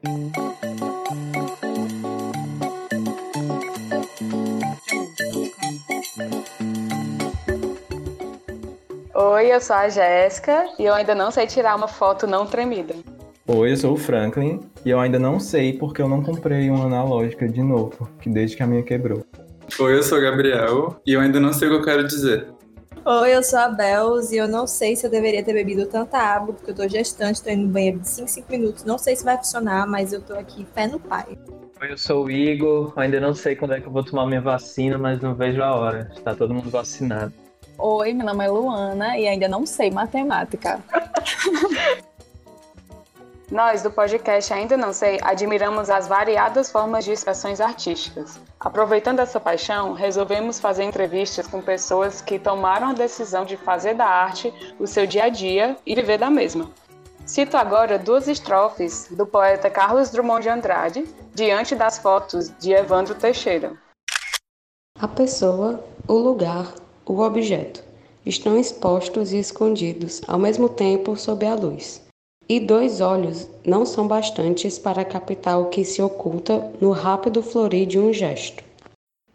Oi, 0.00 0.12
eu 9.52 9.60
sou 9.60 9.74
a 9.74 9.88
Jéssica 9.88 10.66
e 10.78 10.84
eu 10.84 10.94
ainda 10.94 11.16
não 11.16 11.32
sei 11.32 11.48
tirar 11.48 11.74
uma 11.74 11.88
foto 11.88 12.28
não 12.28 12.46
tremida. 12.46 12.94
Oi, 13.48 13.72
eu 13.72 13.76
sou 13.76 13.94
o 13.94 13.96
Franklin 13.96 14.60
e 14.84 14.90
eu 14.90 15.00
ainda 15.00 15.18
não 15.18 15.40
sei 15.40 15.72
porque 15.72 16.00
eu 16.00 16.08
não 16.08 16.22
comprei 16.22 16.70
uma 16.70 16.84
analógica 16.84 17.48
de 17.48 17.60
novo, 17.60 18.08
que 18.20 18.30
desde 18.30 18.56
que 18.56 18.62
a 18.62 18.68
minha 18.68 18.84
quebrou. 18.84 19.26
Oi, 19.80 19.96
eu 19.96 20.02
sou 20.04 20.18
o 20.18 20.22
Gabriel 20.22 21.00
e 21.04 21.14
eu 21.14 21.20
ainda 21.20 21.40
não 21.40 21.52
sei 21.52 21.66
o 21.66 21.72
que 21.72 21.76
eu 21.78 21.84
quero 21.84 22.06
dizer. 22.06 22.46
Oi, 23.10 23.34
eu 23.34 23.42
sou 23.42 23.58
a 23.58 23.70
Bels 23.70 24.32
e 24.32 24.36
eu 24.36 24.46
não 24.46 24.66
sei 24.66 24.94
se 24.94 25.06
eu 25.06 25.10
deveria 25.10 25.42
ter 25.42 25.54
bebido 25.54 25.86
tanta 25.86 26.18
água, 26.18 26.52
porque 26.52 26.72
eu 26.72 26.74
tô 26.74 26.86
gestante, 26.86 27.42
tô 27.42 27.48
indo 27.48 27.62
no 27.62 27.72
banheiro 27.72 28.00
de 28.00 28.06
5 28.06 28.28
5 28.28 28.52
minutos. 28.52 28.84
Não 28.84 28.98
sei 28.98 29.16
se 29.16 29.24
vai 29.24 29.38
funcionar, 29.38 29.86
mas 29.86 30.12
eu 30.12 30.20
tô 30.20 30.34
aqui 30.34 30.66
pé 30.74 30.86
no 30.86 31.00
pai. 31.00 31.38
Oi, 31.80 31.90
eu 31.90 31.96
sou 31.96 32.26
o 32.26 32.30
Igor, 32.30 32.92
ainda 32.96 33.18
não 33.18 33.34
sei 33.34 33.56
quando 33.56 33.72
é 33.72 33.80
que 33.80 33.86
eu 33.86 33.90
vou 33.90 34.04
tomar 34.04 34.26
minha 34.26 34.42
vacina, 34.42 34.98
mas 34.98 35.22
não 35.22 35.34
vejo 35.34 35.62
a 35.62 35.74
hora. 35.74 36.12
Está 36.14 36.34
todo 36.34 36.52
mundo 36.52 36.68
vacinado. 36.68 37.32
Oi, 37.78 38.12
meu 38.12 38.26
nome 38.26 38.44
é 38.44 38.48
Luana 38.50 39.16
e 39.16 39.26
ainda 39.26 39.48
não 39.48 39.64
sei 39.64 39.90
matemática. 39.90 40.78
Nós, 43.50 43.80
do 43.82 43.90
podcast 43.90 44.52
Ainda 44.52 44.76
Não 44.76 44.92
Sei, 44.92 45.18
admiramos 45.22 45.88
as 45.88 46.06
variadas 46.06 46.70
formas 46.70 47.02
de 47.02 47.12
expressões 47.12 47.62
artísticas. 47.62 48.38
Aproveitando 48.60 49.20
essa 49.20 49.40
paixão, 49.40 49.94
resolvemos 49.94 50.60
fazer 50.60 50.84
entrevistas 50.84 51.46
com 51.46 51.62
pessoas 51.62 52.20
que 52.20 52.38
tomaram 52.38 52.88
a 52.88 52.92
decisão 52.92 53.46
de 53.46 53.56
fazer 53.56 53.94
da 53.94 54.04
arte 54.04 54.52
o 54.78 54.86
seu 54.86 55.06
dia 55.06 55.24
a 55.24 55.28
dia 55.30 55.78
e 55.86 55.94
viver 55.94 56.18
da 56.18 56.28
mesma. 56.28 56.70
Cito 57.24 57.56
agora 57.56 57.98
duas 57.98 58.28
estrofes 58.28 59.08
do 59.10 59.24
poeta 59.24 59.70
Carlos 59.70 60.10
Drummond 60.10 60.42
de 60.42 60.50
Andrade, 60.50 61.04
diante 61.34 61.74
das 61.74 61.96
fotos 61.96 62.52
de 62.58 62.72
Evandro 62.72 63.14
Teixeira. 63.14 63.72
A 65.00 65.08
pessoa, 65.08 65.82
o 66.06 66.14
lugar, 66.14 66.74
o 67.06 67.20
objeto 67.20 67.82
estão 68.26 68.58
expostos 68.58 69.32
e 69.32 69.38
escondidos 69.38 70.20
ao 70.28 70.38
mesmo 70.38 70.68
tempo 70.68 71.16
sob 71.16 71.46
a 71.46 71.54
luz. 71.54 72.07
E 72.50 72.58
dois 72.58 73.02
olhos 73.02 73.46
não 73.62 73.84
são 73.84 74.08
bastantes 74.08 74.78
para 74.78 75.04
captar 75.04 75.60
o 75.60 75.66
que 75.66 75.84
se 75.84 76.00
oculta 76.00 76.72
no 76.80 76.92
rápido 76.92 77.42
florir 77.42 77.86
de 77.86 77.98
um 77.98 78.10
gesto. 78.10 78.64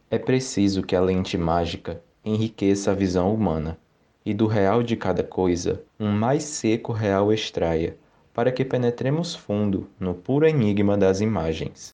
É 0.10 0.18
preciso 0.18 0.82
que 0.82 0.96
a 0.96 1.02
lente 1.02 1.38
mágica 1.38 2.02
enriqueça 2.26 2.90
a 2.90 2.96
visão 2.96 3.32
humana 3.32 3.78
e 4.26 4.34
do 4.34 4.48
real 4.48 4.82
de 4.82 4.96
cada 4.96 5.24
coisa 5.24 5.84
um 6.00 6.12
mais 6.12 6.42
seco 6.44 6.92
real 6.92 7.32
extraia, 7.32 7.96
para 8.34 8.52
que 8.52 8.66
penetremos 8.66 9.36
fundo 9.36 9.88
no 10.00 10.16
puro 10.16 10.48
enigma 10.48 10.98
das 10.98 11.22
imagens. 11.22 11.94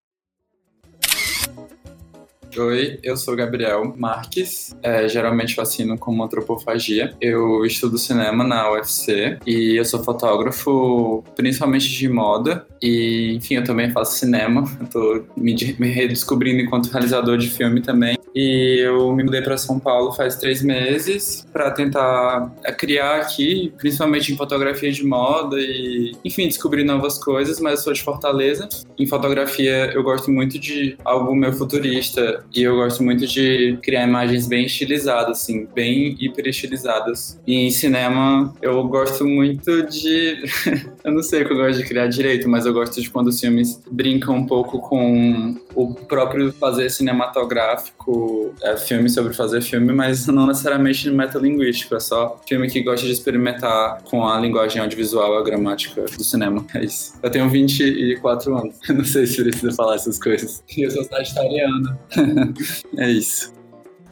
Oi, 2.57 2.99
eu 3.03 3.15
sou 3.15 3.35
Gabriel 3.35 3.93
Marques, 3.95 4.75
é, 4.81 5.07
geralmente 5.07 5.53
fascino 5.53 5.97
com 5.97 6.21
antropofagia. 6.23 7.13
Eu 7.21 7.63
estudo 7.63 7.97
cinema 7.97 8.43
na 8.43 8.71
UFC 8.71 9.37
e 9.45 9.75
eu 9.77 9.85
sou 9.85 10.03
fotógrafo 10.03 11.23
principalmente 11.35 11.89
de 11.89 12.09
moda 12.09 12.65
e, 12.81 13.35
enfim, 13.35 13.55
eu 13.55 13.63
também 13.63 13.91
faço 13.91 14.17
cinema. 14.17 14.63
Estou 14.81 15.25
me, 15.37 15.55
me 15.77 15.89
redescobrindo 15.89 16.61
enquanto 16.61 16.89
realizador 16.89 17.37
de 17.37 17.49
filme 17.49 17.81
também. 17.81 18.17
E 18.35 18.79
eu 18.79 19.11
me 19.13 19.23
mudei 19.23 19.41
para 19.41 19.57
São 19.57 19.79
Paulo 19.79 20.11
faz 20.11 20.35
três 20.35 20.61
meses 20.61 21.45
para 21.51 21.71
tentar 21.71 22.51
é, 22.63 22.71
criar 22.71 23.17
aqui, 23.17 23.73
principalmente 23.77 24.31
em 24.31 24.37
fotografia 24.37 24.91
de 24.91 25.05
moda 25.05 25.57
e, 25.59 26.13
enfim, 26.23 26.47
descobrir 26.47 26.83
novas 26.83 27.17
coisas. 27.17 27.59
Mas 27.59 27.79
eu 27.79 27.83
sou 27.85 27.93
de 27.93 28.03
Fortaleza. 28.03 28.67
Em 28.97 29.05
fotografia, 29.05 29.91
eu 29.93 30.03
gosto 30.03 30.31
muito 30.31 30.59
de 30.59 30.97
algo 31.03 31.35
meio 31.35 31.53
futurista 31.53 32.43
e 32.53 32.63
eu 32.63 32.75
gosto 32.75 33.03
muito 33.03 33.25
de 33.25 33.77
criar 33.81 34.07
imagens 34.07 34.47
bem 34.47 34.65
estilizadas, 34.65 35.41
assim, 35.41 35.67
bem 35.73 36.15
hiper 36.19 36.47
estilizadas. 36.47 37.39
E 37.45 37.55
em 37.55 37.71
cinema, 37.71 38.53
eu 38.61 38.83
gosto 38.87 39.25
muito 39.25 39.83
de. 39.83 40.43
eu 41.03 41.11
não 41.11 41.23
sei 41.23 41.43
o 41.43 41.47
que 41.47 41.53
eu 41.53 41.57
gosto 41.57 41.77
de 41.77 41.87
criar 41.87 42.07
direito, 42.07 42.47
mas 42.49 42.65
eu 42.65 42.73
gosto 42.73 43.01
de 43.01 43.09
quando 43.09 43.27
os 43.27 43.39
filmes 43.39 43.81
brincam 43.91 44.35
um 44.35 44.45
pouco 44.45 44.79
com 44.79 45.55
o 45.75 45.93
próprio 45.93 46.51
fazer 46.53 46.89
cinematográfico, 46.89 48.18
é 48.61 48.77
filme 48.77 49.09
sobre 49.09 49.33
fazer 49.33 49.61
filme, 49.61 49.93
mas 49.93 50.27
não 50.27 50.47
necessariamente 50.47 51.09
metalinguístico, 51.09 51.95
é 51.95 51.99
só 51.99 52.39
filme 52.47 52.69
que 52.69 52.81
gosta 52.81 53.05
de 53.05 53.11
experimentar 53.11 54.01
com 54.03 54.25
a 54.27 54.39
linguagem 54.39 54.81
audiovisual, 54.81 55.37
a 55.37 55.43
gramática 55.43 56.03
do 56.03 56.23
cinema. 56.23 56.65
É 56.73 56.83
isso. 56.83 57.13
Eu 57.21 57.29
tenho 57.29 57.49
24 57.49 58.57
anos, 58.57 58.75
não 58.89 59.05
sei 59.05 59.25
se 59.25 59.41
precisa 59.43 59.71
falar 59.73 59.95
essas 59.95 60.19
coisas. 60.19 60.63
E 60.75 60.85
eu 60.85 60.91
sou 60.91 61.03
sagitariana. 61.03 61.99
é 62.97 63.09
isso. 63.09 63.53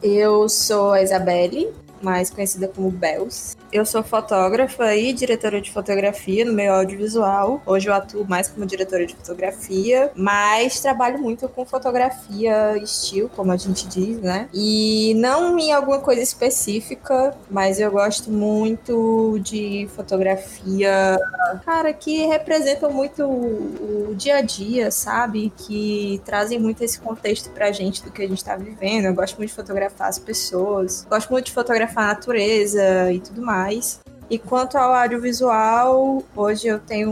Eu 0.02 0.48
sou 0.48 0.92
a 0.92 1.02
Isabelle, 1.02 1.68
mais 2.02 2.30
conhecida 2.30 2.68
como 2.68 2.90
Bells. 2.90 3.56
Eu 3.70 3.84
sou 3.84 4.02
fotógrafa 4.02 4.96
e 4.96 5.12
diretora 5.12 5.60
de 5.60 5.70
fotografia 5.70 6.42
no 6.42 6.54
meio 6.54 6.72
audiovisual. 6.72 7.60
Hoje 7.66 7.88
eu 7.88 7.92
atuo 7.92 8.26
mais 8.26 8.48
como 8.48 8.64
diretora 8.64 9.06
de 9.06 9.14
fotografia, 9.14 10.10
mas 10.14 10.80
trabalho 10.80 11.18
muito 11.18 11.46
com 11.50 11.66
fotografia 11.66 12.78
estilo, 12.78 13.28
como 13.28 13.52
a 13.52 13.58
gente 13.58 13.86
diz, 13.86 14.18
né? 14.20 14.48
E 14.54 15.12
não 15.16 15.58
em 15.58 15.70
alguma 15.70 16.00
coisa 16.00 16.22
específica, 16.22 17.36
mas 17.50 17.78
eu 17.78 17.90
gosto 17.90 18.30
muito 18.30 19.38
de 19.40 19.86
fotografia, 19.94 21.18
cara, 21.66 21.92
que 21.92 22.26
representam 22.26 22.90
muito 22.90 23.22
o, 23.24 24.14
dia 24.16 24.36
a 24.36 24.40
dia, 24.40 24.90
sabe? 24.90 25.52
Que 25.56 26.22
trazem 26.24 26.58
muito 26.58 26.82
esse 26.82 26.98
contexto 26.98 27.50
pra 27.50 27.70
gente 27.70 28.02
do 28.02 28.10
que 28.10 28.22
a 28.22 28.28
gente 28.28 28.42
tá 28.42 28.56
vivendo. 28.56 29.04
Eu 29.04 29.14
gosto 29.14 29.36
muito 29.36 29.50
de 29.50 29.56
fotografar 29.56 30.08
as 30.08 30.18
pessoas, 30.18 31.06
gosto 31.08 31.30
muito 31.30 31.46
de 31.46 31.52
fotografar 31.52 31.87
a 31.96 32.06
natureza 32.08 33.12
e 33.12 33.20
tudo 33.20 33.42
mais 33.42 33.58
mais. 33.68 34.00
E 34.30 34.38
quanto 34.38 34.76
ao 34.76 34.92
audiovisual, 34.92 36.22
hoje 36.36 36.68
eu 36.68 36.78
tenho 36.78 37.10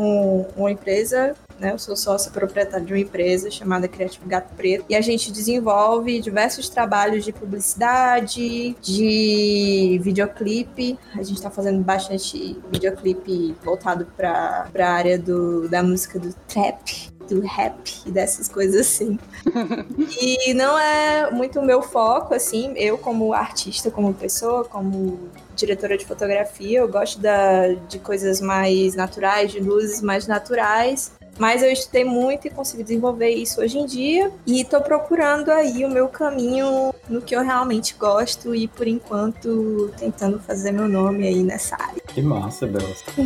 uma 0.55 0.71
empresa, 0.71 1.35
né? 1.59 1.73
Eu 1.73 1.79
sou 1.79 1.97
sócia 1.97 2.31
proprietária 2.31 2.85
de 2.85 2.93
uma 2.93 2.99
empresa 2.99 3.51
chamada 3.51 3.89
Criativo 3.89 4.29
Gato 4.29 4.55
Preto. 4.55 4.85
E 4.91 4.95
a 4.95 5.01
gente 5.01 5.33
desenvolve 5.33 6.21
diversos 6.21 6.69
trabalhos 6.69 7.25
de 7.25 7.33
publicidade, 7.33 8.77
de 8.83 9.99
videoclipe. 10.03 10.99
A 11.15 11.23
gente 11.23 11.37
está 11.37 11.51
fazendo 11.51 11.83
bastante 11.83 12.59
videoclipe 12.71 13.57
voltado 13.65 14.07
para 14.15 14.69
a 14.79 14.89
área 14.89 15.19
do, 15.19 15.71
da 15.71 15.83
música 15.83 16.19
do 16.19 16.35
trap 16.47 17.16
do 17.27 17.41
rap 17.41 17.77
e 18.05 18.11
dessas 18.11 18.49
coisas 18.49 18.81
assim. 18.81 19.19
e 20.21 20.55
não 20.55 20.79
é 20.79 21.31
muito 21.31 21.61
o 21.61 21.65
meu 21.65 21.83
foco, 21.83 22.35
assim, 22.35 22.73
eu 22.77 22.97
como 22.99 23.33
artista, 23.33 23.91
como 23.91 24.13
pessoa, 24.15 24.65
como 24.65 25.31
diretora 25.55 25.97
de 25.97 26.05
fotografia, 26.05 26.81
eu 26.81 26.89
gosto 26.89 27.21
da, 27.21 27.69
de 27.89 27.99
coisas 27.99 28.41
mais 28.41 28.95
naturais, 28.95 29.51
de 29.51 29.61
luzes 29.61 30.03
mais 30.03 30.27
naturais. 30.27 31.13
Mas 31.39 31.63
eu 31.63 31.71
estudei 31.71 32.05
muito 32.05 32.47
e 32.47 32.51
consegui 32.51 32.83
desenvolver 32.83 33.29
isso 33.31 33.61
hoje 33.61 33.79
em 33.79 33.87
dia. 33.87 34.33
E 34.47 34.63
estou 34.63 34.81
procurando 34.81 35.51
aí 35.51 35.85
o 35.85 35.91
meu 35.91 36.09
caminho 36.09 36.95
no 37.09 37.21
que 37.21 37.37
eu 37.37 37.43
realmente 37.43 37.95
gosto 37.95 38.55
e, 38.55 38.67
por 38.67 38.87
enquanto, 38.87 39.93
tentando 39.99 40.39
fazer 40.41 40.73
meu 40.73 40.89
nome 40.89 41.27
aí 41.27 41.43
nessa 41.43 41.77
área. 41.77 42.01
Que 42.09 42.23
massa, 42.23 42.67
Bela. 42.67 42.89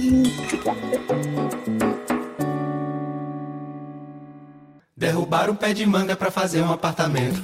Obrigada. 0.44 1.99
Derrubar 5.00 5.48
um 5.48 5.54
pé 5.54 5.72
de 5.72 5.86
manga 5.86 6.14
para 6.14 6.30
fazer 6.30 6.60
um 6.60 6.70
apartamento. 6.70 7.42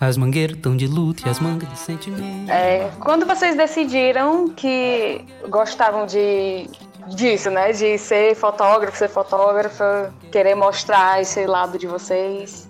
As 0.00 0.16
mangueiras 0.16 0.56
estão 0.56 0.74
de 0.74 0.86
luto 0.86 1.26
e 1.26 1.28
as 1.28 1.38
mangas 1.38 1.68
de 1.68 1.78
sentimento. 1.78 2.50
É, 2.50 2.90
quando 3.00 3.26
vocês 3.26 3.54
decidiram 3.54 4.48
que 4.48 5.22
gostavam 5.50 6.06
de 6.06 6.70
disso, 7.14 7.50
né? 7.50 7.70
De 7.72 7.98
ser 7.98 8.34
fotógrafo, 8.34 8.96
ser 8.96 9.10
fotógrafa, 9.10 10.10
querer 10.32 10.54
mostrar 10.54 11.20
esse 11.20 11.44
lado 11.44 11.76
de 11.76 11.86
vocês? 11.86 12.66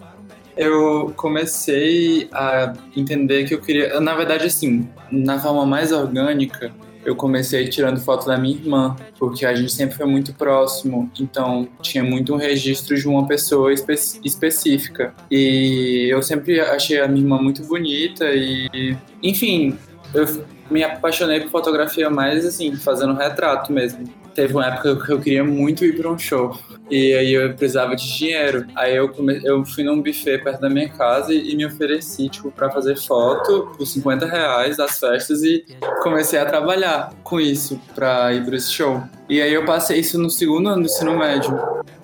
Eu 0.57 1.13
comecei 1.17 2.29
a 2.33 2.73
entender 2.97 3.45
que 3.45 3.55
eu 3.55 3.61
queria. 3.61 4.01
Na 4.01 4.17
verdade, 4.17 4.47
assim, 4.47 4.89
na 5.09 5.39
forma 5.39 5.65
mais 5.65 5.93
orgânica, 5.93 6.73
eu 7.05 7.15
comecei 7.15 7.69
tirando 7.69 8.01
foto 8.01 8.27
da 8.27 8.39
minha 8.39 8.56
irmã, 8.56 8.97
porque 9.19 9.45
a 9.45 9.55
gente 9.55 9.73
sempre 9.73 9.97
foi 9.97 10.06
muito 10.06 10.33
próximo, 10.35 11.11
então 11.21 11.69
tinha 11.83 12.03
muito 12.03 12.35
um 12.35 12.37
registro 12.37 12.97
de 12.97 13.06
uma 13.06 13.27
pessoa 13.27 13.73
espe 13.73 13.95
específica. 14.25 15.15
E 15.31 16.09
eu 16.11 16.23
sempre 16.23 16.61
achei 16.61 17.01
a 17.01 17.09
minha 17.09 17.23
irmã 17.23 17.41
muito 17.41 17.62
bonita 17.65 18.27
e, 18.33 18.97
enfim, 19.23 19.77
eu 20.15 20.45
me 20.71 20.83
apaixonei 20.83 21.41
por 21.41 21.51
fotografia 21.51 22.09
mais 22.09 22.47
assim, 22.47 22.75
fazendo 22.77 23.15
retrato 23.15 23.73
mesmo. 23.73 24.05
Teve 24.35 24.55
uma 24.55 24.67
época 24.67 24.97
que 25.05 25.12
eu 25.12 25.21
queria 25.21 25.45
muito 25.45 25.85
ir 25.85 25.97
para 25.97 26.11
um 26.11 26.19
show. 26.19 26.59
E 26.91 27.15
aí 27.15 27.33
eu 27.33 27.55
precisava 27.55 27.97
de 27.97 28.17
dinheiro. 28.17 28.67
Aí 28.75 28.95
eu, 28.97 29.09
come... 29.09 29.41
eu 29.45 29.65
fui 29.65 29.83
num 29.85 30.01
buffet 30.03 30.39
perto 30.39 30.61
da 30.61 30.69
minha 30.69 30.89
casa 30.89 31.33
e 31.33 31.57
me 31.57 31.65
ofereci, 31.65 32.29
tipo, 32.29 32.51
pra 32.51 32.71
fazer 32.71 32.97
foto 32.97 33.73
por 33.77 33.87
50 33.87 34.27
reais 34.27 34.77
das 34.77 34.99
festas 34.99 35.43
e 35.43 35.65
comecei 36.03 36.39
a 36.39 36.47
trabalhar 36.47 37.13
com 37.23 37.41
isso 37.41 37.81
pra 37.95 38.33
ir 38.33 38.55
esse 38.55 38.71
show. 38.71 39.03
E 39.29 39.41
aí 39.41 39.53
eu 39.53 39.65
passei 39.65 40.01
isso 40.01 40.19
no 40.19 40.31
segundo 40.31 40.69
ano 40.69 40.83
do 40.83 40.87
ensino 40.87 41.17
médio. 41.17 41.59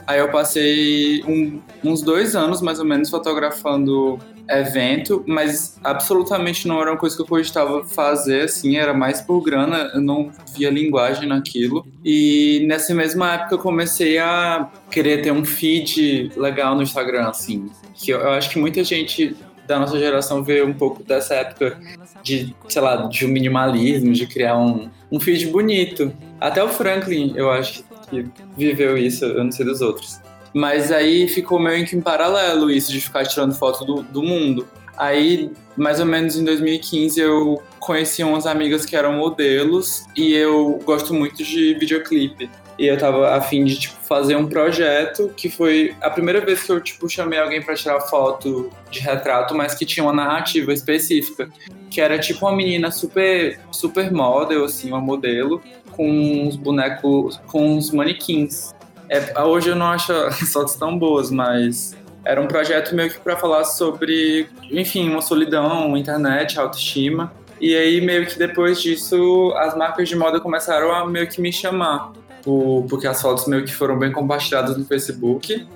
Aí 0.07 0.19
eu 0.19 0.29
passei 0.31 1.23
um, 1.25 1.61
uns 1.85 2.03
dois 2.03 2.35
anos, 2.35 2.61
mais 2.61 2.81
ou 2.81 2.85
menos, 2.85 3.11
fotografando 3.11 4.19
evento, 4.51 5.25
mas 5.27 5.79
absolutamente 5.83 6.67
não 6.67 6.81
era 6.81 6.91
uma 6.91 6.97
coisa 6.97 7.17
que 7.17 7.23
eu 7.23 7.27
cogitava 7.27 7.85
fazer, 7.85 8.43
assim, 8.43 8.77
era 8.77 8.93
mais 8.93 9.21
por 9.21 9.41
grana, 9.43 9.91
eu 9.95 10.01
não 10.01 10.31
via 10.55 10.71
linguagem 10.71 11.29
naquilo. 11.29 11.87
E 12.05 12.65
nessa 12.67 12.95
mesma 12.95 13.35
época 13.35 13.55
eu 13.55 13.59
comecei 13.59 14.19
a 14.19 14.69
querer 14.91 15.23
ter 15.23 15.31
um 15.31 15.45
feed 15.45 16.33
legal 16.37 16.75
no 16.75 16.83
Instagram, 16.83 17.29
assim, 17.29 17.71
que 17.95 18.11
eu, 18.11 18.21
eu 18.21 18.31
acho 18.31 18.51
que 18.51 18.59
muita 18.59 18.83
gente 18.83 19.37
da 19.67 19.79
nossa 19.79 19.99
geração 19.99 20.43
vê 20.43 20.63
um 20.63 20.73
pouco 20.73 21.03
dessa 21.05 21.35
época 21.35 21.79
de, 22.25 22.55
sei 22.69 22.83
lá, 22.83 22.97
de 23.07 23.25
um 23.25 23.29
minimalismo, 23.29 24.13
de 24.13 24.27
criar 24.27 24.59
um, 24.59 24.91
um 25.13 25.21
feed 25.21 25.47
bonito. 25.47 26.13
Até 26.41 26.63
o 26.63 26.69
Franklin, 26.69 27.35
eu 27.37 27.51
acho 27.51 27.85
que 28.11 28.27
viveu 28.57 28.99
isso, 28.99 29.25
eu 29.25 29.45
não 29.45 29.53
sei 29.53 29.65
dos 29.65 29.81
outros. 29.81 30.21
Mas 30.53 30.91
aí 30.91 31.29
ficou 31.29 31.59
meio 31.59 31.87
que 31.87 31.97
em 31.97 32.01
paralelo 32.01 32.71
isso 32.71 32.91
de 32.91 33.01
ficar 33.01 33.25
tirando 33.25 33.55
foto 33.55 33.85
do, 33.85 34.03
do 34.03 34.23
mundo. 34.23 34.67
Aí, 34.97 35.51
mais 35.77 35.99
ou 35.99 36.05
menos 36.05 36.37
em 36.37 36.45
2015, 36.45 37.19
eu 37.21 37.63
conheci 37.79 38.23
umas 38.23 38.47
amigas 38.47 38.85
que 38.85 38.95
eram 38.95 39.15
modelos 39.15 40.05
e 40.15 40.35
eu 40.35 40.79
gosto 40.85 41.15
muito 41.15 41.43
de 41.43 41.75
videoclipe. 41.75 42.51
E 42.79 42.87
eu 42.87 42.99
tava 42.99 43.35
afim 43.35 43.65
de, 43.65 43.79
tipo, 43.79 43.95
fazer 44.03 44.37
um 44.37 44.47
projeto 44.47 45.31
que 45.37 45.51
foi 45.51 45.95
a 46.01 46.09
primeira 46.09 46.41
vez 46.41 46.63
que 46.63 46.73
eu, 46.73 46.81
tipo, 46.81 47.09
chamei 47.09 47.39
alguém 47.39 47.63
para 47.63 47.75
tirar 47.75 48.01
foto 48.01 48.71
de 48.91 49.01
retrato, 49.01 49.55
mas 49.55 49.75
que 49.75 49.85
tinha 49.85 50.05
uma 50.05 50.13
narrativa 50.13 50.73
específica. 50.73 51.49
Que 51.91 52.01
era, 52.01 52.19
tipo, 52.19 52.47
uma 52.47 52.57
menina 52.57 52.91
super, 52.91 53.61
super 53.71 54.11
model, 54.11 54.65
assim, 54.65 54.89
uma 54.89 55.01
modelo, 55.01 55.63
com 55.93 56.11
uns 56.11 56.57
bonecos, 56.57 57.39
com 57.47 57.77
uns 57.77 57.91
manequins. 57.91 58.75
É, 59.11 59.43
hoje 59.43 59.71
eu 59.71 59.75
não 59.75 59.87
acho 59.87 60.13
as 60.29 60.53
fotos 60.53 60.77
tão 60.77 60.97
boas, 60.97 61.33
mas 61.33 61.97
era 62.25 62.41
um 62.41 62.47
projeto 62.47 62.95
meio 62.95 63.11
que 63.11 63.19
para 63.19 63.37
falar 63.37 63.65
sobre, 63.65 64.49
enfim, 64.71 65.11
uma 65.11 65.21
solidão, 65.21 65.97
internet, 65.97 66.59
autoestima. 66.59 67.33
E 67.61 67.77
aí, 67.77 68.01
meio 68.01 68.25
que 68.25 68.39
depois 68.39 68.81
disso, 68.81 69.53
as 69.57 69.77
marcas 69.77 70.09
de 70.09 70.17
moda 70.17 70.41
começaram 70.41 70.95
a 70.95 71.07
meio 71.07 71.27
que 71.29 71.41
me 71.41 71.53
chamar, 71.53 72.13
por, 72.43 72.87
porque 72.89 73.07
as 73.07 73.21
fotos 73.21 73.47
meio 73.47 73.65
que 73.65 73.75
foram 73.75 73.99
bem 73.99 74.13
compartilhadas 74.13 74.79
no 74.79 74.85
Facebook. 74.85 75.67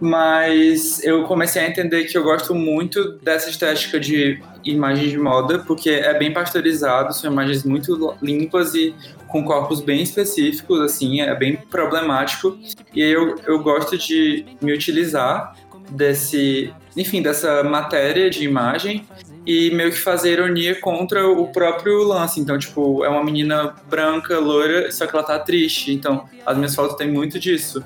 Mas 0.00 1.02
eu 1.04 1.24
comecei 1.24 1.62
a 1.62 1.68
entender 1.68 2.04
que 2.04 2.16
eu 2.18 2.22
gosto 2.22 2.54
muito 2.54 3.12
dessa 3.22 3.48
estética 3.48 3.98
de 3.98 4.40
imagem 4.64 5.08
de 5.08 5.18
moda, 5.18 5.60
porque 5.60 5.90
é 5.90 6.18
bem 6.18 6.32
pasteurizado, 6.32 7.14
são 7.14 7.30
imagens 7.30 7.64
muito 7.64 8.16
limpas 8.20 8.74
e 8.74 8.94
com 9.28 9.44
corpos 9.44 9.80
bem 9.80 10.02
específicos, 10.02 10.80
assim, 10.80 11.20
é 11.20 11.34
bem 11.34 11.56
problemático. 11.56 12.58
E 12.94 13.02
eu, 13.02 13.36
eu 13.46 13.58
gosto 13.62 13.98
de 13.98 14.44
me 14.60 14.72
utilizar 14.72 15.56
desse, 15.90 16.72
enfim, 16.96 17.20
dessa 17.20 17.62
matéria 17.62 18.30
de 18.30 18.44
imagem 18.44 19.04
e 19.46 19.70
meio 19.72 19.90
que 19.90 19.98
fazer 19.98 20.32
ironia 20.32 20.80
contra 20.80 21.28
o 21.28 21.48
próprio 21.48 22.02
lance. 22.04 22.40
Então, 22.40 22.58
tipo, 22.58 23.04
é 23.04 23.08
uma 23.08 23.22
menina 23.22 23.74
branca, 23.88 24.38
loira, 24.38 24.90
só 24.90 25.06
que 25.06 25.14
ela 25.14 25.24
tá 25.24 25.38
triste. 25.38 25.92
Então, 25.92 26.26
as 26.46 26.56
minhas 26.56 26.74
fotos 26.74 26.96
têm 26.96 27.10
muito 27.10 27.38
disso. 27.38 27.84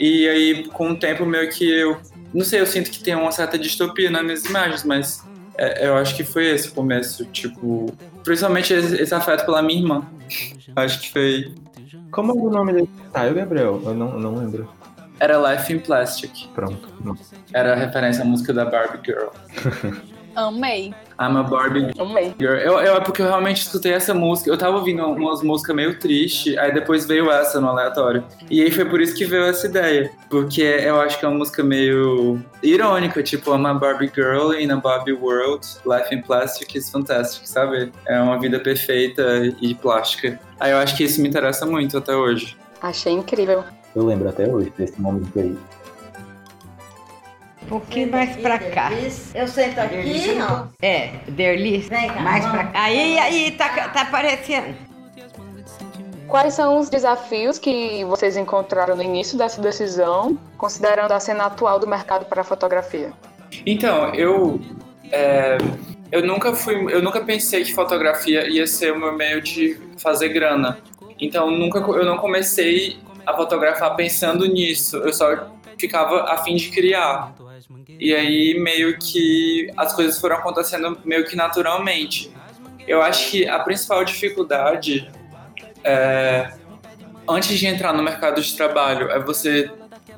E 0.00 0.26
aí, 0.26 0.64
com 0.68 0.92
o 0.92 0.96
tempo, 0.96 1.26
meio 1.26 1.50
que 1.50 1.70
eu. 1.70 1.98
Não 2.32 2.44
sei, 2.44 2.60
eu 2.60 2.66
sinto 2.66 2.90
que 2.90 3.02
tem 3.02 3.14
uma 3.14 3.30
certa 3.30 3.58
distopia 3.58 4.10
nas 4.10 4.22
minhas 4.22 4.44
imagens, 4.46 4.82
mas 4.82 5.22
é, 5.58 5.86
eu 5.86 5.96
acho 5.96 6.16
que 6.16 6.24
foi 6.24 6.46
esse 6.46 6.68
o 6.68 6.72
começo, 6.72 7.26
tipo. 7.26 7.92
Principalmente 8.24 8.72
esse, 8.72 8.96
esse 8.96 9.14
afeto 9.14 9.44
pela 9.44 9.60
minha 9.60 9.78
irmã. 9.78 10.06
Acho 10.74 11.00
que 11.00 11.12
foi. 11.12 11.54
Como 12.10 12.32
é 12.32 12.34
o 12.34 12.50
nome 12.50 12.72
desse 12.72 12.88
ensaio, 13.08 13.34
Gabriel? 13.34 13.82
Eu 13.84 13.94
não, 13.94 14.18
não 14.18 14.36
lembro. 14.36 14.68
Era 15.18 15.52
Life 15.52 15.70
in 15.70 15.80
Plastic. 15.80 16.48
Pronto. 16.54 16.88
Era 17.52 17.74
referência 17.74 18.22
à 18.22 18.24
música 18.24 18.54
da 18.54 18.64
Barbie 18.64 19.00
Girl. 19.04 19.28
Amei. 20.34 20.94
I'm 21.20 21.36
a 21.36 21.42
Barbie 21.42 21.90
Amei. 21.98 22.34
Girl. 22.38 22.54
Eu, 22.54 22.78
eu, 22.80 22.96
é 22.96 23.00
porque 23.00 23.20
eu 23.20 23.26
realmente 23.26 23.62
escutei 23.62 23.92
essa 23.92 24.14
música. 24.14 24.50
Eu 24.50 24.56
tava 24.56 24.76
ouvindo 24.76 25.04
umas 25.04 25.42
músicas 25.42 25.76
meio 25.76 25.98
tristes, 25.98 26.56
aí 26.56 26.72
depois 26.72 27.06
veio 27.06 27.30
essa 27.30 27.60
no 27.60 27.68
aleatório. 27.68 28.24
E 28.50 28.62
aí 28.62 28.70
foi 28.70 28.84
por 28.84 29.00
isso 29.00 29.14
que 29.14 29.24
veio 29.24 29.44
essa 29.44 29.66
ideia. 29.66 30.10
Porque 30.30 30.62
eu 30.62 31.00
acho 31.00 31.18
que 31.18 31.24
é 31.24 31.28
uma 31.28 31.38
música 31.38 31.62
meio 31.62 32.40
irônica, 32.62 33.22
tipo, 33.22 33.54
I'm 33.54 33.66
a 33.66 33.74
Barbie 33.74 34.10
Girl 34.14 34.52
in 34.54 34.70
a 34.70 34.76
Barbie 34.76 35.12
World. 35.12 35.66
Life 35.84 36.14
in 36.14 36.22
Plastic 36.22 36.74
is 36.74 36.90
fantastic, 36.90 37.46
sabe? 37.46 37.92
É 38.06 38.18
uma 38.20 38.38
vida 38.38 38.58
perfeita 38.58 39.22
e 39.60 39.74
plástica. 39.74 40.40
Aí 40.58 40.72
eu 40.72 40.78
acho 40.78 40.96
que 40.96 41.04
isso 41.04 41.20
me 41.20 41.28
interessa 41.28 41.66
muito 41.66 41.98
até 41.98 42.14
hoje. 42.14 42.56
Achei 42.80 43.12
incrível. 43.12 43.62
Eu 43.94 44.06
lembro 44.06 44.28
até 44.28 44.48
hoje 44.48 44.72
desse 44.78 45.00
momento 45.00 45.38
aí. 45.38 45.56
Um 47.70 47.78
pouquinho 47.78 48.10
mais 48.10 48.34
pra 48.36 48.58
cá. 48.58 48.90
Eu 49.32 49.46
sento 49.46 49.78
aqui, 49.78 50.32
não. 50.34 50.68
É, 50.82 51.12
Derlis. 51.28 51.88
Vem 51.88 52.08
cá, 52.08 52.20
Mais 52.20 52.44
vamos. 52.44 52.58
pra 52.58 52.66
cá. 52.66 52.82
Aí, 52.82 53.16
aí, 53.16 53.50
tá, 53.52 53.88
tá 53.90 54.00
aparecendo. 54.00 54.74
Quais 56.26 56.54
são 56.54 56.80
os 56.80 56.90
desafios 56.90 57.60
que 57.60 58.04
vocês 58.06 58.36
encontraram 58.36 58.96
no 58.96 59.02
início 59.04 59.38
dessa 59.38 59.62
decisão, 59.62 60.36
considerando 60.58 61.12
a 61.12 61.20
cena 61.20 61.44
atual 61.44 61.78
do 61.78 61.86
mercado 61.86 62.24
para 62.24 62.40
a 62.40 62.44
fotografia? 62.44 63.12
Então, 63.64 64.12
eu. 64.16 64.60
é, 65.12 65.56
eu 66.10 66.26
nunca 66.26 66.52
fui. 66.52 66.74
Eu 66.92 67.00
nunca 67.00 67.20
pensei 67.20 67.62
que 67.62 67.72
fotografia 67.72 68.48
ia 68.48 68.66
ser 68.66 68.92
o 68.92 68.98
meu 68.98 69.12
meio 69.12 69.40
de 69.40 69.78
fazer 69.96 70.30
grana. 70.30 70.78
Então 71.20 71.52
nunca 71.52 71.78
eu 71.78 72.04
não 72.04 72.16
comecei 72.16 72.98
a 73.24 73.32
fotografar 73.36 73.94
pensando 73.94 74.44
nisso. 74.46 74.96
Eu 74.96 75.12
só 75.12 75.52
ficava 75.78 76.32
a 76.32 76.38
fim 76.38 76.56
de 76.56 76.68
criar. 76.70 77.32
E 77.98 78.14
aí 78.14 78.58
meio 78.58 78.98
que 78.98 79.70
as 79.76 79.92
coisas 79.92 80.18
foram 80.18 80.36
acontecendo 80.36 80.98
meio 81.04 81.24
que 81.26 81.36
naturalmente. 81.36 82.30
Eu 82.86 83.02
acho 83.02 83.30
que 83.30 83.48
a 83.48 83.58
principal 83.60 84.04
dificuldade 84.04 85.10
é, 85.84 86.52
antes 87.28 87.58
de 87.58 87.66
entrar 87.66 87.92
no 87.92 88.02
mercado 88.02 88.40
de 88.40 88.56
trabalho 88.56 89.10
é 89.10 89.18
você 89.18 89.70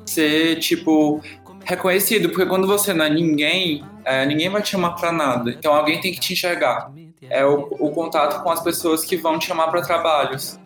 ser 0.05 0.57
tipo 0.59 1.21
reconhecido, 1.63 2.29
porque 2.29 2.45
quando 2.45 2.67
você 2.67 2.93
não 2.93 3.05
é 3.05 3.09
ninguém, 3.09 3.83
é, 4.03 4.25
ninguém 4.25 4.49
vai 4.49 4.61
te 4.61 4.69
chamar 4.69 4.91
pra 4.91 5.11
nada. 5.11 5.51
Então 5.51 5.73
alguém 5.73 6.01
tem 6.01 6.11
que 6.11 6.19
te 6.19 6.33
enxergar. 6.33 6.91
É 7.29 7.45
o, 7.45 7.67
o 7.79 7.91
contato 7.91 8.43
com 8.43 8.49
as 8.49 8.61
pessoas 8.61 9.05
que 9.05 9.15
vão 9.15 9.39
te 9.39 9.47
chamar 9.47 9.67
para 9.67 9.81
trabalhos. 9.81 10.59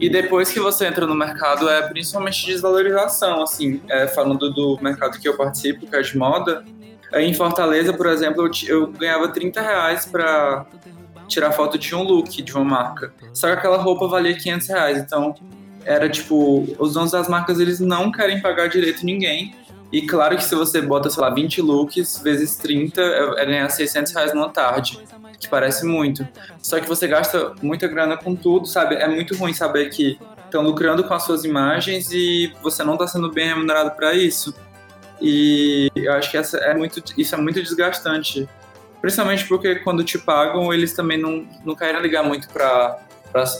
E 0.00 0.08
depois 0.08 0.50
que 0.50 0.60
você 0.60 0.86
entra 0.86 1.06
no 1.06 1.14
mercado, 1.14 1.68
é 1.68 1.82
principalmente 1.88 2.46
desvalorização, 2.46 3.42
assim, 3.42 3.80
é, 3.88 4.06
falando 4.06 4.50
do 4.52 4.78
mercado 4.80 5.18
que 5.18 5.28
eu 5.28 5.36
participo, 5.36 5.86
que 5.86 5.96
é 5.96 6.02
de 6.02 6.16
moda. 6.16 6.64
é, 7.12 7.22
Em 7.22 7.34
Fortaleza, 7.34 7.92
por 7.92 8.06
exemplo, 8.06 8.46
eu, 8.46 8.50
eu 8.68 8.86
ganhava 8.88 9.28
30 9.28 9.60
reais 9.60 10.06
pra 10.06 10.66
tirar 11.28 11.52
foto 11.52 11.78
de 11.78 11.94
um 11.94 12.02
look 12.02 12.42
de 12.42 12.54
uma 12.54 12.64
marca. 12.64 13.12
Só 13.34 13.48
que 13.48 13.54
aquela 13.54 13.76
roupa 13.78 14.06
valia 14.06 14.36
500 14.36 14.68
reais, 14.68 14.98
então 14.98 15.34
era 15.84 16.08
tipo, 16.08 16.66
os 16.78 16.94
donos 16.94 17.12
das 17.12 17.28
marcas, 17.28 17.60
eles 17.60 17.80
não 17.80 18.10
querem 18.10 18.40
pagar 18.40 18.68
direito 18.68 19.04
ninguém. 19.04 19.54
E 19.92 20.02
claro 20.06 20.36
que 20.36 20.44
se 20.44 20.54
você 20.54 20.80
bota, 20.80 21.08
sei 21.08 21.22
lá, 21.22 21.30
20 21.30 21.62
looks 21.62 22.18
vezes 22.18 22.56
30, 22.56 23.00
é 23.00 23.42
é 23.42 23.46
ganhar 23.46 23.68
600 23.68 24.12
reais 24.12 24.34
numa 24.34 24.48
tarde, 24.48 24.98
que 25.38 25.48
parece 25.48 25.86
muito. 25.86 26.26
Só 26.60 26.80
que 26.80 26.88
você 26.88 27.06
gasta 27.06 27.54
muita 27.62 27.86
grana 27.86 28.16
com 28.16 28.34
tudo, 28.34 28.66
sabe? 28.66 28.96
É 28.96 29.08
muito 29.08 29.36
ruim 29.36 29.52
saber 29.52 29.90
que 29.90 30.18
estão 30.44 30.62
lucrando 30.62 31.04
com 31.04 31.14
as 31.14 31.22
suas 31.22 31.44
imagens 31.44 32.10
e 32.12 32.52
você 32.62 32.82
não 32.82 32.94
está 32.94 33.06
sendo 33.06 33.30
bem 33.30 33.48
remunerado 33.48 33.92
para 33.92 34.14
isso. 34.14 34.54
E 35.20 35.90
eu 35.94 36.12
acho 36.12 36.30
que 36.30 36.36
essa 36.36 36.58
é 36.58 36.74
muito, 36.74 37.02
isso 37.16 37.34
é 37.34 37.38
muito 37.38 37.62
desgastante. 37.62 38.48
Principalmente 39.00 39.46
porque 39.46 39.76
quando 39.76 40.02
te 40.02 40.18
pagam, 40.18 40.72
eles 40.72 40.92
também 40.92 41.18
não, 41.18 41.46
não 41.64 41.74
querem 41.74 42.00
ligar 42.00 42.22
muito 42.22 42.48
para 42.48 42.98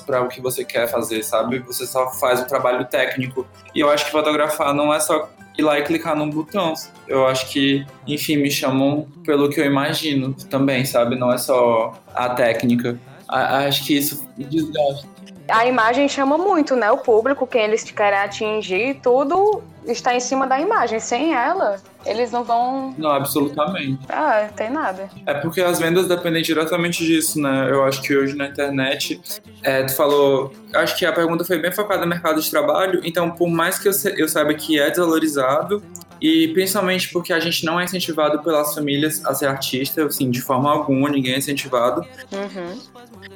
para 0.07 0.23
o 0.23 0.29
que 0.29 0.41
você 0.41 0.65
quer 0.65 0.89
fazer, 0.89 1.23
sabe? 1.23 1.59
Você 1.59 1.87
só 1.87 2.11
faz 2.11 2.41
o 2.41 2.47
trabalho 2.47 2.87
técnico. 2.87 3.47
E 3.75 3.81
eu 3.81 3.91
acho 3.91 4.07
que 4.07 4.11
fotografar 4.11 4.73
não 4.73 4.95
é 4.95 4.99
só 4.99 5.29
ir 5.59 5.63
lá 5.63 5.79
e 5.79 5.83
clicar 5.83 6.15
num 6.17 6.29
botão. 6.31 6.75
Eu 7.09 7.27
acho 7.27 7.49
que, 7.51 7.85
enfim, 8.07 8.37
me 8.37 8.51
chamam 8.51 9.07
pelo 9.25 9.49
que 9.49 9.61
eu 9.61 9.65
imagino 9.65 10.35
também, 10.51 10.85
sabe? 10.85 11.17
Não 11.17 11.33
é 11.33 11.39
só 11.39 11.95
a 12.15 12.29
técnica. 12.31 12.99
A- 13.29 13.59
acho 13.67 13.85
que 13.85 13.97
isso 13.97 14.27
me 14.37 14.45
desgasta. 14.45 15.07
a 15.49 15.65
imagem 15.67 16.09
chama 16.09 16.37
muito, 16.37 16.75
né? 16.77 16.91
O 16.91 16.99
público, 16.99 17.47
quem 17.47 17.63
eles 17.63 17.83
querem 17.85 18.19
atingir, 18.19 18.99
tudo 19.03 19.63
está 19.87 20.15
em 20.15 20.21
cima 20.21 20.47
da 20.47 20.59
imagem. 20.61 20.99
Sem 21.01 21.35
ela, 21.35 21.77
eles 22.05 22.31
não 22.31 22.45
vão. 22.45 22.95
Não, 22.97 23.11
absolutamente. 23.11 23.99
Ah, 24.09 24.49
tem 24.55 24.71
nada. 24.71 25.09
É 25.25 25.35
porque 25.35 25.61
as 25.61 25.79
vendas 25.79 26.07
dependem 26.07 26.43
diretamente 26.43 27.05
disso, 27.05 27.41
né? 27.41 27.69
Eu 27.71 27.85
acho 27.85 28.03
que 28.03 28.17
hoje 28.17 28.37
na 28.37 28.47
internet, 28.47 29.21
é, 29.63 29.83
tu 29.85 29.95
falou. 29.95 30.53
Acho 30.75 30.97
que 30.97 31.07
a 31.07 31.13
pergunta 31.13 31.45
foi 31.45 31.59
bem 31.59 31.73
focada 31.73 32.03
no 32.03 32.09
mercado 32.09 32.41
de 32.41 32.51
trabalho, 32.51 33.01
então, 33.05 33.31
por 33.31 33.49
mais 33.49 33.79
que 33.79 33.89
eu, 33.89 33.93
eu 34.17 34.29
saiba 34.29 34.53
que 34.53 34.79
é 34.79 34.91
desvalorizado, 34.91 35.83
e 36.21 36.49
principalmente 36.49 37.11
porque 37.13 37.33
a 37.33 37.41
gente 37.41 37.65
não 37.65 37.79
é 37.79 37.85
incentivado 37.85 38.43
pelas 38.43 38.75
famílias 38.75 39.25
a 39.25 39.35
ser 39.35 39.47
artista, 39.47 40.05
assim, 40.05 40.31
de 40.31 40.41
forma 40.41 40.71
alguma, 40.71 41.11
ninguém 41.11 41.35
é 41.35 41.39
incentivado. 41.39 42.01
Uhum. 42.33 42.81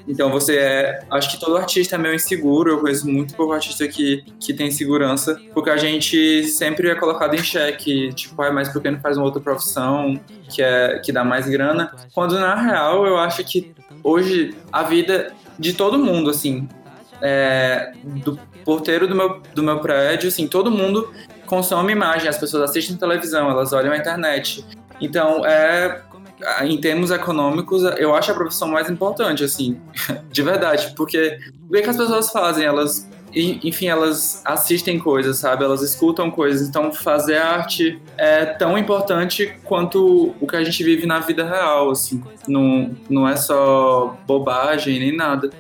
Então 0.09 0.31
você 0.31 0.57
é. 0.57 1.05
Acho 1.11 1.31
que 1.31 1.41
todo 1.41 1.57
artista 1.57 1.97
é 1.97 1.99
meio 1.99 2.15
inseguro. 2.15 2.71
Eu 2.71 2.81
conheço 2.81 3.09
muito 3.09 3.35
pouco 3.35 3.53
artista 3.53 3.87
que, 3.87 4.25
que 4.41 4.55
tem 4.55 4.71
segurança, 4.71 5.41
porque 5.53 5.71
a 5.71 5.77
gente 5.77 6.40
sempre 6.45 6.89
é 6.89 6.95
colocado 6.95 7.35
em 7.35 7.43
xeque, 7.43 8.13
tipo, 8.15 8.41
ah, 8.43 8.51
mas 8.51 8.69
por 8.69 8.81
que 8.81 8.91
não 8.91 9.01
faz 9.01 9.17
uma 9.17 9.27
outra 9.27 9.41
profissão 9.41 10.19
que, 10.49 10.63
é, 10.63 10.99
que 10.99 11.13
dá 11.13 11.25
mais 11.25 11.47
grana? 11.49 11.95
Quando 12.15 12.39
na 12.39 12.55
real 12.55 13.07
eu 13.07 13.19
acho 13.19 13.43
que 13.45 13.75
hoje 14.03 14.55
a 14.73 14.83
vida 14.83 15.33
de 15.59 15.73
todo 15.73 15.99
mundo, 15.99 16.31
assim, 16.31 16.69
é, 17.21 17.93
do 18.05 18.39
porteiro 18.65 19.07
do 19.07 19.15
meu, 19.15 19.43
do 19.55 19.63
meu 19.63 19.79
prédio, 19.81 20.29
assim, 20.29 20.47
todo 20.47 20.71
mundo 20.71 21.13
consome 21.47 21.93
imagem, 21.93 22.29
as 22.29 22.39
pessoas 22.39 22.71
assistem 22.71 22.97
televisão, 22.97 23.51
elas 23.51 23.73
olham 23.73 23.93
a 23.93 23.97
internet. 23.97 24.65
Então, 25.01 25.45
é, 25.45 26.03
em 26.63 26.81
termos 26.81 27.11
econômicos, 27.11 27.83
eu 27.99 28.15
acho 28.15 28.31
a 28.31 28.35
profissão 28.35 28.69
mais 28.69 28.89
importante, 28.89 29.45
assim, 29.45 29.81
de 30.31 30.43
verdade, 30.43 30.93
porque 30.97 31.39
o 31.69 31.73
que, 31.73 31.83
que 31.83 31.91
as 31.91 31.97
pessoas 31.97 32.31
fazem? 32.31 32.65
Elas, 32.65 33.09
enfim, 33.35 33.87
elas 33.87 34.43
assistem 34.45 34.99
coisas, 34.99 35.39
sabe? 35.39 35.65
Elas 35.65 35.83
escutam 35.83 36.31
coisas, 36.31 36.69
então 36.69 36.93
fazer 36.93 37.39
arte 37.39 38.01
é 38.17 38.45
tão 38.45 38.77
importante 38.77 39.55
quanto 39.65 40.35
o 40.41 40.47
que 40.47 40.57
a 40.57 40.65
gente 40.65 40.83
vive 40.83 41.07
na 41.07 41.21
vida 41.21 41.45
real, 41.45 41.91
assim, 41.91 42.23
não, 42.49 42.95
não 43.09 43.29
é 43.29 43.37
só 43.37 44.19
bobagem 44.27 44.99
nem 44.99 45.17
nada. 45.17 45.51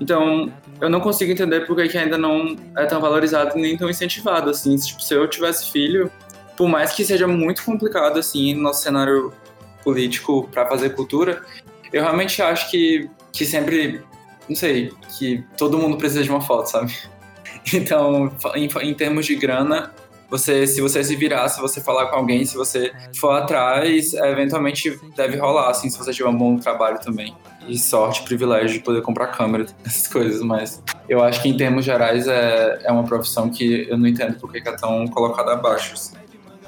Então, 0.00 0.52
eu 0.80 0.88
não 0.88 1.00
consigo 1.00 1.30
entender 1.30 1.66
por 1.66 1.76
que 1.76 1.96
ainda 1.96 2.16
não 2.16 2.56
é 2.76 2.86
tão 2.86 3.00
valorizado 3.00 3.56
nem 3.56 3.76
tão 3.76 3.88
incentivado, 3.88 4.50
assim. 4.50 4.74
Tipo, 4.76 5.02
se 5.02 5.14
eu 5.14 5.28
tivesse 5.28 5.70
filho, 5.70 6.10
por 6.56 6.68
mais 6.68 6.92
que 6.92 7.04
seja 7.04 7.26
muito 7.26 7.64
complicado, 7.64 8.18
assim, 8.18 8.54
no 8.54 8.62
nosso 8.62 8.82
cenário 8.82 9.32
político 9.84 10.48
para 10.50 10.66
fazer 10.66 10.90
cultura, 10.90 11.42
eu 11.92 12.02
realmente 12.02 12.40
acho 12.40 12.70
que, 12.70 13.10
que 13.32 13.44
sempre, 13.44 14.02
não 14.48 14.56
sei, 14.56 14.92
que 15.18 15.44
todo 15.58 15.78
mundo 15.78 15.96
precisa 15.96 16.22
de 16.22 16.30
uma 16.30 16.40
foto, 16.40 16.66
sabe? 16.66 16.96
Então, 17.72 18.32
em, 18.54 18.68
em 18.82 18.94
termos 18.94 19.26
de 19.26 19.34
grana, 19.36 19.92
você, 20.30 20.66
se 20.66 20.80
você 20.80 21.02
se 21.02 21.16
virar, 21.16 21.48
se 21.48 21.60
você 21.60 21.80
falar 21.80 22.06
com 22.06 22.16
alguém, 22.16 22.44
se 22.44 22.56
você 22.56 22.92
for 23.16 23.32
atrás, 23.32 24.14
eventualmente 24.14 24.98
deve 25.16 25.36
rolar, 25.36 25.70
assim, 25.70 25.90
se 25.90 25.98
você 25.98 26.12
tiver 26.12 26.28
um 26.28 26.36
bom 26.36 26.56
trabalho 26.56 27.00
também 27.00 27.36
e 27.66 27.76
sorte, 27.76 28.22
privilégio 28.22 28.78
de 28.78 28.80
poder 28.80 29.02
comprar 29.02 29.26
câmera, 29.28 29.66
essas 29.84 30.06
coisas, 30.06 30.40
mas 30.40 30.82
eu 31.08 31.22
acho 31.22 31.42
que 31.42 31.48
em 31.48 31.56
termos 31.56 31.84
gerais 31.84 32.28
é, 32.28 32.80
é 32.84 32.92
uma 32.92 33.04
profissão 33.04 33.50
que 33.50 33.88
eu 33.90 33.98
não 33.98 34.06
entendo 34.06 34.38
porque 34.38 34.58
é 34.58 34.72
tão 34.72 35.06
colocada 35.08 35.52
abaixo. 35.52 35.94
Assim. 35.94 36.14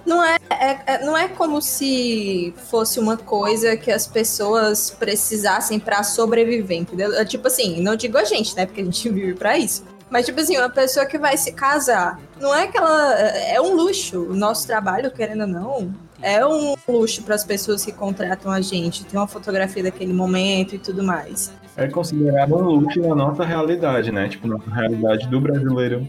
Não 0.05 0.23
é, 0.23 0.37
é, 0.51 0.79
é, 0.87 1.05
não 1.05 1.17
é 1.17 1.29
como 1.29 1.63
se 1.63 2.53
fosse 2.69 2.99
uma 2.99 3.17
coisa 3.17 3.77
que 3.77 3.91
as 3.91 4.07
pessoas 4.07 4.91
precisassem 4.91 5.79
para 5.79 6.03
sobreviver, 6.03 6.79
entendeu? 6.79 7.15
É 7.15 7.25
tipo 7.25 7.47
assim, 7.47 7.81
não 7.81 7.95
digo 7.95 8.19
a 8.19 8.25
gente, 8.25 8.57
né? 8.57 8.67
Porque 8.67 8.81
a 8.81 8.85
gente 8.85 9.09
vive 9.11 9.35
para 9.35 9.57
isso. 9.57 9.85
Mas, 10.13 10.27
tipo 10.27 10.39
assim, 10.39 10.59
uma 10.59 10.69
pessoa 10.69 11.07
que 11.07 11.17
vai 11.17 11.39
se 11.39 11.53
casar, 11.53 12.21
não 12.39 12.55
é 12.55 12.67
que 12.67 12.77
ela. 12.77 13.15
É 13.15 13.59
um 13.59 13.75
luxo. 13.75 14.21
O 14.21 14.37
nosso 14.37 14.67
trabalho, 14.67 15.11
querendo 15.11 15.41
ou 15.41 15.47
não, 15.47 15.95
é 16.21 16.47
um 16.47 16.75
luxo 16.87 17.23
para 17.23 17.35
as 17.35 17.43
pessoas 17.43 17.83
que 17.83 17.93
contratam 17.93 18.53
a 18.53 18.61
gente, 18.61 19.07
ter 19.07 19.17
uma 19.17 19.27
fotografia 19.27 19.83
daquele 19.83 20.13
momento 20.13 20.75
e 20.75 20.79
tudo 20.79 21.03
mais. 21.03 21.51
É 21.79 21.89
considerado 21.89 22.55
um 22.55 22.63
luxo 22.63 23.01
na 23.01 23.15
nossa 23.15 23.43
realidade, 23.43 24.13
né? 24.13 24.29
Tipo, 24.29 24.49
na 24.49 24.59
realidade 24.59 25.27
do 25.29 25.41
brasileiro. 25.41 26.07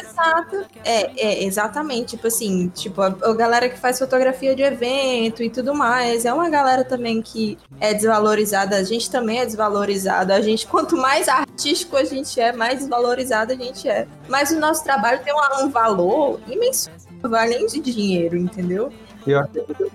Exato. 0.00 0.64
É, 0.84 1.10
é, 1.16 1.44
exatamente. 1.44 2.10
Tipo 2.10 2.26
assim, 2.26 2.68
tipo, 2.68 3.00
a, 3.00 3.06
a, 3.06 3.34
galera 3.34 3.68
que 3.68 3.78
faz 3.78 3.98
fotografia 3.98 4.54
de 4.54 4.62
evento 4.62 5.42
e 5.42 5.50
tudo 5.50 5.74
mais, 5.74 6.24
é 6.24 6.32
uma 6.32 6.48
galera 6.48 6.84
também 6.84 7.20
que 7.20 7.58
é 7.80 7.92
desvalorizada. 7.94 8.76
A 8.76 8.82
gente 8.82 9.10
também 9.10 9.40
é 9.40 9.46
desvalorizado. 9.46 10.32
A 10.32 10.40
gente, 10.40 10.66
quanto 10.66 10.96
mais 10.96 11.28
artístico 11.28 11.96
a 11.96 12.04
gente 12.04 12.40
é, 12.40 12.52
mais 12.52 12.78
desvalorizado 12.78 13.52
a 13.52 13.56
gente 13.56 13.88
é. 13.88 14.06
Mas 14.28 14.50
o 14.50 14.58
nosso 14.58 14.84
trabalho 14.84 15.20
tem 15.22 15.32
um, 15.34 15.64
um 15.64 15.70
valor 15.70 16.40
imenso, 16.46 16.90
além 17.22 17.66
de 17.66 17.80
dinheiro, 17.80 18.36
entendeu? 18.36 18.92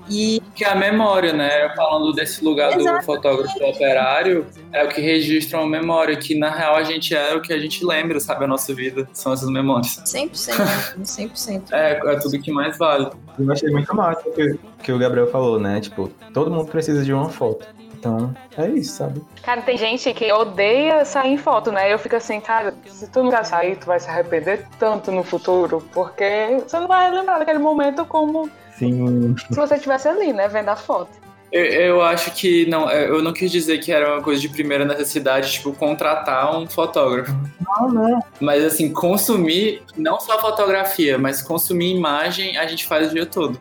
E 0.09 0.41
que 0.55 0.63
é 0.63 0.69
a 0.69 0.75
memória, 0.75 1.33
né? 1.33 1.69
Falando 1.75 2.12
desse 2.13 2.43
lugar 2.43 2.75
Exatamente. 2.75 3.01
do 3.01 3.05
fotógrafo 3.05 3.63
operário, 3.63 4.48
é 4.74 4.83
o 4.83 4.89
que 4.89 5.01
registra 5.01 5.59
uma 5.59 5.67
memória, 5.67 6.15
que 6.15 6.36
na 6.36 6.50
real 6.50 6.75
a 6.75 6.83
gente 6.83 7.15
é 7.15 7.36
o 7.36 7.41
que 7.41 7.53
a 7.53 7.59
gente 7.59 7.86
lembra, 7.86 8.19
sabe? 8.19 8.45
A 8.45 8.48
nossa 8.48 8.74
vida 8.74 9.07
são 9.13 9.33
essas 9.33 9.50
memórias. 9.50 10.01
100%, 10.05 11.01
100%. 11.03 11.63
é, 11.71 12.00
é 12.03 12.15
tudo 12.19 12.39
que 12.39 12.51
mais 12.51 12.77
vale. 12.77 13.09
Eu 13.38 13.51
achei 13.51 13.69
muito 13.69 13.95
massa 13.95 14.27
o 14.27 14.33
que, 14.33 14.59
que 14.83 14.91
o 14.91 14.98
Gabriel 14.98 15.27
falou, 15.27 15.59
né? 15.59 15.79
Tipo, 15.79 16.09
todo 16.33 16.51
mundo 16.51 16.69
precisa 16.69 17.03
de 17.03 17.13
uma 17.13 17.29
foto. 17.29 17.67
Então, 18.00 18.33
é 18.57 18.69
isso, 18.69 18.93
sabe? 18.93 19.21
Cara, 19.43 19.62
tem 19.62 19.77
gente 19.77 20.13
que 20.13 20.31
odeia 20.31 21.03
sair 21.03 21.33
em 21.33 21.38
foto, 21.38 21.69
né? 21.69 21.93
Eu 21.93 22.00
fico 22.00 22.15
assim, 22.15 22.39
cara, 22.39 22.74
se 22.88 23.07
tu 23.09 23.21
nunca 23.21 23.43
sair, 23.43 23.75
tu 23.75 23.88
vai 23.88 24.00
se 24.00 24.09
arrepender 24.09 24.65
tanto 24.79 25.12
no 25.12 25.21
futuro, 25.21 25.83
porque 25.93 26.63
você 26.65 26.79
não 26.79 26.88
vai 26.88 27.12
lembrar 27.12 27.39
daquele 27.39 27.59
momento 27.59 28.05
como 28.05 28.50
Sim. 28.79 29.36
Se 29.38 29.55
você 29.55 29.75
estivesse 29.75 30.07
ali, 30.07 30.33
né, 30.33 30.48
vendo 30.48 30.69
a 30.69 30.75
foto. 30.75 31.12
Eu, 31.51 31.65
eu, 31.65 32.01
acho 32.01 32.31
que 32.31 32.67
não, 32.67 32.89
é, 32.89 33.09
eu 33.09 33.24
não 33.24 33.33
quis 33.33 33.51
dizer 33.51 33.79
que 33.79 33.91
era 33.91 34.13
uma 34.13 34.21
coisa 34.21 34.39
de 34.39 34.48
primeira 34.48 34.86
necessidade, 34.86 35.51
tipo, 35.51 35.74
contratar 35.74 36.55
um 36.55 36.67
fotógrafo. 36.67 37.36
Não, 37.59 37.89
não. 37.91 38.24
Mas 38.39 38.63
assim, 38.63 38.93
consumir, 38.93 39.81
não 39.98 40.19
só 40.19 40.39
fotografia, 40.39 41.17
mas 41.17 41.41
consumir 41.41 41.95
imagem, 41.95 42.55
a 42.55 42.67
gente 42.67 42.86
faz 42.86 43.09
o 43.09 43.13
dia 43.15 43.25
todo. 43.25 43.59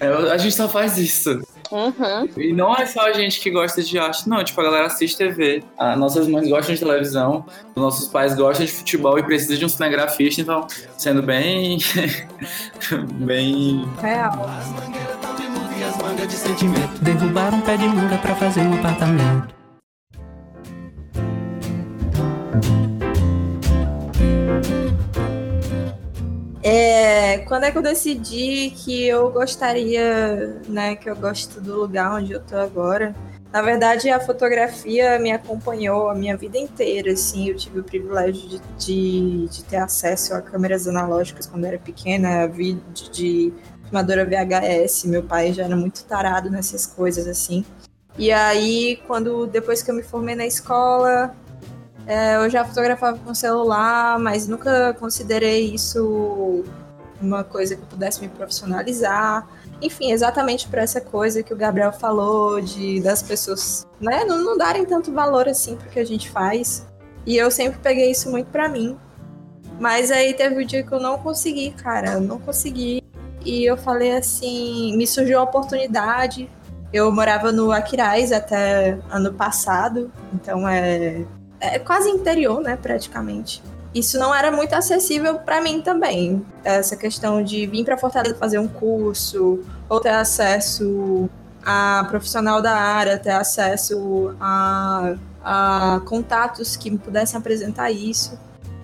É, 0.00 0.08
a 0.08 0.36
gente 0.36 0.54
só 0.54 0.68
faz 0.68 0.98
isso. 0.98 1.40
Uhum. 1.72 2.28
E 2.36 2.52
não 2.52 2.74
é 2.74 2.84
só 2.84 3.06
a 3.06 3.12
gente 3.12 3.40
que 3.40 3.50
gosta 3.50 3.82
de 3.82 3.98
arte, 3.98 4.28
não. 4.28 4.44
Tipo, 4.44 4.60
a 4.60 4.64
galera 4.64 4.86
assiste 4.86 5.16
TV. 5.16 5.64
As 5.78 5.98
nossas 5.98 6.28
mães 6.28 6.48
gostam 6.48 6.74
de 6.74 6.80
televisão, 6.80 7.46
os 7.74 7.82
nossos 7.82 8.08
pais 8.08 8.34
gostam 8.34 8.66
de 8.66 8.72
futebol 8.72 9.18
e 9.18 9.22
precisam 9.22 9.56
de 9.56 9.64
um 9.64 9.68
cinegrafista, 9.68 10.42
então, 10.42 10.66
sendo 10.98 11.22
bem. 11.22 11.78
bem. 13.14 13.88
Real. 14.00 14.50
Derrubaram 17.00 17.58
um 17.58 17.60
pé 17.62 17.76
de 17.76 17.88
manga 17.88 18.18
pra 18.18 18.34
fazer 18.34 18.60
um 18.60 18.74
apartamento. 18.74 19.61
É, 26.62 27.38
quando 27.38 27.64
é 27.64 27.72
que 27.72 27.78
eu 27.78 27.82
decidi 27.82 28.70
que 28.70 29.06
eu 29.06 29.30
gostaria, 29.32 30.60
né, 30.68 30.94
que 30.94 31.10
eu 31.10 31.16
gosto 31.16 31.60
do 31.60 31.80
lugar 31.80 32.14
onde 32.14 32.32
eu 32.32 32.40
tô 32.40 32.56
agora? 32.56 33.14
Na 33.52 33.60
verdade, 33.60 34.08
a 34.08 34.20
fotografia 34.20 35.18
me 35.18 35.30
acompanhou 35.32 36.08
a 36.08 36.14
minha 36.14 36.36
vida 36.36 36.56
inteira, 36.56 37.12
assim, 37.12 37.48
eu 37.48 37.56
tive 37.56 37.80
o 37.80 37.84
privilégio 37.84 38.48
de, 38.48 38.60
de, 38.78 39.48
de 39.48 39.64
ter 39.64 39.76
acesso 39.76 40.34
a 40.34 40.40
câmeras 40.40 40.86
analógicas 40.86 41.46
quando 41.46 41.64
era 41.64 41.78
pequena, 41.78 42.46
vídeo 42.46 43.10
de 43.10 43.52
filmadora 43.82 44.24
VHS, 44.24 45.04
meu 45.04 45.22
pai 45.22 45.52
já 45.52 45.64
era 45.64 45.76
muito 45.76 46.04
tarado 46.04 46.48
nessas 46.48 46.86
coisas, 46.86 47.26
assim. 47.26 47.64
E 48.16 48.30
aí, 48.30 49.00
quando 49.06 49.46
depois 49.46 49.82
que 49.82 49.90
eu 49.90 49.94
me 49.94 50.02
formei 50.02 50.34
na 50.34 50.46
escola, 50.46 51.34
é, 52.06 52.36
eu 52.36 52.50
já 52.50 52.64
fotografava 52.64 53.18
com 53.18 53.34
celular, 53.34 54.18
mas 54.18 54.48
nunca 54.48 54.94
considerei 54.94 55.74
isso 55.74 56.64
uma 57.20 57.44
coisa 57.44 57.76
que 57.76 57.82
eu 57.82 57.86
pudesse 57.86 58.20
me 58.20 58.28
profissionalizar. 58.28 59.46
Enfim, 59.80 60.10
exatamente 60.12 60.68
por 60.68 60.78
essa 60.78 61.00
coisa 61.00 61.42
que 61.42 61.54
o 61.54 61.56
Gabriel 61.56 61.92
falou, 61.92 62.60
de 62.60 63.00
das 63.00 63.22
pessoas 63.22 63.86
né, 64.00 64.24
não, 64.24 64.42
não 64.42 64.58
darem 64.58 64.84
tanto 64.84 65.12
valor 65.12 65.48
assim 65.48 65.76
pro 65.76 65.88
que 65.88 66.00
a 66.00 66.04
gente 66.04 66.28
faz. 66.28 66.86
E 67.24 67.36
eu 67.36 67.50
sempre 67.50 67.78
peguei 67.80 68.10
isso 68.10 68.30
muito 68.30 68.48
para 68.48 68.68
mim. 68.68 68.96
Mas 69.78 70.10
aí 70.10 70.34
teve 70.34 70.62
um 70.62 70.66
dia 70.66 70.82
que 70.82 70.92
eu 70.92 71.00
não 71.00 71.18
consegui, 71.18 71.70
cara, 71.72 72.14
eu 72.14 72.20
não 72.20 72.38
consegui. 72.38 73.02
E 73.44 73.64
eu 73.64 73.76
falei 73.76 74.16
assim, 74.16 74.96
me 74.96 75.06
surgiu 75.06 75.40
a 75.40 75.42
oportunidade. 75.42 76.48
Eu 76.92 77.10
morava 77.10 77.50
no 77.50 77.72
Aquiraz 77.72 78.32
até 78.32 78.98
ano 79.10 79.32
passado, 79.32 80.12
então 80.34 80.68
é 80.68 81.24
é 81.62 81.78
quase 81.78 82.10
interior, 82.10 82.60
né, 82.60 82.76
praticamente. 82.80 83.62
Isso 83.94 84.18
não 84.18 84.34
era 84.34 84.50
muito 84.50 84.74
acessível 84.74 85.38
para 85.38 85.60
mim 85.60 85.82
também. 85.82 86.44
Essa 86.64 86.96
questão 86.96 87.42
de 87.42 87.66
vir 87.66 87.84
para 87.84 87.96
Fortaleza 87.98 88.34
fazer 88.36 88.58
um 88.58 88.68
curso, 88.68 89.60
ou 89.88 90.00
ter 90.00 90.10
acesso 90.10 91.28
a 91.64 92.06
profissional 92.08 92.62
da 92.62 92.74
área, 92.74 93.18
ter 93.18 93.30
acesso 93.30 94.34
a 94.40 95.14
a 95.44 96.00
contatos 96.06 96.76
que 96.76 96.90
me 96.90 96.98
pudessem 96.98 97.38
apresentar 97.38 97.90
isso. 97.90 98.38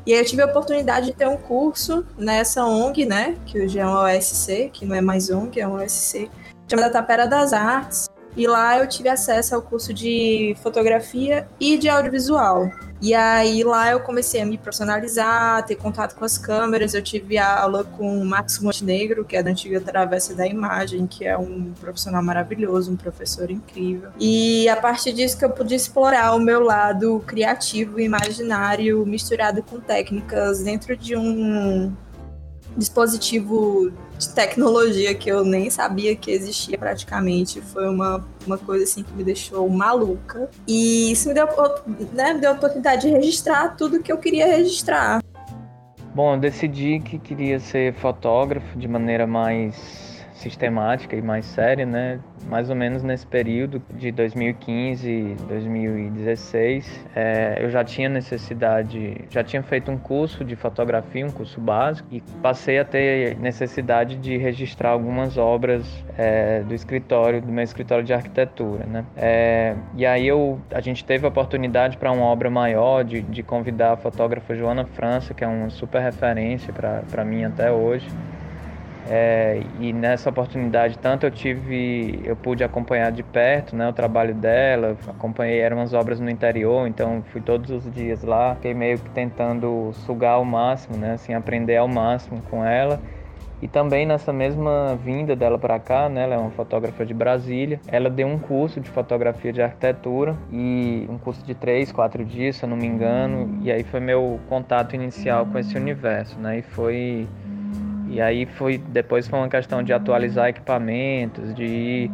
E 0.05 0.13
aí 0.13 0.21
eu 0.21 0.25
tive 0.25 0.43
a 0.43 0.47
oportunidade 0.47 1.07
de 1.07 1.13
ter 1.13 1.29
um 1.29 1.37
curso 1.37 2.05
nessa 2.17 2.65
ONG, 2.65 3.05
né, 3.05 3.37
que 3.47 3.61
hoje 3.61 3.79
é 3.79 3.87
uma 3.87 4.05
OSC, 4.05 4.71
que 4.73 4.87
não 4.87 4.97
é 4.97 5.01
mais 5.01 5.31
ONG, 5.31 5.61
é 5.61 5.67
uma 5.67 5.83
OSC, 5.83 6.31
chamada 6.69 6.91
Tapera 6.91 7.27
das 7.27 7.53
Artes. 7.53 8.09
E 8.39 8.47
lá 8.47 8.79
eu 8.79 8.89
tive 8.89 9.09
acesso 9.09 9.53
ao 9.57 9.61
curso 9.61 9.93
de 9.93 10.57
fotografia 10.63 11.49
e 11.59 11.77
de 11.77 11.89
audiovisual. 11.89 12.71
E 13.03 13.13
aí 13.13 13.65
lá 13.65 13.91
eu 13.91 14.01
comecei 14.01 14.41
a 14.41 14.47
me 14.47 14.57
profissionalizar, 14.57 15.65
ter 15.67 15.75
contato 15.75 16.15
com 16.15 16.25
as 16.25 16.39
câmeras. 16.39 16.95
Eu 16.95 17.03
tive 17.03 17.37
aula 17.37 17.83
com 17.83 18.21
o 18.21 18.25
Max 18.25 18.61
Montenegro, 18.61 19.25
que 19.25 19.37
é 19.37 19.43
da 19.43 19.51
antiga 19.51 19.81
Travessa 19.81 20.37
da 20.37 20.47
Imagem, 20.47 21.05
que 21.09 21.25
é 21.25 21.37
um 21.37 21.73
profissional 21.81 22.23
maravilhoso, 22.23 22.93
um 22.93 22.97
professor 22.97 23.51
incrível. 23.51 24.11
E 24.21 24.69
a 24.69 24.77
partir 24.77 25.13
disso 25.13 25.37
que 25.37 25.45
eu 25.45 25.51
pude 25.51 25.75
explorar 25.75 26.33
o 26.37 26.39
meu 26.39 26.61
lado 26.63 27.21
criativo 27.27 27.99
imaginário 27.99 29.05
misturado 29.05 29.65
com 29.65 29.81
técnicas 29.81 30.63
dentro 30.63 30.97
de 30.97 31.17
um 31.17 31.93
dispositivo 32.79 33.93
de 34.17 34.29
tecnologia 34.31 35.15
que 35.15 35.29
eu 35.29 35.45
nem 35.45 35.69
sabia 35.69 36.15
que 36.15 36.31
existia 36.31 36.79
praticamente. 36.79 37.61
Foi 37.61 37.89
uma, 37.89 38.25
uma 38.47 38.57
coisa 38.57 38.85
assim 38.85 39.03
que 39.03 39.13
me 39.13 39.25
deixou 39.25 39.69
maluca. 39.69 40.49
E 40.67 41.11
isso 41.13 41.29
me 41.29 41.35
deu, 41.35 41.47
né, 42.13 42.35
me 42.35 42.41
deu 42.41 42.51
a 42.51 42.55
oportunidade 42.55 43.03
de 43.03 43.13
registrar 43.13 43.77
tudo 43.77 44.01
que 44.01 44.13
eu 44.13 44.19
queria 44.19 44.47
registrar. 44.47 45.21
Bom, 46.15 46.35
eu 46.35 46.41
decidi 46.41 47.01
que 47.01 47.19
queria 47.19 47.61
ser 47.61 47.95
fotógrafo 47.95 48.79
de 48.79 48.89
maneira 48.89 49.27
mais 49.27 50.08
sistemática 50.49 51.15
e 51.15 51.23
mais 51.23 51.45
séria, 51.45 51.85
né? 51.85 52.21
Mais 52.49 52.71
ou 52.71 52.77
menos 52.77 53.03
nesse 53.03 53.27
período 53.27 53.83
de 53.95 54.11
2015, 54.11 55.37
2016, 55.49 57.07
é, 57.15 57.59
eu 57.61 57.71
já 57.71 57.85
tinha 57.85 58.09
necessidade, 58.09 59.25
já 59.29 59.45
tinha 59.45 59.63
feito 59.63 59.91
um 59.91 59.99
curso 59.99 60.45
de 60.45 60.57
fotografia, 60.57 61.27
um 61.27 61.31
curso 61.31 61.61
básico, 61.61 62.09
e 62.11 62.23
passei 62.43 62.79
a 62.79 62.85
ter 62.85 63.37
necessidade 63.39 64.17
de 64.17 64.37
registrar 64.37 64.91
algumas 64.91 65.37
obras 65.37 65.85
é, 66.17 66.63
do 66.63 66.75
escritório, 66.75 67.41
do 67.43 67.53
meu 67.53 67.65
escritório 67.65 68.05
de 68.05 68.15
arquitetura, 68.15 68.87
né? 68.87 69.05
É, 69.17 69.75
e 69.97 70.07
aí 70.07 70.27
eu, 70.27 70.59
a 70.73 70.81
gente 70.81 71.05
teve 71.05 71.27
a 71.27 71.29
oportunidade 71.29 71.97
para 71.97 72.11
uma 72.11 72.25
obra 72.25 72.49
maior 72.49 73.05
de, 73.05 73.21
de 73.21 73.43
convidar 73.43 73.93
a 73.93 73.97
fotógrafa 73.97 74.55
Joana 74.55 74.85
França, 74.85 75.35
que 75.35 75.45
é 75.45 75.47
uma 75.47 75.71
super 75.71 76.01
referência 76.01 76.73
para 76.73 77.25
mim 77.25 77.45
até 77.45 77.71
hoje. 77.71 78.09
É, 79.11 79.63
e 79.81 79.91
nessa 79.91 80.29
oportunidade, 80.29 80.99
tanto 80.99 81.25
eu 81.25 81.31
tive, 81.31 82.21
eu 82.25 82.37
pude 82.37 82.63
acompanhar 82.63 83.11
de 83.11 83.23
perto 83.23 83.75
né, 83.75 83.89
o 83.89 83.93
trabalho 83.93 84.35
dela, 84.35 84.99
acompanhei, 85.09 85.61
eram 85.61 85.79
umas 85.79 85.95
obras 85.95 86.21
no 86.21 86.29
interior, 86.29 86.87
então 86.87 87.23
fui 87.33 87.41
todos 87.41 87.71
os 87.71 87.91
dias 87.91 88.23
lá, 88.23 88.55
fiquei 88.57 88.75
meio 88.75 88.99
que 88.99 89.09
tentando 89.11 89.93
sugar 89.95 90.33
ao 90.33 90.45
máximo, 90.45 90.99
né, 90.99 91.15
assim, 91.15 91.33
aprender 91.33 91.77
ao 91.79 91.89
máximo 91.89 92.43
com 92.51 92.63
ela. 92.63 93.01
E 93.61 93.67
também 93.67 94.07
nessa 94.07 94.33
mesma 94.33 94.97
vinda 95.03 95.35
dela 95.35 95.59
para 95.59 95.81
cá, 95.81 96.09
né, 96.09 96.25
ela 96.25 96.35
é 96.35 96.39
uma 96.39 96.51
fotógrafa 96.51 97.05
de 97.05 97.15
Brasília, 97.15 97.81
ela 97.89 98.11
deu 98.11 98.29
um 98.29 98.39
curso 98.39 98.79
de 98.79 98.91
fotografia 98.91 99.53
de 99.53 99.63
arquitetura 99.63 100.37
e 100.53 101.07
um 101.09 101.17
curso 101.17 101.45
de 101.45 101.55
três, 101.55 101.91
quatro 101.91 102.23
dias, 102.25 102.57
se 102.57 102.65
eu 102.65 102.69
não 102.69 102.77
me 102.77 102.87
engano, 102.87 103.59
e 103.63 103.73
aí 103.73 103.83
foi 103.85 104.01
meu 104.01 104.39
contato 104.51 104.95
inicial 104.95 105.47
com 105.47 105.59
esse 105.59 105.77
universo, 105.77 106.39
né, 106.39 106.59
e 106.59 106.63
foi 106.63 107.27
e 108.09 108.21
aí 108.21 108.47
foi 108.47 108.79
depois 108.79 109.29
foi 109.29 109.39
uma 109.39 109.49
questão 109.49 109.83
de 109.83 109.93
atualizar 109.93 110.49
equipamentos, 110.49 111.55
de 111.55 111.65
ir 111.65 112.11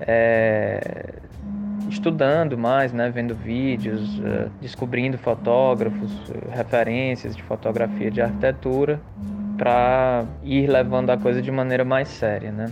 é, 0.00 1.14
estudando 1.88 2.56
mais, 2.56 2.92
né, 2.92 3.10
vendo 3.10 3.34
vídeos, 3.34 4.18
uh, 4.18 4.50
descobrindo 4.60 5.18
fotógrafos, 5.18 6.10
referências 6.50 7.34
de 7.34 7.42
fotografia 7.42 8.10
de 8.10 8.20
arquitetura, 8.20 9.00
para 9.56 10.24
ir 10.42 10.68
levando 10.68 11.10
a 11.10 11.16
coisa 11.16 11.42
de 11.42 11.50
maneira 11.50 11.84
mais 11.84 12.08
séria, 12.08 12.52
né. 12.52 12.66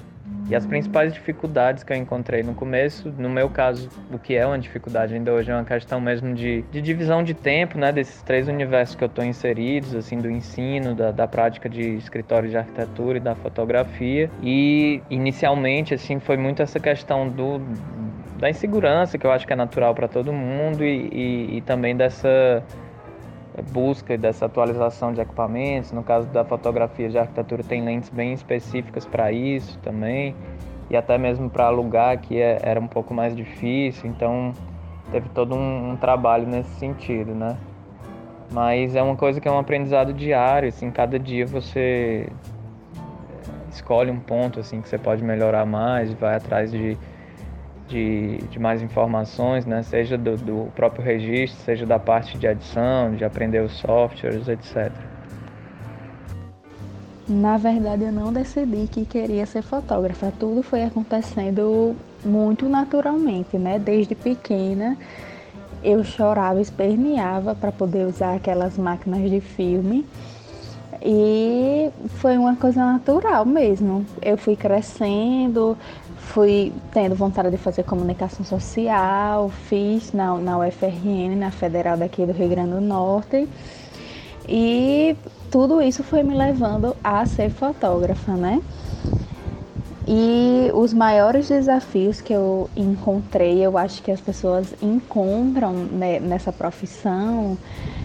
E 0.49 0.55
as 0.55 0.65
principais 0.65 1.13
dificuldades 1.13 1.83
que 1.83 1.93
eu 1.93 1.97
encontrei 1.97 2.43
no 2.43 2.55
começo, 2.55 3.13
no 3.19 3.29
meu 3.29 3.51
caso, 3.51 3.89
o 4.13 4.19
que 4.19 4.35
é 4.35 4.47
uma 4.47 4.59
dificuldade 4.59 5.15
ainda 5.15 5.33
hoje 5.33 5.51
é 5.51 5.55
uma 5.55 5.65
questão 5.65 6.01
mesmo 6.01 6.35
de, 6.35 6.63
de 6.71 6.81
divisão 6.81 7.23
de 7.23 7.35
tempo, 7.35 7.77
né, 7.77 7.91
desses 7.91 8.23
três 8.23 8.47
universos 8.47 8.95
que 8.95 9.03
eu 9.03 9.09
estou 9.09 9.25
inseridos, 9.25 9.95
assim, 9.95 10.19
do 10.19 10.31
ensino, 10.31 10.95
da, 10.95 11.11
da 11.11 11.27
prática 11.27 11.69
de 11.69 11.97
escritório 11.97 12.49
de 12.49 12.57
arquitetura 12.57 13.19
e 13.19 13.21
da 13.21 13.35
fotografia. 13.35 14.31
E 14.41 15.03
inicialmente, 15.11 15.95
assim, 15.95 16.21
foi 16.21 16.37
muito 16.37 16.63
essa 16.63 16.79
questão 16.79 17.29
do 17.29 17.61
da 18.39 18.51
insegurança 18.51 19.17
que 19.17 19.27
eu 19.27 19.33
acho 19.33 19.47
que 19.47 19.53
é 19.55 19.57
natural 19.57 19.95
para 19.95 20.07
todo 20.07 20.31
mundo 20.31 20.85
e, 20.85 21.09
e, 21.11 21.57
e 21.57 21.61
também 21.63 21.97
dessa 21.97 22.63
busca 23.63 24.17
dessa 24.17 24.47
atualização 24.47 25.13
de 25.13 25.21
equipamentos. 25.21 25.93
No 25.93 26.03
caso 26.03 26.29
da 26.29 26.45
fotografia 26.45 27.09
de 27.09 27.19
arquitetura, 27.19 27.63
tem 27.63 27.85
lentes 27.85 28.11
bem 28.11 28.33
específicas 28.33 29.07
para 29.07 29.33
isso 29.33 29.79
também, 29.79 30.35
e 30.91 30.97
até 30.97 31.19
mesmo 31.19 31.49
para 31.49 31.67
alugar, 31.67 32.19
que 32.21 32.41
é, 32.41 32.59
era 32.63 32.81
um 32.81 32.87
pouco 32.87 33.15
mais 33.15 33.35
difícil. 33.35 34.09
Então, 34.09 34.53
teve 35.11 35.29
todo 35.31 35.55
um, 35.55 35.93
um, 35.93 35.97
trabalho 35.97 36.47
nesse 36.47 36.71
sentido, 36.79 37.35
né? 37.35 37.57
Mas 38.53 38.95
é 38.95 39.03
uma 39.03 39.17
coisa 39.17 39.41
que 39.41 39.49
é 39.49 39.51
um 39.51 39.59
aprendizado 39.59 40.13
diário, 40.13 40.69
assim, 40.69 40.91
cada 40.91 41.19
dia 41.19 41.45
você 41.47 42.29
escolhe 43.71 44.11
um 44.11 44.21
ponto 44.21 44.61
assim 44.61 44.81
que 44.81 44.89
você 44.89 44.97
pode 44.97 45.23
melhorar 45.23 45.67
mais, 45.67 46.13
vai 46.15 46.37
atrás 46.37 46.71
de 46.71 46.97
de, 47.89 48.39
de 48.51 48.59
mais 48.59 48.83
informações, 48.83 49.65
né? 49.65 49.83
seja 49.83 50.19
do, 50.19 50.37
do 50.37 50.73
próprio 50.75 51.05
registro, 51.05 51.61
seja 51.63 51.87
da 51.87 51.99
parte 51.99 52.37
de 52.39 52.47
adição, 52.47 53.15
de 53.15 53.25
aprender 53.25 53.61
os 53.61 53.73
softwares, 53.73 54.49
etc. 54.49 54.93
Na 57.29 57.57
verdade, 57.57 58.05
eu 58.05 58.13
não 58.13 58.33
decidi 58.33 58.87
que 58.87 59.05
queria 59.05 59.47
ser 59.47 59.63
fotógrafa. 59.63 60.33
Tudo 60.39 60.63
foi 60.63 60.85
acontecendo 60.85 61.97
muito 62.25 62.69
naturalmente, 62.69 63.59
né? 63.59 63.81
Desde 63.81 64.15
pequena, 64.15 64.97
eu 65.83 66.05
chorava, 66.05 66.61
esperneava 66.61 67.55
para 67.55 67.73
poder 67.73 68.07
usar 68.07 68.37
aquelas 68.37 68.79
máquinas 68.79 69.29
de 69.29 69.41
filme. 69.41 70.07
E 71.03 71.91
foi 72.21 72.37
uma 72.39 72.55
coisa 72.55 72.81
natural 72.85 73.45
mesmo. 73.45 74.07
Eu 74.23 74.37
fui 74.37 74.55
crescendo, 74.55 75.77
fui 76.27 76.73
tendo 76.93 77.15
vontade 77.15 77.51
de 77.51 77.57
fazer 77.57 77.85
comunicação 77.85 78.45
social, 78.45 79.49
fiz 79.69 80.13
na, 80.13 80.37
na 80.37 80.59
UFRN, 80.59 81.37
na 81.37 81.51
Federal 81.51 81.97
daqui 81.97 82.27
do 82.27 82.33
Rio 82.33 82.49
Grande 82.49 82.73
do 82.73 82.81
Norte. 82.81 83.49
E 84.49 85.17
tudo 85.51 85.81
isso 85.81 86.03
foi 86.03 86.23
me 86.23 86.35
levando 86.35 86.97
a 87.03 87.25
ser 87.27 87.51
fotógrafa, 87.51 88.33
né? 88.33 88.61
E 90.09 90.71
os 90.73 90.93
maiores 90.93 91.49
desafios 91.49 92.21
que 92.21 92.33
eu 92.33 92.71
encontrei, 92.77 93.59
eu 93.65 93.77
acho 93.77 94.03
que 94.03 94.11
as 94.11 94.21
pessoas 94.21 94.73
encontram 94.81 95.73
né, 95.73 96.21
nessa 96.21 96.53
profissão, 96.53 97.59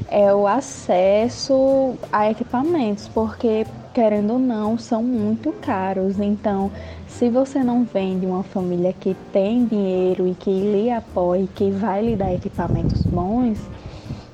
é 0.10 0.34
o 0.34 0.48
acesso 0.48 1.94
a 2.12 2.32
equipamentos, 2.32 3.08
porque 3.08 3.68
querendo 3.94 4.34
ou 4.34 4.40
não, 4.40 4.78
são 4.78 5.04
muito 5.04 5.52
caros. 5.54 6.20
Então, 6.20 6.72
se 7.12 7.30
você 7.30 7.64
não 7.64 7.84
vem 7.84 8.20
de 8.20 8.26
uma 8.26 8.42
família 8.42 8.94
que 8.94 9.16
tem 9.32 9.66
dinheiro 9.66 10.28
e 10.28 10.34
que 10.34 10.50
lhe 10.50 10.90
apoia, 10.90 11.48
que 11.56 11.70
vai 11.70 12.04
lhe 12.04 12.16
dar 12.16 12.34
equipamentos 12.34 13.06
bons, 13.12 13.60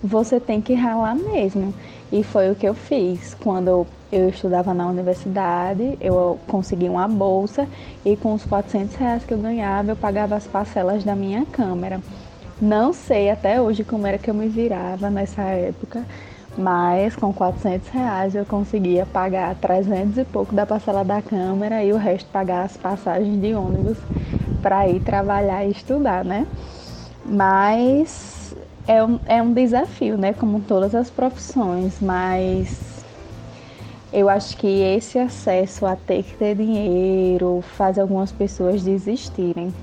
você 0.01 0.39
tem 0.39 0.61
que 0.61 0.73
ralar 0.73 1.15
mesmo. 1.15 1.73
E 2.11 2.23
foi 2.23 2.49
o 2.49 2.55
que 2.55 2.67
eu 2.67 2.73
fiz. 2.73 3.33
Quando 3.33 3.85
eu 4.11 4.29
estudava 4.29 4.73
na 4.73 4.87
universidade, 4.87 5.97
eu 5.99 6.39
consegui 6.47 6.87
uma 6.87 7.07
bolsa 7.07 7.67
e 8.05 8.15
com 8.15 8.33
os 8.33 8.45
400 8.45 8.95
reais 8.95 9.25
que 9.25 9.33
eu 9.33 9.37
ganhava, 9.37 9.91
eu 9.91 9.95
pagava 9.95 10.35
as 10.35 10.47
parcelas 10.47 11.03
da 11.03 11.15
minha 11.15 11.45
câmera. 11.45 12.01
Não 12.61 12.93
sei 12.93 13.29
até 13.29 13.61
hoje 13.61 13.83
como 13.83 14.07
era 14.07 14.17
que 14.17 14.29
eu 14.29 14.33
me 14.33 14.47
virava 14.47 15.09
nessa 15.09 15.41
época, 15.41 16.05
mas 16.57 17.15
com 17.15 17.31
400 17.31 17.87
reais 17.89 18.35
eu 18.35 18.45
conseguia 18.45 19.05
pagar 19.05 19.53
300 19.55 20.17
e 20.17 20.25
pouco 20.25 20.55
da 20.55 20.65
parcela 20.65 21.03
da 21.03 21.21
câmera 21.21 21.83
e 21.83 21.93
o 21.93 21.97
resto 21.97 22.29
pagar 22.31 22.63
as 22.63 22.75
passagens 22.75 23.39
de 23.39 23.53
ônibus 23.53 23.97
para 24.61 24.87
ir 24.87 24.99
trabalhar 24.99 25.65
e 25.65 25.71
estudar, 25.71 26.25
né? 26.25 26.47
Mas 27.23 28.55
é 28.87 29.03
um, 29.03 29.19
é 29.25 29.41
um 29.41 29.53
desafio, 29.53 30.17
né? 30.17 30.33
Como 30.33 30.61
todas 30.61 30.95
as 30.95 31.09
profissões, 31.09 31.99
mas 32.01 33.05
eu 34.11 34.29
acho 34.29 34.57
que 34.57 34.67
esse 34.67 35.19
acesso 35.19 35.85
a 35.85 35.95
ter 35.95 36.23
que 36.23 36.35
ter 36.37 36.55
dinheiro 36.55 37.61
faz 37.61 37.99
algumas 37.99 38.31
pessoas 38.31 38.81
desistirem. 38.81 39.73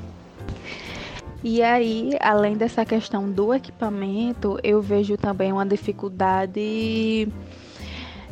E 1.46 1.62
aí, 1.62 2.16
além 2.20 2.56
dessa 2.56 2.86
questão 2.86 3.30
do 3.30 3.52
equipamento, 3.52 4.58
eu 4.62 4.80
vejo 4.80 5.18
também 5.18 5.52
uma 5.52 5.66
dificuldade 5.66 7.28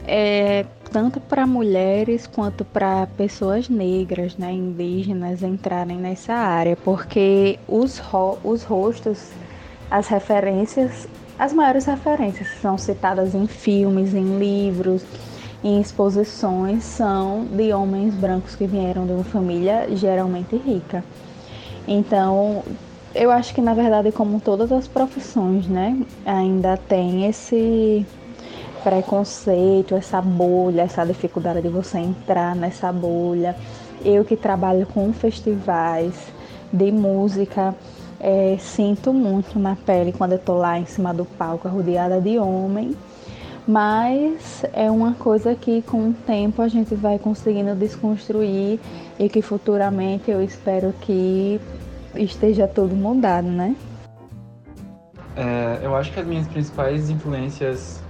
é, 0.07 0.65
tanto 0.91 1.21
para 1.21 1.47
mulheres 1.47 2.27
quanto 2.27 2.65
para 2.65 3.07
pessoas 3.09 3.69
negras, 3.69 4.39
né, 4.39 4.51
indígenas 4.51 5.43
entrarem 5.43 5.99
nessa 5.99 6.33
área, 6.33 6.75
porque 6.75 7.59
os, 7.69 7.99
ro 7.99 8.39
os 8.43 8.63
rostos 8.63 9.31
as 9.91 10.09
referências, 10.09 11.07
as 11.39 11.53
maiores 11.53 11.85
referências 11.85 12.49
são 12.63 12.79
citadas 12.79 13.35
em 13.35 13.47
filmes, 13.47 14.15
em 14.15 14.39
livros, 14.39 15.05
em 15.63 15.79
exposições, 15.83 16.83
são 16.83 17.45
de 17.45 17.75
homens 17.75 18.15
brancos 18.15 18.57
que 18.57 18.67
vieram 18.67 19.05
de 19.05 19.13
uma 19.13 19.23
família 19.23 19.87
geralmente 19.95 20.57
rica. 20.57 21.05
Então, 21.87 22.65
eu 23.15 23.31
acho 23.31 23.55
que 23.55 23.61
na 23.61 23.75
verdade, 23.75 24.11
como 24.13 24.41
todas 24.41 24.73
as 24.73 24.89
profissões, 24.89 25.67
né, 25.67 25.99
ainda 26.25 26.77
tem 26.77 27.27
esse 27.27 28.07
preconceito, 28.83 29.95
essa 29.95 30.21
bolha, 30.21 30.83
essa 30.83 31.05
dificuldade 31.05 31.63
de 31.63 31.69
você 31.69 31.99
entrar 31.99 32.55
nessa 32.57 32.93
bolha. 32.93 33.57
Eu 34.05 34.25
que 34.25 34.37
trabalho 34.37 34.87
com 34.87 35.13
festivais 35.13 36.15
de 36.73 36.91
música, 36.91 37.75
é, 38.19 38.57
sinto 38.59 39.13
muito 39.13 39.59
na 39.59 39.77
pele 39.77 40.13
quando 40.13 40.33
eu 40.33 40.39
tô 40.39 40.55
lá 40.55 40.79
em 40.79 40.87
cima 40.87 41.13
do 41.13 41.25
palco, 41.25 41.69
rodeada 41.69 42.21
de 42.21 42.39
homem, 42.39 42.97
mas 43.67 44.65
é 44.73 44.91
uma 44.91 45.15
coisa 45.15 45.55
que 45.55 45.83
com 45.83 46.09
o 46.09 46.13
tempo 46.13 46.63
a 46.63 46.69
gente 46.69 46.95
vai 46.95 47.19
conseguindo 47.19 47.75
desconstruir 47.77 48.81
e 49.19 49.29
que 49.29 49.41
futuramente 49.41 50.31
eu 50.31 50.43
espero 50.43 50.93
que 51.01 51.61
esteja 52.17 52.67
tudo 52.67 52.95
mudado, 52.95 53.49
né? 53.49 53.77
É, 55.37 55.81
eu 55.83 55.97
acho 55.97 56.13
que 56.13 56.21
as 56.21 56.27
minhas 56.27 56.47
principais 56.47 57.09
influências 57.09 58.03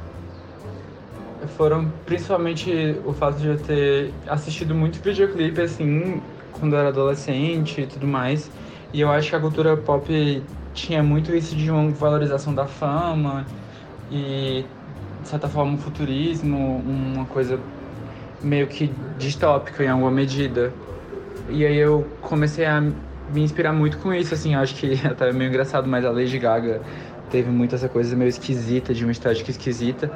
foram 1.56 1.90
principalmente 2.04 2.96
o 3.04 3.12
fato 3.12 3.38
de 3.38 3.48
eu 3.48 3.58
ter 3.58 4.12
assistido 4.26 4.74
muito 4.74 5.00
videoclipe 5.00 5.60
assim 5.60 6.20
quando 6.52 6.74
eu 6.74 6.78
era 6.78 6.88
adolescente 6.88 7.80
e 7.80 7.86
tudo 7.86 8.06
mais. 8.06 8.50
E 8.92 9.00
eu 9.00 9.10
acho 9.10 9.30
que 9.30 9.36
a 9.36 9.40
cultura 9.40 9.76
pop 9.76 10.42
tinha 10.74 11.02
muito 11.02 11.34
isso 11.34 11.54
de 11.54 11.70
uma 11.70 11.90
valorização 11.90 12.54
da 12.54 12.66
fama 12.66 13.46
e 14.10 14.64
de 15.22 15.28
certa 15.28 15.48
forma 15.48 15.72
um 15.72 15.78
futurismo, 15.78 16.82
uma 16.84 17.24
coisa 17.26 17.58
meio 18.42 18.66
que 18.66 18.92
distópica 19.18 19.84
em 19.84 19.88
alguma 19.88 20.10
medida. 20.10 20.72
E 21.48 21.64
aí 21.64 21.76
eu 21.76 22.06
comecei 22.20 22.66
a 22.66 22.82
me 23.32 23.42
inspirar 23.42 23.72
muito 23.72 23.98
com 23.98 24.12
isso, 24.12 24.34
assim, 24.34 24.54
acho 24.54 24.74
que 24.74 24.94
até 25.06 25.28
é 25.28 25.32
meio 25.32 25.48
engraçado, 25.48 25.88
mas 25.88 26.04
a 26.04 26.10
Lady 26.10 26.38
Gaga 26.38 26.80
teve 27.30 27.50
muito 27.50 27.74
essa 27.74 27.88
coisa 27.88 28.14
meio 28.14 28.28
esquisita, 28.28 28.92
de 28.92 29.04
uma 29.04 29.12
estética 29.12 29.50
esquisita. 29.50 30.10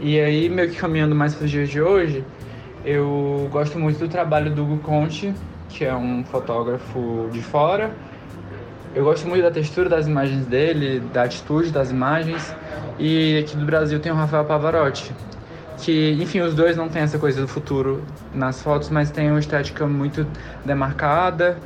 E 0.00 0.18
aí, 0.18 0.48
meio 0.48 0.70
que 0.70 0.76
caminhando 0.76 1.14
mais 1.14 1.34
para 1.34 1.44
os 1.44 1.50
dias 1.50 1.68
de 1.68 1.80
hoje, 1.80 2.24
eu 2.84 3.48
gosto 3.50 3.78
muito 3.78 3.98
do 3.98 4.08
trabalho 4.08 4.50
do 4.50 4.62
Hugo 4.62 4.78
Conte, 4.78 5.34
que 5.68 5.84
é 5.84 5.94
um 5.94 6.24
fotógrafo 6.24 7.28
de 7.32 7.42
fora. 7.42 7.90
Eu 8.94 9.04
gosto 9.04 9.28
muito 9.28 9.42
da 9.42 9.50
textura 9.50 9.88
das 9.88 10.06
imagens 10.06 10.46
dele, 10.46 11.00
da 11.12 11.24
atitude 11.24 11.70
das 11.70 11.90
imagens. 11.90 12.54
E 12.98 13.38
aqui 13.38 13.56
do 13.56 13.66
Brasil 13.66 14.00
tem 14.00 14.10
o 14.10 14.14
Rafael 14.14 14.44
Pavarotti, 14.44 15.12
que, 15.78 16.16
enfim, 16.20 16.40
os 16.40 16.54
dois 16.54 16.76
não 16.76 16.88
têm 16.88 17.02
essa 17.02 17.18
coisa 17.18 17.40
do 17.40 17.48
futuro 17.48 18.02
nas 18.34 18.62
fotos, 18.62 18.88
mas 18.88 19.10
tem 19.10 19.30
uma 19.30 19.40
estética 19.40 19.86
muito 19.86 20.26
demarcada 20.64 21.58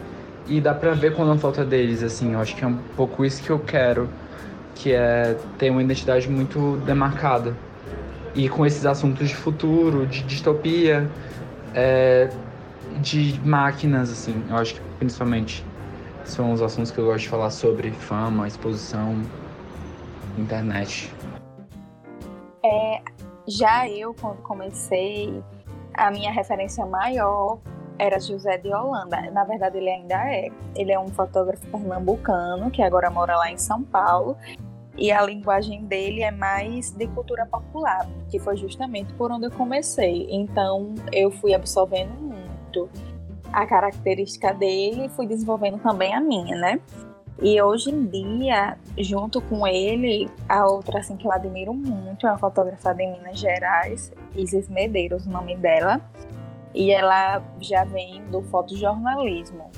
e 0.46 0.60
dá 0.60 0.74
pra 0.74 0.92
ver 0.92 1.14
quando 1.14 1.28
é 1.28 1.32
uma 1.32 1.38
foto 1.38 1.64
deles, 1.64 2.02
assim. 2.02 2.32
Eu 2.32 2.40
acho 2.40 2.56
que 2.56 2.64
é 2.64 2.66
um 2.66 2.76
pouco 2.96 3.24
isso 3.24 3.42
que 3.42 3.50
eu 3.50 3.58
quero, 3.58 4.08
que 4.74 4.92
é 4.92 5.36
ter 5.58 5.70
uma 5.70 5.82
identidade 5.82 6.28
muito 6.28 6.76
demarcada. 6.84 7.56
E 8.34 8.48
com 8.48 8.64
esses 8.64 8.86
assuntos 8.86 9.28
de 9.28 9.34
futuro, 9.34 10.06
de 10.06 10.22
distopia, 10.22 11.08
é, 11.74 12.30
de 13.00 13.40
máquinas, 13.44 14.10
assim. 14.10 14.42
Eu 14.48 14.56
acho 14.56 14.74
que 14.74 14.80
principalmente 14.98 15.64
são 16.24 16.52
os 16.52 16.62
assuntos 16.62 16.90
que 16.90 16.98
eu 16.98 17.06
gosto 17.06 17.20
de 17.20 17.28
falar 17.28 17.50
sobre 17.50 17.90
fama, 17.90 18.46
exposição, 18.46 19.22
internet. 20.38 21.12
É, 22.64 23.02
já 23.46 23.88
eu, 23.88 24.14
quando 24.14 24.38
comecei, 24.42 25.42
a 25.94 26.10
minha 26.10 26.32
referência 26.32 26.86
maior 26.86 27.58
era 27.98 28.18
José 28.18 28.58
de 28.58 28.72
Holanda. 28.72 29.20
Na 29.30 29.44
verdade, 29.44 29.78
ele 29.78 29.90
ainda 29.90 30.14
é. 30.14 30.48
Ele 30.74 30.92
é 30.92 30.98
um 30.98 31.08
fotógrafo 31.08 31.66
pernambucano 31.66 32.70
que 32.70 32.82
agora 32.82 33.10
mora 33.10 33.36
lá 33.36 33.50
em 33.50 33.58
São 33.58 33.82
Paulo. 33.82 34.36
E 34.96 35.10
a 35.10 35.22
linguagem 35.22 35.84
dele 35.86 36.22
é 36.22 36.30
mais 36.30 36.90
de 36.90 37.06
cultura 37.08 37.46
popular, 37.46 38.06
que 38.30 38.38
foi 38.38 38.56
justamente 38.56 39.12
por 39.14 39.32
onde 39.32 39.46
eu 39.46 39.50
comecei. 39.50 40.26
Então, 40.30 40.94
eu 41.12 41.30
fui 41.30 41.54
absorvendo 41.54 42.12
muito 42.12 42.90
a 43.52 43.66
característica 43.66 44.52
dele 44.52 45.06
e 45.06 45.08
fui 45.08 45.26
desenvolvendo 45.26 45.78
também 45.78 46.14
a 46.14 46.20
minha, 46.20 46.56
né? 46.56 46.80
E 47.40 47.60
hoje 47.60 47.90
em 47.90 48.06
dia, 48.06 48.76
junto 48.98 49.40
com 49.40 49.66
ele, 49.66 50.30
a 50.48 50.66
outra 50.66 51.00
assim 51.00 51.16
que 51.16 51.26
eu 51.26 51.32
admiro 51.32 51.74
muito 51.74 52.26
é 52.26 52.30
uma 52.30 52.38
fotógrafa 52.38 52.92
de 52.94 53.06
Minas 53.06 53.38
Gerais, 53.38 54.12
Isis 54.36 54.68
Medeiros, 54.68 55.26
o 55.26 55.30
nome 55.30 55.56
dela. 55.56 56.00
E 56.74 56.90
ela 56.90 57.42
já 57.60 57.84
vem 57.84 58.24
do 58.30 58.42
fotojornalismo. 58.42 59.70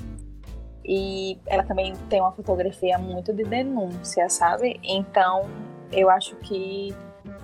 E 0.83 1.37
ela 1.47 1.63
também 1.63 1.93
tem 2.09 2.21
uma 2.21 2.31
fotografia 2.31 2.97
muito 2.97 3.33
de 3.33 3.43
denúncia, 3.43 4.29
sabe? 4.29 4.79
Então, 4.83 5.49
eu 5.91 6.09
acho 6.09 6.35
que 6.37 6.95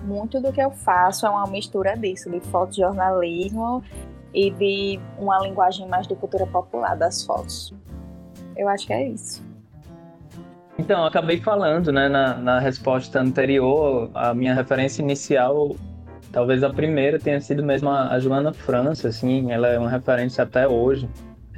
muito 0.04 0.40
do 0.40 0.52
que 0.52 0.60
eu 0.60 0.70
faço 0.70 1.26
é 1.26 1.30
uma 1.30 1.46
mistura 1.46 1.96
disso, 1.96 2.30
de 2.30 2.40
fotojornalismo 2.40 3.82
e 4.32 4.50
de 4.50 5.00
uma 5.18 5.40
linguagem 5.40 5.86
mais 5.88 6.06
de 6.06 6.14
cultura 6.14 6.46
popular 6.46 6.96
das 6.96 7.24
fotos. 7.24 7.74
Eu 8.56 8.68
acho 8.68 8.86
que 8.86 8.92
é 8.92 9.08
isso. 9.08 9.42
Então, 10.78 11.00
eu 11.00 11.06
acabei 11.06 11.40
falando, 11.40 11.92
né, 11.92 12.08
na, 12.08 12.34
na 12.36 12.58
resposta 12.58 13.20
anterior, 13.20 14.10
a 14.14 14.32
minha 14.34 14.54
referência 14.54 15.02
inicial 15.02 15.76
Talvez 16.32 16.64
a 16.64 16.70
primeira 16.70 17.18
tenha 17.18 17.40
sido 17.40 17.62
mesmo 17.62 17.90
a, 17.90 18.18
Joana 18.18 18.54
França, 18.54 19.08
assim, 19.08 19.52
ela 19.52 19.68
é 19.68 19.78
uma 19.78 19.90
referência 19.90 20.42
até 20.42 20.66
hoje. 20.66 21.06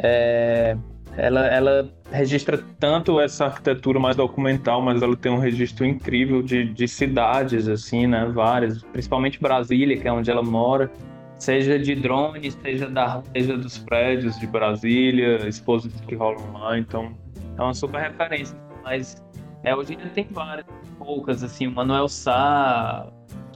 É, 0.02 0.76
ela, 1.16 1.46
ela 1.46 1.88
registra 2.10 2.58
tanto 2.80 3.20
essa 3.20 3.44
arquitetura 3.44 4.00
mais 4.00 4.16
documental, 4.16 4.82
mas 4.82 5.00
ela 5.00 5.16
tem 5.16 5.30
um 5.30 5.38
registro 5.38 5.86
incrível 5.86 6.42
de, 6.42 6.64
de 6.64 6.88
cidades, 6.88 7.68
assim, 7.68 8.08
né, 8.08 8.28
várias, 8.34 8.82
principalmente 8.82 9.40
Brasília, 9.40 9.96
que 9.96 10.08
é 10.08 10.12
onde 10.12 10.28
ela 10.28 10.42
mora, 10.42 10.90
seja 11.36 11.78
de 11.78 11.94
drones, 11.94 12.54
seja, 12.54 12.88
da, 12.88 13.22
seja 13.32 13.56
dos 13.56 13.78
prédios 13.78 14.38
de 14.40 14.46
Brasília, 14.48 15.46
exposições 15.46 16.00
que 16.00 16.16
rolam 16.16 16.52
lá, 16.52 16.76
então 16.76 17.12
é 17.56 17.62
uma 17.62 17.74
super 17.74 18.00
referência. 18.00 18.58
Mas 18.82 19.24
é, 19.62 19.74
hoje 19.74 19.92
ainda 19.92 20.10
tem 20.10 20.26
várias, 20.28 20.66
poucas, 20.98 21.44
assim, 21.44 21.68
o 21.68 21.70
Manuel 21.70 22.08
Sá, 22.08 23.06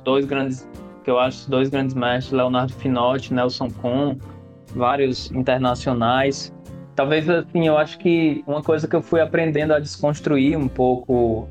dois 0.05 0.25
grandes 0.25 0.69
eu 1.11 1.19
acho 1.19 1.51
dois 1.51 1.69
grandes 1.69 1.95
mestres, 1.95 2.33
Leonardo 2.33 2.73
Finotti, 2.75 3.33
Nelson 3.33 3.69
Kohn, 3.71 4.17
vários 4.75 5.31
internacionais. 5.33 6.53
Talvez 6.95 7.29
assim, 7.29 7.67
eu 7.67 7.79
acho 7.79 7.99
que 7.99 8.43
uma 8.47 8.63
coisa 8.63 8.89
que 8.89 8.97
eu 8.97 9.03
fui 9.03 9.21
aprendendo 9.21 9.73
a 9.73 9.79
desconstruir 9.79 10.57
um 10.57 10.69
pouco 10.69 11.49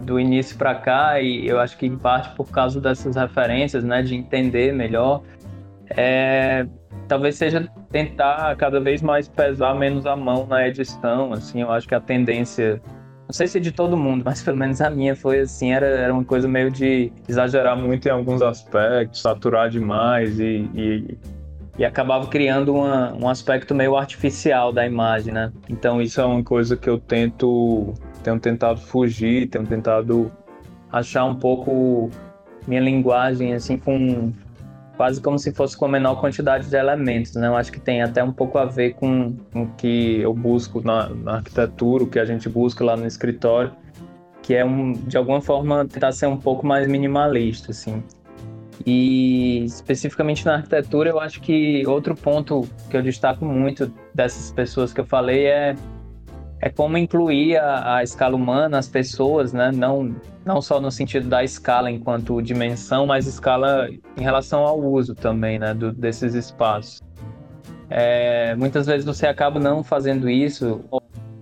do 0.00 0.18
início 0.18 0.56
para 0.56 0.74
cá 0.74 1.20
e 1.20 1.46
eu 1.46 1.60
acho 1.60 1.76
que 1.76 1.86
em 1.86 1.96
parte 1.96 2.34
por 2.34 2.50
causa 2.50 2.80
dessas 2.80 3.16
referências, 3.16 3.84
né, 3.84 4.02
de 4.02 4.14
entender 4.14 4.72
melhor, 4.72 5.22
é, 5.90 6.66
talvez 7.06 7.36
seja 7.36 7.68
tentar 7.90 8.54
cada 8.56 8.80
vez 8.80 9.02
mais 9.02 9.28
pesar 9.28 9.74
menos 9.74 10.06
a 10.06 10.14
mão 10.14 10.46
na 10.46 10.66
edição, 10.66 11.32
assim, 11.32 11.62
eu 11.62 11.70
acho 11.70 11.88
que 11.88 11.94
a 11.94 12.00
tendência 12.00 12.80
não 13.28 13.32
sei 13.34 13.46
se 13.46 13.60
de 13.60 13.70
todo 13.70 13.96
mundo, 13.96 14.22
mas 14.26 14.42
pelo 14.42 14.56
menos 14.56 14.80
a 14.80 14.88
minha 14.88 15.14
foi 15.14 15.40
assim, 15.40 15.72
era, 15.72 15.86
era 15.86 16.12
uma 16.12 16.24
coisa 16.24 16.48
meio 16.48 16.70
de 16.70 17.12
exagerar 17.28 17.76
muito 17.76 18.08
em 18.08 18.10
alguns 18.10 18.40
aspectos, 18.40 19.20
saturar 19.20 19.68
demais 19.68 20.40
e, 20.40 20.68
e, 20.74 21.18
e 21.78 21.84
acabava 21.84 22.26
criando 22.26 22.74
uma, 22.74 23.12
um 23.14 23.28
aspecto 23.28 23.74
meio 23.74 23.96
artificial 23.96 24.72
da 24.72 24.86
imagem, 24.86 25.32
né? 25.32 25.52
Então 25.68 26.00
isso 26.00 26.20
é 26.20 26.24
uma 26.24 26.42
coisa 26.42 26.74
que 26.74 26.88
eu 26.88 26.98
tento, 26.98 27.92
tenho 28.22 28.40
tentado 28.40 28.80
fugir, 28.80 29.46
tenho 29.48 29.66
tentado 29.66 30.32
achar 30.90 31.26
um 31.26 31.34
pouco 31.34 32.10
minha 32.66 32.80
linguagem 32.80 33.52
assim 33.52 33.76
com 33.76 34.32
quase 34.98 35.20
como 35.20 35.38
se 35.38 35.52
fosse 35.52 35.76
com 35.76 35.84
a 35.84 35.88
menor 35.88 36.16
quantidade 36.20 36.68
de 36.68 36.76
elementos, 36.76 37.36
né? 37.36 37.46
Eu 37.46 37.56
acho 37.56 37.70
que 37.70 37.78
tem 37.78 38.02
até 38.02 38.22
um 38.22 38.32
pouco 38.32 38.58
a 38.58 38.64
ver 38.64 38.94
com, 38.94 39.32
o 39.54 39.66
que 39.76 40.20
eu 40.20 40.34
busco 40.34 40.82
na, 40.84 41.08
na, 41.08 41.36
arquitetura, 41.36 42.02
o 42.02 42.06
que 42.08 42.18
a 42.18 42.24
gente 42.24 42.48
busca 42.48 42.84
lá 42.84 42.96
no 42.96 43.06
escritório, 43.06 43.70
que 44.42 44.54
é 44.54 44.64
um, 44.64 44.92
de 44.92 45.16
alguma 45.16 45.40
forma 45.40 45.86
tentar 45.86 46.10
ser 46.10 46.26
um 46.26 46.36
pouco 46.36 46.66
mais 46.66 46.88
minimalista, 46.88 47.70
assim. 47.70 48.02
E 48.84 49.64
especificamente 49.64 50.44
na 50.44 50.56
arquitetura, 50.56 51.10
eu 51.10 51.20
acho 51.20 51.40
que 51.40 51.86
outro 51.86 52.16
ponto 52.16 52.68
que 52.90 52.96
eu 52.96 53.02
destaco 53.02 53.44
muito 53.44 53.92
dessas 54.12 54.50
pessoas 54.50 54.92
que 54.92 55.00
eu 55.00 55.06
falei 55.06 55.46
é 55.46 55.76
é 56.60 56.68
como 56.68 56.98
incluir 56.98 57.56
a, 57.56 57.96
a, 57.96 58.02
escala 58.02 58.34
humana, 58.34 58.78
as 58.78 58.88
pessoas, 58.88 59.52
né? 59.52 59.70
Não, 59.72 60.14
não 60.44 60.60
só 60.60 60.80
no 60.80 60.90
sentido 60.90 61.28
da 61.28 61.44
escala 61.44 61.90
enquanto 61.90 62.42
dimensão, 62.42 63.06
mas 63.06 63.26
escala 63.26 63.88
em 64.16 64.22
relação 64.22 64.64
ao 64.64 64.80
uso 64.80 65.14
também, 65.14 65.58
né? 65.58 65.72
Do, 65.72 65.92
desses 65.92 66.34
espaços. 66.34 67.00
É, 67.90 68.54
muitas 68.56 68.86
vezes 68.86 69.04
você 69.06 69.26
acaba 69.26 69.60
não 69.60 69.82
fazendo 69.84 70.28
isso. 70.28 70.80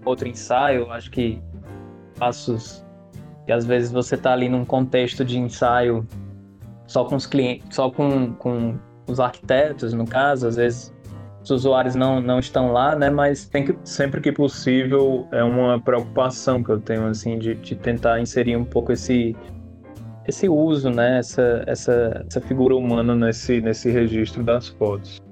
Outro 0.05 0.29
ensaio, 0.29 0.91
acho 0.93 1.11
que 1.11 1.43
passos 2.19 2.85
E 3.49 3.53
às 3.53 3.65
vezes 3.65 3.91
você 3.91 4.17
tá 4.17 4.33
ali 4.33 4.49
num 4.49 4.65
contexto 4.65 5.25
de 5.25 5.39
ensaio 5.39 6.07
só 6.87 7.05
com 7.05 7.17
os 7.17 7.27
clientes, 7.27 7.75
só 7.75 7.91
com, 7.91 8.33
com 8.35 8.79
os 9.09 9.19
arquitetos, 9.19 9.93
no 9.93 10.07
caso, 10.07 10.47
às 10.47 10.57
vezes 10.57 10.95
os 11.47 11.51
usuários 11.51 11.95
não, 11.95 12.21
não 12.21 12.41
estão 12.41 12.73
lá, 12.73 12.97
né? 12.97 13.09
Mas 13.09 13.47
tem 13.47 13.65
que, 13.65 13.77
sempre 13.85 14.21
que 14.21 14.33
possível, 14.33 15.29
é 15.31 15.43
uma 15.43 15.81
preocupação 15.81 16.63
que 16.63 16.71
eu 16.71 16.81
tenho, 16.81 17.07
assim, 17.07 17.39
de, 17.39 17.55
de 17.55 17.77
tentar 17.77 18.21
inserir 18.21 18.57
um 18.57 18.65
pouco 18.65 18.93
esse, 18.93 19.37
esse 20.27 20.49
uso, 20.49 20.91
né? 20.91 21.19
Essa, 21.19 21.63
essa, 21.67 22.25
essa 22.27 22.41
figura 22.41 22.75
humana 22.75 23.15
nesse, 23.15 23.61
nesse 23.61 23.91
registro 23.91 24.43
das 24.43 24.69
fotos. 24.69 25.23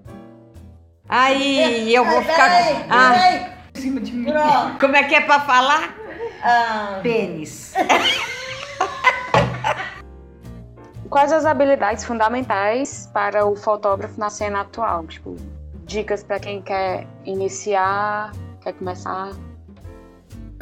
Aí 1.08 1.92
eu 1.92 2.04
vou 2.04 2.22
ficar. 2.22 2.86
Ah, 2.88 3.50
em 3.74 3.80
cima 3.80 4.00
de 4.00 4.12
mim. 4.12 4.32
Como 4.80 4.96
é 4.96 5.02
que 5.04 5.14
é 5.14 5.20
pra 5.20 5.40
falar? 5.40 5.94
Ah, 6.42 7.00
Pênis. 7.02 7.74
Quais 11.10 11.32
as 11.32 11.44
habilidades 11.44 12.04
fundamentais 12.04 13.08
para 13.12 13.46
o 13.46 13.54
fotógrafo 13.54 14.18
na 14.18 14.30
cena 14.30 14.62
atual? 14.62 15.06
Tipo, 15.06 15.36
dicas 15.84 16.22
para 16.24 16.38
quem 16.38 16.62
quer 16.62 17.06
iniciar, 17.24 18.32
quer 18.62 18.72
começar? 18.74 19.30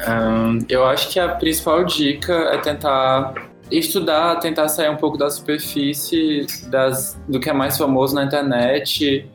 Um, 0.07 0.59
eu 0.67 0.85
acho 0.85 1.09
que 1.09 1.19
a 1.19 1.35
principal 1.35 1.83
dica 1.85 2.33
é 2.33 2.57
tentar 2.57 3.33
estudar, 3.71 4.39
tentar 4.39 4.67
sair 4.67 4.89
um 4.89 4.97
pouco 4.97 5.17
da 5.17 5.29
superfície 5.29 6.45
das, 6.67 7.19
do 7.27 7.39
que 7.39 7.49
é 7.49 7.53
mais 7.53 7.77
famoso 7.77 8.13
na 8.13 8.23
internet, 8.23 9.29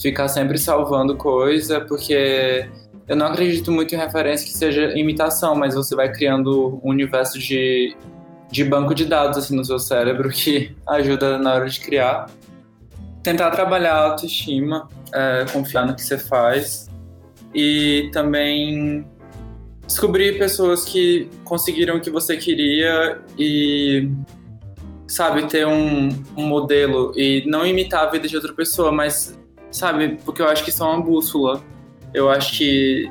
ficar 0.00 0.28
sempre 0.28 0.58
salvando 0.58 1.16
coisa, 1.16 1.80
porque 1.80 2.68
eu 3.08 3.16
não 3.16 3.26
acredito 3.26 3.70
muito 3.70 3.94
em 3.94 3.98
referência 3.98 4.46
que 4.46 4.56
seja 4.56 4.98
imitação, 4.98 5.54
mas 5.54 5.74
você 5.74 5.94
vai 5.94 6.12
criando 6.12 6.80
um 6.82 6.90
universo 6.90 7.38
de, 7.38 7.96
de 8.50 8.64
banco 8.64 8.94
de 8.94 9.04
dados 9.04 9.38
assim 9.38 9.56
no 9.56 9.64
seu 9.64 9.78
cérebro 9.78 10.28
que 10.30 10.74
ajuda 10.88 11.38
na 11.38 11.54
hora 11.54 11.68
de 11.68 11.80
criar. 11.80 12.26
Tentar 13.22 13.50
trabalhar 13.50 13.94
a 13.94 14.04
autoestima, 14.10 14.88
é, 15.12 15.46
confiar 15.52 15.86
no 15.86 15.94
que 15.94 16.02
você 16.02 16.18
faz 16.18 16.88
e 17.54 18.10
também 18.12 19.06
descobrir 19.86 20.38
pessoas 20.38 20.84
que 20.84 21.30
conseguiram 21.44 21.96
o 21.96 22.00
que 22.00 22.10
você 22.10 22.36
queria 22.36 23.20
e 23.38 24.10
sabe 25.06 25.46
ter 25.46 25.66
um, 25.66 26.08
um 26.36 26.46
modelo 26.46 27.12
e 27.16 27.44
não 27.46 27.64
imitar 27.66 28.06
a 28.06 28.10
vida 28.10 28.26
de 28.26 28.34
outra 28.34 28.52
pessoa, 28.52 28.90
mas 28.90 29.38
sabe 29.70 30.18
porque 30.24 30.42
eu 30.42 30.48
acho 30.48 30.64
que 30.64 30.70
isso 30.70 30.82
é 30.82 30.86
uma 30.86 31.00
bússola. 31.00 31.62
Eu 32.12 32.28
acho 32.28 32.58
que 32.58 33.10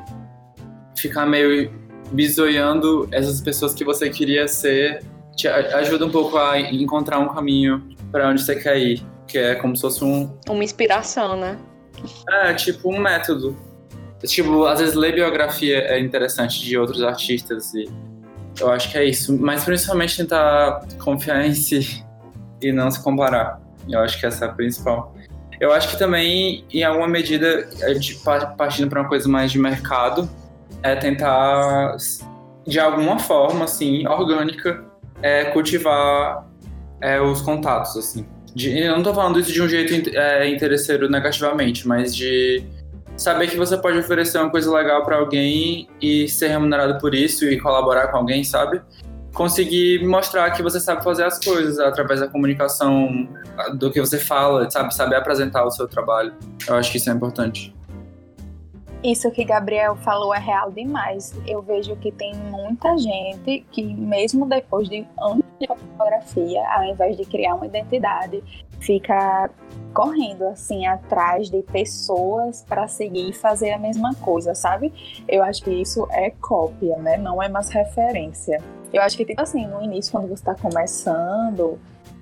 ficar 0.96 1.26
meio 1.26 1.72
bisoiando 2.12 3.08
essas 3.10 3.40
pessoas 3.40 3.74
que 3.74 3.84
você 3.84 4.10
queria 4.10 4.46
ser 4.46 5.02
te 5.34 5.48
ajuda 5.48 6.06
um 6.06 6.10
pouco 6.10 6.36
a 6.38 6.58
encontrar 6.58 7.18
um 7.18 7.28
caminho 7.28 7.82
para 8.10 8.28
onde 8.28 8.42
você 8.42 8.56
quer 8.56 8.78
ir, 8.78 9.02
que 9.26 9.36
é 9.36 9.54
como 9.54 9.76
se 9.76 9.82
fosse 9.82 10.02
um 10.02 10.34
Uma 10.48 10.64
inspiração, 10.64 11.38
né? 11.38 11.58
É 12.30 12.54
tipo 12.54 12.92
um 12.92 12.98
método. 12.98 13.56
Tipo, 14.24 14.64
às 14.64 14.80
vezes 14.80 14.94
ler 14.94 15.14
biografia 15.14 15.78
é 15.78 16.00
interessante 16.00 16.60
de 16.64 16.76
outros 16.76 17.02
artistas 17.02 17.72
e 17.74 17.88
eu 18.58 18.70
acho 18.70 18.90
que 18.90 18.98
é 18.98 19.04
isso. 19.04 19.36
Mas 19.38 19.64
principalmente 19.64 20.16
tentar 20.16 20.86
confiar 20.98 21.46
em 21.46 21.54
si 21.54 22.04
e 22.60 22.72
não 22.72 22.90
se 22.90 23.02
comparar. 23.02 23.60
Eu 23.88 24.00
acho 24.00 24.18
que 24.18 24.26
essa 24.26 24.46
é 24.46 24.48
a 24.48 24.52
principal. 24.52 25.14
Eu 25.60 25.72
acho 25.72 25.88
que 25.88 25.98
também, 25.98 26.64
em 26.70 26.82
alguma 26.82 27.08
medida, 27.08 27.68
é 27.80 27.94
partindo 28.56 28.90
para 28.90 29.00
uma 29.00 29.08
coisa 29.08 29.28
mais 29.28 29.50
de 29.50 29.58
mercado, 29.58 30.28
é 30.82 30.94
tentar, 30.94 31.96
de 32.66 32.78
alguma 32.78 33.18
forma, 33.18 33.64
assim, 33.64 34.06
orgânica, 34.06 34.84
é, 35.22 35.46
cultivar 35.46 36.46
é, 37.00 37.20
os 37.20 37.40
contatos, 37.40 37.96
assim. 37.96 38.26
De, 38.56 38.78
eu 38.78 38.96
não 38.96 39.02
tô 39.02 39.12
falando 39.12 39.38
isso 39.38 39.52
de 39.52 39.60
um 39.60 39.68
jeito 39.68 40.08
é, 40.16 40.48
interesseiro 40.48 41.10
negativamente, 41.10 41.86
mas 41.86 42.16
de 42.16 42.64
saber 43.14 43.50
que 43.50 43.56
você 43.58 43.76
pode 43.76 43.98
oferecer 43.98 44.38
uma 44.38 44.48
coisa 44.48 44.74
legal 44.74 45.04
para 45.04 45.18
alguém 45.18 45.86
e 46.00 46.26
ser 46.26 46.48
remunerado 46.48 46.98
por 46.98 47.14
isso 47.14 47.44
e 47.44 47.60
colaborar 47.60 48.08
com 48.08 48.16
alguém, 48.16 48.42
sabe? 48.42 48.80
Conseguir 49.34 50.02
mostrar 50.06 50.50
que 50.52 50.62
você 50.62 50.80
sabe 50.80 51.04
fazer 51.04 51.24
as 51.24 51.38
coisas 51.38 51.78
através 51.78 52.20
da 52.20 52.28
comunicação, 52.28 53.28
do 53.74 53.92
que 53.92 54.00
você 54.00 54.18
fala, 54.18 54.70
sabe? 54.70 54.94
Saber 54.94 55.16
apresentar 55.16 55.62
o 55.62 55.70
seu 55.70 55.86
trabalho. 55.86 56.32
Eu 56.66 56.76
acho 56.76 56.90
que 56.90 56.96
isso 56.96 57.10
é 57.10 57.12
importante. 57.12 57.76
Isso 59.04 59.30
que 59.32 59.44
Gabriel 59.44 59.96
falou 59.96 60.34
é 60.34 60.38
real 60.38 60.72
demais. 60.72 61.34
Eu 61.46 61.60
vejo 61.60 61.94
que 61.96 62.10
tem 62.10 62.34
muita 62.34 62.96
gente 62.96 63.66
que, 63.70 63.84
mesmo 63.84 64.48
depois 64.48 64.88
de 64.88 65.06
anos 65.20 65.44
de 65.58 65.66
fotografia, 65.66 66.62
ao 66.70 66.84
invés 66.84 67.16
de 67.16 67.24
criar 67.24 67.54
uma 67.54 67.66
identidade, 67.66 68.42
fica 68.80 69.50
correndo 69.94 70.44
assim 70.48 70.86
atrás 70.86 71.50
de 71.50 71.62
pessoas 71.62 72.62
para 72.62 72.86
seguir 72.86 73.30
e 73.30 73.32
fazer 73.32 73.72
a 73.72 73.78
mesma 73.78 74.14
coisa, 74.16 74.54
sabe? 74.54 74.92
Eu 75.26 75.42
acho 75.42 75.62
que 75.62 75.70
isso 75.70 76.06
é 76.10 76.30
cópia, 76.30 76.96
né? 76.98 77.16
Não 77.16 77.42
é 77.42 77.48
mais 77.48 77.70
referência. 77.70 78.62
Eu 78.92 79.02
acho 79.02 79.16
que, 79.16 79.24
tipo 79.24 79.40
assim, 79.40 79.66
no 79.66 79.82
início, 79.82 80.12
quando 80.12 80.28
você 80.28 80.34
está 80.34 80.54
começando, 80.54 81.78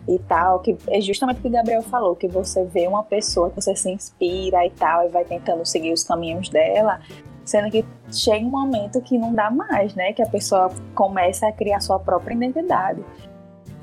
e 0.06 0.18
tal, 0.18 0.60
que 0.60 0.76
é 0.88 1.00
justamente 1.00 1.38
o 1.38 1.42
que 1.42 1.48
o 1.48 1.50
Gabriel 1.50 1.82
falou, 1.82 2.14
que 2.14 2.28
você 2.28 2.64
vê 2.64 2.86
uma 2.86 3.02
pessoa 3.02 3.48
que 3.48 3.56
você 3.56 3.74
se 3.74 3.90
inspira 3.90 4.64
e 4.64 4.70
tal, 4.70 5.06
e 5.06 5.08
vai 5.08 5.24
tentando 5.24 5.64
seguir 5.64 5.92
os 5.92 6.04
caminhos 6.04 6.48
dela, 6.48 7.00
sendo 7.44 7.70
que 7.70 7.84
chega 8.20 8.44
um 8.44 8.50
momento 8.50 9.00
que 9.00 9.18
não 9.18 9.34
dá 9.34 9.50
mais, 9.50 9.94
né? 9.94 10.12
Que 10.12 10.22
a 10.22 10.26
pessoa 10.26 10.70
começa 10.94 11.46
a 11.46 11.52
criar 11.52 11.80
sua 11.80 11.98
própria 11.98 12.34
identidade. 12.34 13.02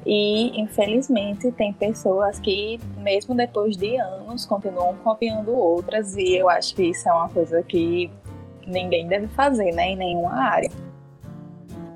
E, 0.06 0.60
infelizmente, 0.60 1.52
tem 1.52 1.72
pessoas 1.74 2.40
que, 2.40 2.80
mesmo 2.98 3.36
depois 3.36 3.78
de 3.78 3.98
anos, 3.98 4.46
continuam 4.46 4.96
copiando 5.04 5.52
outras, 5.52 6.16
e 6.16 6.36
eu 6.36 6.50
acho 6.50 6.76
que 6.76 6.84
isso 6.84 7.08
é 7.08 7.14
uma 7.14 7.30
coisa 7.30 7.62
que 7.62 8.10
ninguém 8.66 9.08
deve 9.08 9.28
fazer, 9.28 9.72
né? 9.74 9.90
Em 9.90 9.96
nenhuma 9.96 10.34
área. 10.34 10.72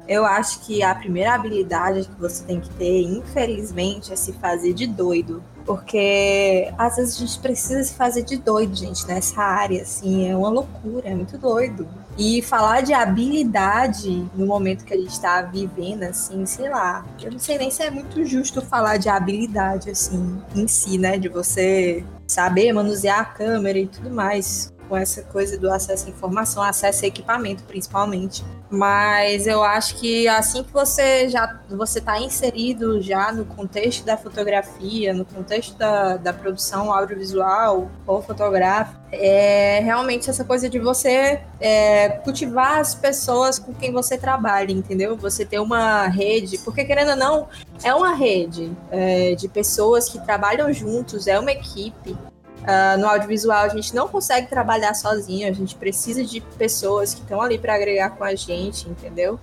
Eu 0.07 0.25
acho 0.25 0.59
que 0.61 0.83
a 0.83 0.93
primeira 0.93 1.33
habilidade 1.33 2.07
que 2.07 2.19
você 2.19 2.43
tem 2.43 2.59
que 2.59 2.69
ter, 2.71 3.01
infelizmente, 3.01 4.13
é 4.13 4.15
se 4.15 4.33
fazer 4.33 4.73
de 4.73 4.85
doido. 4.85 5.43
Porque 5.65 6.71
às 6.77 6.95
vezes 6.95 7.15
a 7.15 7.19
gente 7.25 7.39
precisa 7.39 7.83
se 7.83 7.95
fazer 7.95 8.21
de 8.21 8.37
doido, 8.37 8.75
gente, 8.75 9.07
nessa 9.07 9.41
área, 9.41 9.81
assim, 9.81 10.29
é 10.29 10.37
uma 10.37 10.49
loucura, 10.49 11.09
é 11.09 11.15
muito 11.15 11.39
doido. 11.39 11.87
E 12.17 12.41
falar 12.43 12.81
de 12.81 12.93
habilidade 12.93 14.25
no 14.35 14.45
momento 14.45 14.85
que 14.85 14.93
a 14.93 14.97
gente 14.97 15.09
está 15.09 15.41
vivendo, 15.41 16.03
assim, 16.03 16.45
sei 16.45 16.69
lá, 16.69 17.03
eu 17.21 17.31
não 17.31 17.39
sei 17.39 17.57
nem 17.57 17.71
se 17.71 17.81
é 17.81 17.89
muito 17.89 18.23
justo 18.25 18.61
falar 18.61 18.97
de 18.97 19.09
habilidade, 19.09 19.89
assim, 19.89 20.39
em 20.55 20.67
si, 20.67 20.99
né? 20.99 21.17
De 21.17 21.27
você 21.27 22.05
saber 22.27 22.71
manusear 22.71 23.19
a 23.19 23.25
câmera 23.25 23.79
e 23.79 23.87
tudo 23.87 24.11
mais 24.11 24.71
com 24.87 24.95
essa 24.95 25.21
coisa 25.23 25.57
do 25.57 25.71
acesso 25.71 26.07
à 26.07 26.09
informação, 26.09 26.63
acesso 26.63 27.05
a 27.05 27.07
equipamento, 27.07 27.63
principalmente. 27.63 28.43
Mas 28.69 29.47
eu 29.47 29.63
acho 29.63 29.95
que 29.95 30.27
assim 30.27 30.63
que 30.63 30.73
você 30.73 31.29
já 31.29 31.59
você 31.69 31.99
está 31.99 32.19
inserido 32.19 33.01
já 33.01 33.31
no 33.31 33.45
contexto 33.45 34.03
da 34.03 34.17
fotografia, 34.17 35.13
no 35.13 35.23
contexto 35.25 35.77
da, 35.77 36.17
da 36.17 36.33
produção 36.33 36.91
audiovisual 36.91 37.89
ou 38.05 38.21
fotográfica, 38.21 38.99
é 39.11 39.79
realmente 39.81 40.29
essa 40.29 40.43
coisa 40.43 40.69
de 40.69 40.79
você 40.79 41.41
é, 41.59 42.09
cultivar 42.23 42.79
as 42.79 42.93
pessoas 42.93 43.59
com 43.59 43.73
quem 43.73 43.91
você 43.91 44.17
trabalha, 44.17 44.71
entendeu? 44.71 45.15
Você 45.15 45.45
ter 45.45 45.59
uma 45.59 46.07
rede, 46.07 46.57
porque 46.59 46.83
querendo 46.83 47.11
ou 47.11 47.15
não, 47.15 47.47
é 47.83 47.93
uma 47.93 48.13
rede 48.13 48.71
é, 48.91 49.35
de 49.35 49.47
pessoas 49.47 50.09
que 50.09 50.19
trabalham 50.25 50.71
juntos, 50.73 51.27
é 51.27 51.39
uma 51.39 51.51
equipe. 51.51 52.17
Uh, 52.65 52.99
no 52.99 53.07
audiovisual 53.07 53.59
a 53.59 53.69
gente 53.69 53.93
não 53.93 54.07
consegue 54.07 54.47
trabalhar 54.47 54.95
sozinho, 54.95 55.47
a 55.47 55.51
gente 55.51 55.75
precisa 55.75 56.25
de 56.25 56.41
pessoas 56.41 57.13
que 57.13 57.21
estão 57.21 57.39
ali 57.39 57.59
para 57.59 57.75
agregar 57.75 58.09
com 58.17 58.23
a 58.23 58.33
gente, 58.33 58.89
entendeu? 58.89 59.39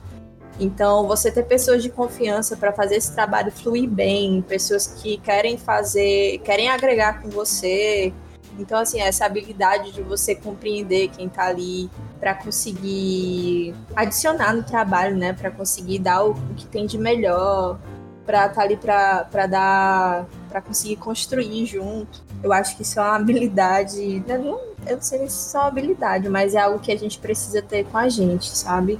Então, 0.58 1.06
você 1.06 1.30
ter 1.30 1.44
pessoas 1.44 1.82
de 1.82 1.88
confiança 1.88 2.56
para 2.56 2.72
fazer 2.72 2.96
esse 2.96 3.14
trabalho 3.14 3.50
fluir 3.50 3.88
bem, 3.88 4.42
pessoas 4.42 4.86
que 4.86 5.18
querem 5.18 5.56
fazer, 5.56 6.38
querem 6.44 6.68
agregar 6.68 7.22
com 7.22 7.28
você. 7.28 8.12
Então, 8.58 8.78
assim, 8.78 9.00
essa 9.00 9.24
habilidade 9.24 9.92
de 9.92 10.02
você 10.02 10.34
compreender 10.34 11.08
quem 11.08 11.26
está 11.26 11.46
ali 11.46 11.88
para 12.20 12.34
conseguir 12.34 13.74
adicionar 13.96 14.52
no 14.54 14.62
trabalho, 14.62 15.16
né? 15.16 15.32
Para 15.32 15.50
conseguir 15.50 16.00
dar 16.00 16.24
o, 16.24 16.32
o 16.32 16.54
que 16.54 16.66
tem 16.66 16.86
de 16.86 16.98
melhor, 16.98 17.78
para 18.26 18.46
estar 18.46 18.54
tá 18.54 18.62
ali 18.62 18.76
para 18.76 19.46
dar 19.46 20.26
para 20.52 20.60
conseguir 20.60 20.96
construir 20.96 21.64
junto. 21.64 22.22
Eu 22.42 22.52
acho 22.52 22.76
que 22.76 22.82
isso 22.82 23.00
é 23.00 23.02
uma 23.02 23.16
habilidade, 23.16 24.22
eu 24.28 24.38
não, 24.38 24.60
eu 24.86 24.96
não 24.96 25.02
sei 25.02 25.26
se 25.28 25.56
é 25.56 25.60
uma 25.60 25.68
habilidade, 25.68 26.28
mas 26.28 26.54
é 26.54 26.60
algo 26.60 26.78
que 26.78 26.92
a 26.92 26.96
gente 26.96 27.18
precisa 27.18 27.62
ter 27.62 27.84
com 27.86 27.96
a 27.96 28.08
gente, 28.08 28.46
sabe? 28.46 28.98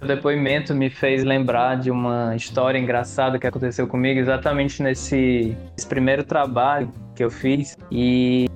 O 0.00 0.06
depoimento 0.06 0.74
me 0.74 0.90
fez 0.90 1.22
lembrar 1.22 1.76
de 1.76 1.88
uma 1.88 2.34
história 2.34 2.76
engraçada 2.76 3.38
que 3.38 3.46
aconteceu 3.46 3.86
comigo 3.86 4.18
exatamente 4.18 4.82
nesse, 4.82 5.56
nesse 5.76 5.86
primeiro 5.86 6.24
trabalho 6.24 6.92
que 7.14 7.22
eu 7.22 7.30
fiz 7.30 7.76
e 7.88 8.48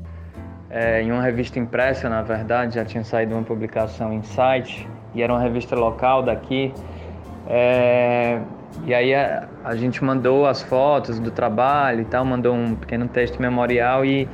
é, 0.68 1.02
em 1.02 1.12
uma 1.12 1.22
revista 1.22 1.60
impressa, 1.60 2.08
na 2.08 2.22
verdade, 2.22 2.74
já 2.74 2.84
tinha 2.84 3.04
saído 3.04 3.34
uma 3.34 3.44
publicação 3.44 4.12
em 4.12 4.24
site 4.24 4.88
e 5.14 5.22
era 5.22 5.32
uma 5.32 5.40
revista 5.40 5.76
local 5.76 6.24
daqui. 6.24 6.74
É, 7.46 8.40
E 8.84 8.94
aí 8.94 9.14
a, 9.14 9.48
a 9.64 9.74
gente 9.74 10.02
mandou 10.04 10.46
as 10.46 10.62
fotos 10.62 11.18
do 11.18 11.30
trabalho 11.30 12.02
e 12.02 12.04
tal, 12.04 12.24
mandou 12.24 12.54
um 12.54 12.74
pequeno 12.74 13.08
texto 13.08 13.40
memorial 13.40 14.04
e, 14.04 14.28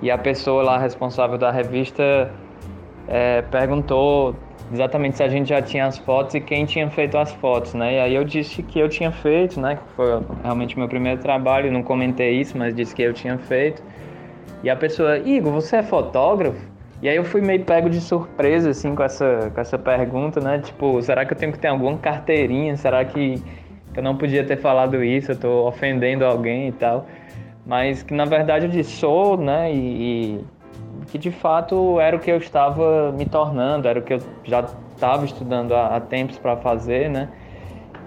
e 0.00 0.10
a 0.10 0.18
pessoa 0.18 0.62
lá 0.62 0.78
responsável 0.78 1.36
da 1.36 1.50
revista 1.50 2.30
é, 3.08 3.42
perguntou 3.42 4.34
exatamente 4.72 5.16
se 5.16 5.22
a 5.22 5.28
gente 5.28 5.48
já 5.48 5.60
tinha 5.60 5.86
as 5.86 5.98
fotos 5.98 6.34
e 6.34 6.40
quem 6.40 6.64
tinha 6.64 6.88
feito 6.88 7.18
as 7.18 7.32
fotos, 7.32 7.74
né? 7.74 7.94
E 7.94 8.00
aí 8.00 8.14
eu 8.14 8.24
disse 8.24 8.62
que 8.62 8.78
eu 8.78 8.88
tinha 8.88 9.12
feito, 9.12 9.60
né? 9.60 9.76
Que 9.76 9.92
foi 9.94 10.22
realmente 10.42 10.78
meu 10.78 10.88
primeiro 10.88 11.20
trabalho, 11.20 11.70
não 11.70 11.82
comentei 11.82 12.40
isso, 12.40 12.56
mas 12.56 12.74
disse 12.74 12.94
que 12.94 13.02
eu 13.02 13.12
tinha 13.12 13.36
feito. 13.36 13.82
E 14.62 14.70
a 14.70 14.76
pessoa, 14.76 15.18
Igor, 15.18 15.52
você 15.52 15.76
é 15.76 15.82
fotógrafo? 15.82 16.74
E 17.02 17.08
aí 17.08 17.16
eu 17.16 17.24
fui 17.24 17.42
meio 17.42 17.62
pego 17.64 17.90
de 17.90 18.00
surpresa, 18.00 18.70
assim, 18.70 18.94
com 18.94 19.02
essa, 19.02 19.50
com 19.54 19.60
essa 19.60 19.78
pergunta, 19.78 20.40
né? 20.40 20.58
Tipo, 20.60 21.02
será 21.02 21.26
que 21.26 21.34
eu 21.34 21.36
tenho 21.36 21.52
que 21.52 21.58
ter 21.58 21.68
alguma 21.68 21.98
carteirinha? 21.98 22.74
Será 22.76 23.04
que 23.04 23.42
eu 23.96 24.02
não 24.02 24.16
podia 24.16 24.44
ter 24.44 24.56
falado 24.56 25.02
isso? 25.02 25.32
Eu 25.32 25.36
tô 25.36 25.68
ofendendo 25.68 26.24
alguém 26.24 26.68
e 26.68 26.72
tal. 26.72 27.06
Mas 27.66 28.02
que 28.02 28.12
na 28.12 28.24
verdade 28.24 28.66
eu 28.66 28.70
disse, 28.70 28.92
sou, 28.92 29.36
né? 29.36 29.72
E, 29.72 30.40
e 30.40 30.44
que 31.06 31.18
de 31.18 31.30
fato 31.30 32.00
era 32.00 32.16
o 32.16 32.18
que 32.18 32.30
eu 32.30 32.36
estava 32.36 33.12
me 33.12 33.26
tornando, 33.26 33.88
era 33.88 33.98
o 33.98 34.02
que 34.02 34.14
eu 34.14 34.20
já 34.44 34.64
estava 34.94 35.24
estudando 35.24 35.74
há, 35.74 35.96
há 35.96 36.00
tempos 36.00 36.38
para 36.38 36.56
fazer, 36.56 37.08
né? 37.08 37.28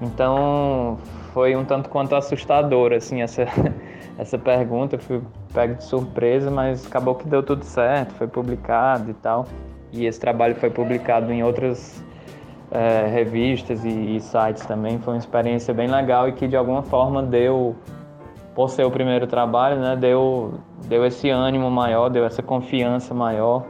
Então 0.01 0.97
foi 1.33 1.55
um 1.55 1.65
tanto 1.65 1.89
quanto 1.89 2.15
assustador, 2.15 2.93
assim, 2.93 3.21
essa, 3.21 3.45
essa 4.17 4.37
pergunta. 4.37 4.95
Eu 4.95 4.99
fui 4.99 5.21
pego 5.53 5.75
de 5.75 5.83
surpresa, 5.83 6.51
mas 6.51 6.85
acabou 6.85 7.15
que 7.15 7.27
deu 7.27 7.41
tudo 7.41 7.63
certo, 7.63 8.13
foi 8.13 8.27
publicado 8.27 9.11
e 9.11 9.13
tal. 9.13 9.47
E 9.91 10.05
esse 10.05 10.19
trabalho 10.19 10.55
foi 10.55 10.69
publicado 10.69 11.31
em 11.31 11.43
outras 11.43 12.03
é, 12.71 13.07
revistas 13.07 13.83
e, 13.85 14.15
e 14.15 14.19
sites 14.19 14.65
também. 14.65 14.99
Foi 14.99 15.13
uma 15.13 15.19
experiência 15.19 15.73
bem 15.73 15.87
legal 15.87 16.27
e 16.27 16.33
que 16.33 16.47
de 16.47 16.55
alguma 16.55 16.83
forma 16.83 17.23
deu 17.23 17.75
por 18.53 18.69
ser 18.69 18.83
o 18.85 18.89
primeiro 18.89 19.27
trabalho, 19.27 19.79
né, 19.79 19.95
deu, 19.95 20.55
deu 20.87 21.05
esse 21.05 21.29
ânimo 21.29 21.69
maior, 21.69 22.09
deu 22.09 22.25
essa 22.25 22.41
confiança 22.41 23.13
maior 23.13 23.63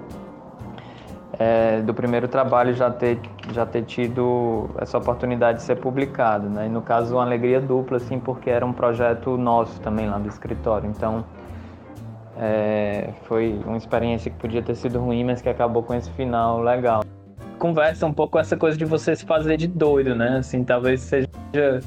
é, 1.37 1.81
do 1.81 1.93
primeiro 1.93 2.29
trabalho 2.29 2.73
já 2.73 2.89
ter, 2.89 3.19
já 3.51 3.65
ter 3.65 3.83
tido 3.83 4.69
essa 4.79 4.97
oportunidade 4.97 5.57
de 5.57 5.65
ser 5.65 5.75
publicado, 5.75 6.49
né, 6.49 6.67
e 6.67 6.69
no 6.69 6.81
caso 6.81 7.15
uma 7.15 7.23
alegria 7.23 7.59
dupla, 7.59 7.97
assim, 7.97 8.17
porque 8.17 8.49
era 8.49 8.65
um 8.65 8.71
projeto 8.71 9.37
nosso 9.37 9.77
também 9.81 10.09
lá 10.09 10.17
do 10.19 10.29
escritório, 10.29 10.89
então 10.89 11.25
é, 12.37 13.09
foi 13.23 13.59
uma 13.65 13.75
experiência 13.75 14.31
que 14.31 14.37
podia 14.37 14.61
ter 14.61 14.75
sido 14.75 15.01
ruim, 15.01 15.25
mas 15.25 15.41
que 15.41 15.49
acabou 15.49 15.83
com 15.83 15.93
esse 15.93 16.09
final 16.11 16.61
legal 16.61 17.01
conversa 17.57 18.05
um 18.05 18.13
pouco 18.13 18.39
essa 18.39 18.55
coisa 18.55 18.77
de 18.77 18.85
você 18.85 19.15
se 19.15 19.25
fazer 19.25 19.57
de 19.57 19.67
doido, 19.67 20.15
né? 20.15 20.37
Assim, 20.37 20.63
talvez 20.63 21.01
seja 21.01 21.27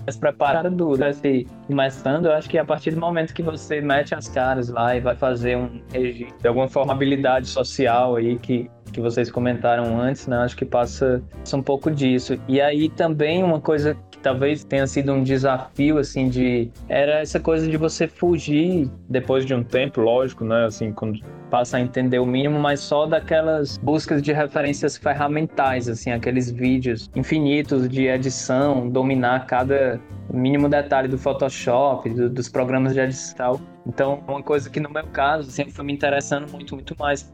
mais 0.04 0.16
preparado 0.16 0.70
duro. 0.70 1.04
Assim, 1.04 1.46
começando, 1.66 2.26
eu 2.26 2.32
acho 2.32 2.48
que 2.48 2.58
a 2.58 2.64
partir 2.64 2.90
do 2.90 3.00
momento 3.00 3.32
que 3.32 3.42
você 3.42 3.80
mete 3.80 4.14
as 4.14 4.28
caras 4.28 4.68
lá 4.68 4.96
e 4.96 5.00
vai 5.00 5.16
fazer 5.16 5.56
um 5.56 5.80
registro, 5.92 6.38
de 6.38 6.48
alguma 6.48 6.68
forma, 6.68 6.92
habilidade 6.92 7.46
social 7.46 8.16
aí 8.16 8.38
que, 8.38 8.70
que 8.90 9.00
vocês 9.00 9.30
comentaram 9.30 10.00
antes, 10.00 10.26
né? 10.26 10.38
Acho 10.38 10.56
que 10.56 10.64
passa, 10.64 11.22
passa 11.38 11.56
um 11.56 11.62
pouco 11.62 11.90
disso. 11.90 12.38
E 12.48 12.60
aí 12.60 12.88
também 12.88 13.42
uma 13.42 13.60
coisa 13.60 13.96
talvez 14.22 14.64
tenha 14.64 14.86
sido 14.86 15.12
um 15.12 15.22
desafio, 15.22 15.98
assim, 15.98 16.28
de. 16.28 16.70
Era 16.88 17.20
essa 17.20 17.40
coisa 17.40 17.68
de 17.68 17.76
você 17.76 18.06
fugir 18.06 18.90
depois 19.08 19.44
de 19.44 19.54
um 19.54 19.62
tempo, 19.62 20.00
lógico, 20.00 20.44
né? 20.44 20.66
Assim, 20.66 20.92
quando 20.92 21.20
passa 21.50 21.78
a 21.78 21.80
entender 21.80 22.18
o 22.18 22.26
mínimo, 22.26 22.58
mas 22.58 22.80
só 22.80 23.06
daquelas 23.06 23.76
buscas 23.78 24.22
de 24.22 24.32
referências 24.32 24.96
ferramentais, 24.96 25.88
assim, 25.88 26.12
aqueles 26.12 26.50
vídeos 26.50 27.10
infinitos 27.14 27.88
de 27.88 28.06
edição, 28.06 28.88
dominar 28.88 29.46
cada 29.46 30.00
mínimo 30.32 30.68
detalhe 30.68 31.08
do 31.08 31.18
Photoshop, 31.18 32.08
do, 32.10 32.30
dos 32.30 32.48
programas 32.48 32.94
de 32.94 33.00
edição. 33.00 33.60
Então, 33.86 34.22
uma 34.28 34.42
coisa 34.42 34.70
que 34.70 34.78
no 34.78 34.90
meu 34.90 35.06
caso 35.08 35.50
sempre 35.50 35.72
foi 35.72 35.84
me 35.84 35.92
interessando 35.92 36.50
muito, 36.50 36.74
muito 36.74 36.94
mais 36.98 37.32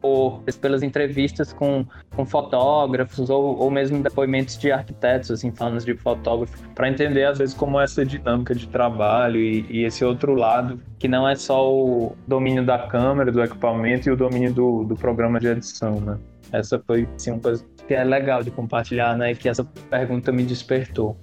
por, 0.00 0.42
pelas 0.60 0.82
entrevistas 0.82 1.52
com, 1.52 1.84
com 2.14 2.24
fotógrafos 2.24 3.30
ou, 3.30 3.58
ou 3.58 3.70
mesmo 3.70 4.02
depoimentos 4.02 4.58
de 4.58 4.70
arquitetos, 4.70 5.30
assim, 5.30 5.50
falando 5.50 5.84
de 5.84 5.94
fotógrafo, 5.94 6.56
para 6.74 6.88
entender 6.88 7.24
às 7.24 7.38
vezes 7.38 7.54
como 7.54 7.80
é 7.80 7.84
essa 7.84 8.04
dinâmica 8.04 8.54
de 8.54 8.66
trabalho 8.68 9.40
e, 9.40 9.66
e, 9.68 9.84
esse 9.84 10.04
outro 10.04 10.34
lado, 10.34 10.80
que 10.98 11.08
não 11.08 11.28
é 11.28 11.34
só 11.34 11.72
o 11.72 12.16
domínio 12.26 12.64
da 12.64 12.78
câmera, 12.78 13.30
do 13.32 13.42
equipamento 13.42 14.08
e 14.08 14.12
o 14.12 14.16
domínio 14.16 14.52
do, 14.52 14.84
do 14.84 14.94
programa 14.94 15.38
de 15.38 15.48
edição, 15.48 16.00
né? 16.00 16.18
Essa 16.52 16.82
foi, 16.86 17.06
assim, 17.14 17.32
uma 17.32 17.40
coisa 17.40 17.64
que 17.86 17.94
é 17.94 18.04
legal 18.04 18.42
de 18.42 18.50
compartilhar, 18.50 19.16
né? 19.16 19.34
Que 19.34 19.48
essa 19.48 19.64
pergunta 19.64 20.32
me 20.32 20.42
despertou. 20.42 21.16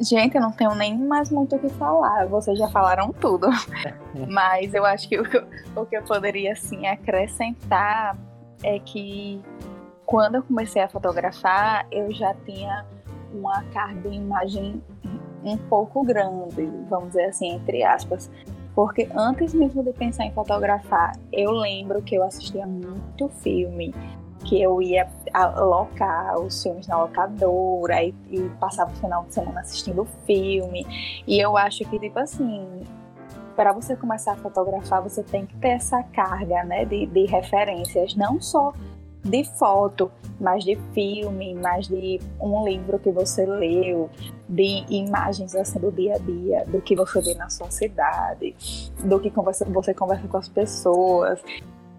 Gente, 0.00 0.34
eu 0.34 0.40
não 0.40 0.50
tenho 0.50 0.74
nem 0.74 0.96
mais 0.96 1.30
muito 1.30 1.56
o 1.56 1.58
que 1.58 1.68
falar. 1.68 2.26
Vocês 2.26 2.58
já 2.58 2.68
falaram 2.68 3.12
tudo. 3.12 3.48
Mas 4.28 4.72
eu 4.72 4.84
acho 4.84 5.06
que 5.08 5.18
o, 5.18 5.24
o 5.76 5.84
que 5.84 5.96
eu 5.96 6.02
poderia, 6.02 6.52
assim, 6.52 6.86
acrescentar 6.86 8.16
é 8.62 8.78
que 8.78 9.42
quando 10.06 10.36
eu 10.36 10.42
comecei 10.42 10.82
a 10.82 10.88
fotografar, 10.88 11.86
eu 11.90 12.10
já 12.12 12.34
tinha 12.46 12.84
uma 13.32 13.62
carga 13.64 14.08
de 14.08 14.16
imagem 14.16 14.82
um 15.44 15.56
pouco 15.56 16.02
grande, 16.02 16.66
vamos 16.88 17.08
dizer 17.08 17.26
assim, 17.26 17.52
entre 17.52 17.82
aspas. 17.82 18.30
Porque 18.74 19.08
antes 19.14 19.52
mesmo 19.52 19.82
de 19.82 19.92
pensar 19.92 20.24
em 20.24 20.32
fotografar, 20.32 21.12
eu 21.32 21.50
lembro 21.50 22.00
que 22.02 22.14
eu 22.14 22.22
assistia 22.22 22.66
muito 22.66 23.28
filme 23.40 23.94
que 24.44 24.60
eu 24.60 24.80
ia 24.80 25.06
alocar 25.32 26.38
os 26.38 26.62
filmes 26.62 26.86
na 26.86 27.02
locadora 27.02 28.02
e, 28.02 28.14
e 28.30 28.48
passava 28.60 28.90
o 28.90 28.94
final 28.96 29.24
de 29.24 29.34
semana 29.34 29.60
assistindo 29.60 30.06
filme. 30.26 30.86
E 31.26 31.40
eu 31.40 31.56
acho 31.56 31.84
que, 31.84 31.98
tipo 31.98 32.18
assim, 32.18 32.82
para 33.56 33.72
você 33.72 33.96
começar 33.96 34.32
a 34.32 34.36
fotografar, 34.36 35.02
você 35.02 35.22
tem 35.22 35.46
que 35.46 35.56
ter 35.56 35.68
essa 35.68 36.02
carga 36.02 36.64
né, 36.64 36.84
de, 36.84 37.06
de 37.06 37.26
referências, 37.26 38.14
não 38.14 38.40
só 38.40 38.72
de 39.22 39.44
foto, 39.58 40.10
mas 40.40 40.64
de 40.64 40.76
filme, 40.94 41.54
mas 41.54 41.86
de 41.86 42.18
um 42.40 42.64
livro 42.64 42.98
que 42.98 43.10
você 43.10 43.44
leu, 43.44 44.08
de 44.48 44.84
imagens 44.88 45.54
assim 45.54 45.78
do 45.78 45.92
dia 45.92 46.14
a 46.14 46.18
dia, 46.18 46.64
do 46.66 46.80
que 46.80 46.96
você 46.96 47.20
vê 47.20 47.34
na 47.34 47.50
sua 47.50 47.70
cidade, 47.70 48.54
do 49.04 49.20
que 49.20 49.28
você, 49.30 49.64
você 49.66 49.92
conversa 49.92 50.26
com 50.26 50.38
as 50.38 50.48
pessoas. 50.48 51.40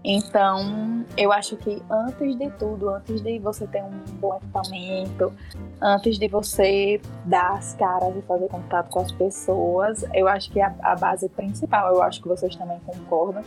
Então, 0.04 1.04
eu 1.16 1.32
acho 1.32 1.56
que 1.56 1.80
antes 1.88 2.36
de 2.36 2.50
tudo, 2.52 2.88
antes 2.90 3.20
de 3.20 3.38
você 3.38 3.66
ter 3.68 3.82
um 3.82 3.90
bom 4.18 4.36
equipamento, 4.36 5.32
antes 5.80 6.18
de 6.18 6.26
você 6.26 7.00
dar 7.24 7.52
as 7.52 7.74
caras 7.74 8.16
e 8.16 8.22
fazer 8.22 8.48
contato 8.48 8.90
com 8.90 9.00
as 9.00 9.12
pessoas, 9.12 10.04
eu 10.12 10.26
acho 10.26 10.50
que 10.50 10.60
a, 10.60 10.74
a 10.82 10.96
base 10.96 11.28
principal, 11.28 11.94
eu 11.94 12.02
acho 12.02 12.20
que 12.20 12.28
vocês 12.28 12.56
também 12.56 12.80
concordam, 12.80 13.44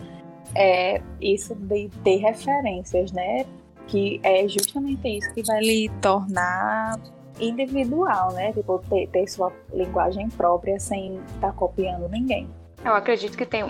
é 0.55 1.01
isso 1.19 1.53
de 1.55 1.89
ter 2.03 2.17
referências, 2.17 3.11
né? 3.11 3.45
Que 3.87 4.21
é 4.23 4.47
justamente 4.47 5.07
isso 5.09 5.33
que 5.33 5.43
vai 5.43 5.59
lhe 5.59 5.89
tornar 6.01 6.97
individual, 7.39 8.31
né? 8.31 8.53
Tipo, 8.53 8.79
ter, 8.89 9.07
ter 9.07 9.27
sua 9.27 9.51
linguagem 9.73 10.29
própria 10.29 10.79
sem 10.79 11.17
estar 11.35 11.47
tá 11.47 11.51
copiando 11.51 12.07
ninguém. 12.09 12.47
Eu 12.85 12.93
acredito 12.93 13.35
que 13.35 13.47
tem, 13.47 13.65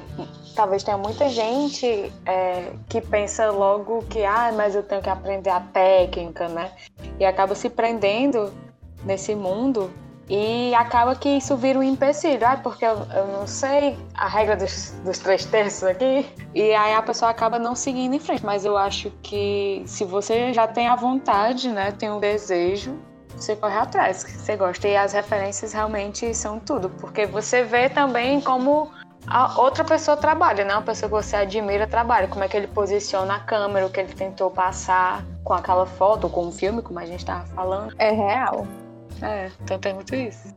talvez 0.57 0.83
tenha 0.83 0.97
muita 0.97 1.29
gente 1.29 2.11
é, 2.25 2.73
que 2.89 2.99
pensa 2.99 3.49
logo 3.49 4.03
que, 4.09 4.25
ah, 4.25 4.51
mas 4.53 4.75
eu 4.75 4.83
tenho 4.83 5.01
que 5.01 5.09
aprender 5.09 5.49
a 5.49 5.61
técnica, 5.61 6.49
né? 6.49 6.73
E 7.17 7.23
acaba 7.25 7.55
se 7.55 7.69
prendendo 7.69 8.53
nesse 9.05 9.33
mundo 9.33 9.89
e 10.27 10.75
acaba 10.75 11.15
que 11.15 11.29
isso 11.29 11.55
vira 11.55 11.79
um 11.79 11.83
empecilho, 11.83 12.45
ah, 12.45 12.57
porque 12.57 12.83
eu, 12.83 13.07
eu 13.15 13.27
não 13.27 13.47
sei 13.47 13.97
a 14.15 14.27
regra 14.27 14.57
dos, 14.57 14.91
dos, 15.05 15.17
três 15.19 15.45
terços 15.45 15.83
aqui, 15.83 16.25
e 16.53 16.73
aí 16.73 16.93
a 16.93 17.01
pessoa 17.01 17.31
acaba 17.31 17.57
não 17.57 17.73
seguindo 17.73 18.15
em 18.15 18.19
frente. 18.19 18.43
Mas 18.45 18.65
eu 18.65 18.75
acho 18.75 19.11
que 19.23 19.81
se 19.85 20.03
você 20.03 20.51
já 20.51 20.67
tem 20.67 20.89
a 20.89 20.95
vontade, 20.95 21.69
né, 21.69 21.93
tem 21.93 22.09
o 22.09 22.17
um 22.17 22.19
desejo, 22.19 22.99
você 23.37 23.55
corre 23.55 23.77
atrás, 23.77 24.23
você 24.23 24.57
gosta. 24.57 24.87
E 24.87 24.97
as 24.97 25.13
referências 25.13 25.71
realmente 25.71 26.33
são 26.33 26.59
tudo, 26.59 26.89
porque 26.89 27.25
você 27.25 27.63
vê 27.63 27.87
também 27.87 28.41
como 28.41 28.91
a 29.27 29.59
outra 29.59 29.83
pessoa 29.83 30.15
trabalha, 30.15 30.63
né? 30.63 30.73
Uma 30.73 30.81
pessoa 30.81 31.09
que 31.09 31.15
você 31.25 31.35
admira 31.35 31.87
trabalha. 31.87 32.27
Como 32.27 32.43
é 32.43 32.47
que 32.47 32.55
ele 32.55 32.67
posiciona 32.67 33.35
a 33.35 33.39
câmera, 33.39 33.85
o 33.85 33.89
que 33.89 33.99
ele 33.99 34.13
tentou 34.13 34.51
passar 34.51 35.25
com 35.43 35.53
aquela 35.53 35.85
foto, 35.85 36.29
com 36.29 36.47
o 36.47 36.51
filme, 36.51 36.81
como 36.81 36.99
a 36.99 37.05
gente 37.05 37.19
estava 37.19 37.45
falando. 37.47 37.93
É 37.97 38.11
real. 38.11 38.67
É, 39.21 39.51
então 39.63 39.79
tem 39.79 39.93
muito 39.93 40.13
isso. 40.13 40.53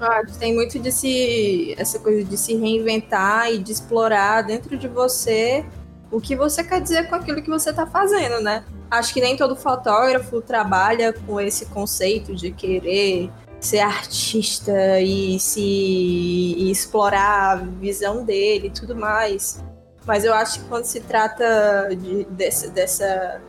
Ah, 0.00 0.22
tem 0.38 0.54
muito 0.54 0.78
de 0.78 0.92
se. 0.92 1.74
essa 1.78 1.98
coisa 1.98 2.24
de 2.24 2.36
se 2.36 2.54
reinventar 2.56 3.50
e 3.50 3.58
de 3.58 3.72
explorar 3.72 4.42
dentro 4.42 4.76
de 4.76 4.88
você 4.88 5.64
o 6.10 6.20
que 6.20 6.36
você 6.36 6.62
quer 6.62 6.80
dizer 6.80 7.08
com 7.08 7.14
aquilo 7.14 7.42
que 7.42 7.48
você 7.48 7.70
está 7.70 7.86
fazendo, 7.86 8.40
né? 8.40 8.64
Acho 8.90 9.12
que 9.12 9.20
nem 9.20 9.36
todo 9.36 9.56
fotógrafo 9.56 10.40
trabalha 10.40 11.12
com 11.12 11.40
esse 11.40 11.66
conceito 11.66 12.34
de 12.34 12.52
querer 12.52 13.30
ser 13.66 13.80
artista 13.80 15.00
e 15.00 15.38
se 15.40 15.60
e 15.60 16.70
explorar 16.70 17.52
a 17.52 17.56
visão 17.56 18.24
dele 18.24 18.68
e 18.68 18.70
tudo 18.70 18.94
mais. 18.94 19.62
Mas 20.06 20.24
eu 20.24 20.32
acho 20.32 20.60
que 20.60 20.68
quando 20.68 20.84
se 20.84 21.00
trata 21.00 21.88
de, 21.90 22.24
dessa, 22.26 22.68
dessa, 22.68 23.40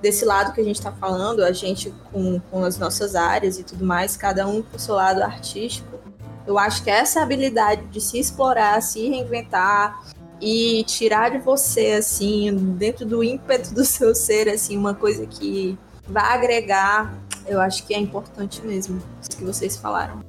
desse 0.00 0.24
lado 0.24 0.54
que 0.54 0.60
a 0.60 0.64
gente 0.64 0.76
está 0.76 0.90
falando, 0.92 1.44
a 1.44 1.52
gente 1.52 1.92
com, 2.10 2.40
com 2.50 2.64
as 2.64 2.78
nossas 2.78 3.14
áreas 3.14 3.58
e 3.58 3.64
tudo 3.64 3.84
mais, 3.84 4.16
cada 4.16 4.46
um 4.46 4.62
com 4.62 4.76
o 4.76 4.80
seu 4.80 4.94
lado 4.94 5.22
artístico, 5.22 5.98
eu 6.46 6.58
acho 6.58 6.82
que 6.82 6.90
essa 6.90 7.22
habilidade 7.22 7.84
de 7.86 8.00
se 8.00 8.18
explorar, 8.18 8.80
se 8.80 9.06
reinventar 9.08 10.02
e 10.40 10.84
tirar 10.84 11.30
de 11.30 11.38
você, 11.38 11.92
assim, 11.92 12.54
dentro 12.78 13.04
do 13.04 13.22
ímpeto 13.22 13.74
do 13.74 13.84
seu 13.84 14.14
ser, 14.14 14.48
assim, 14.48 14.76
uma 14.76 14.94
coisa 14.94 15.26
que 15.26 15.78
vai 16.08 16.34
agregar, 16.34 17.14
eu 17.46 17.60
acho 17.60 17.86
que 17.86 17.94
é 17.94 17.98
importante 17.98 18.64
mesmo, 18.64 19.00
isso 19.20 19.36
que 19.36 19.44
vocês 19.44 19.76
falaram. 19.76 20.20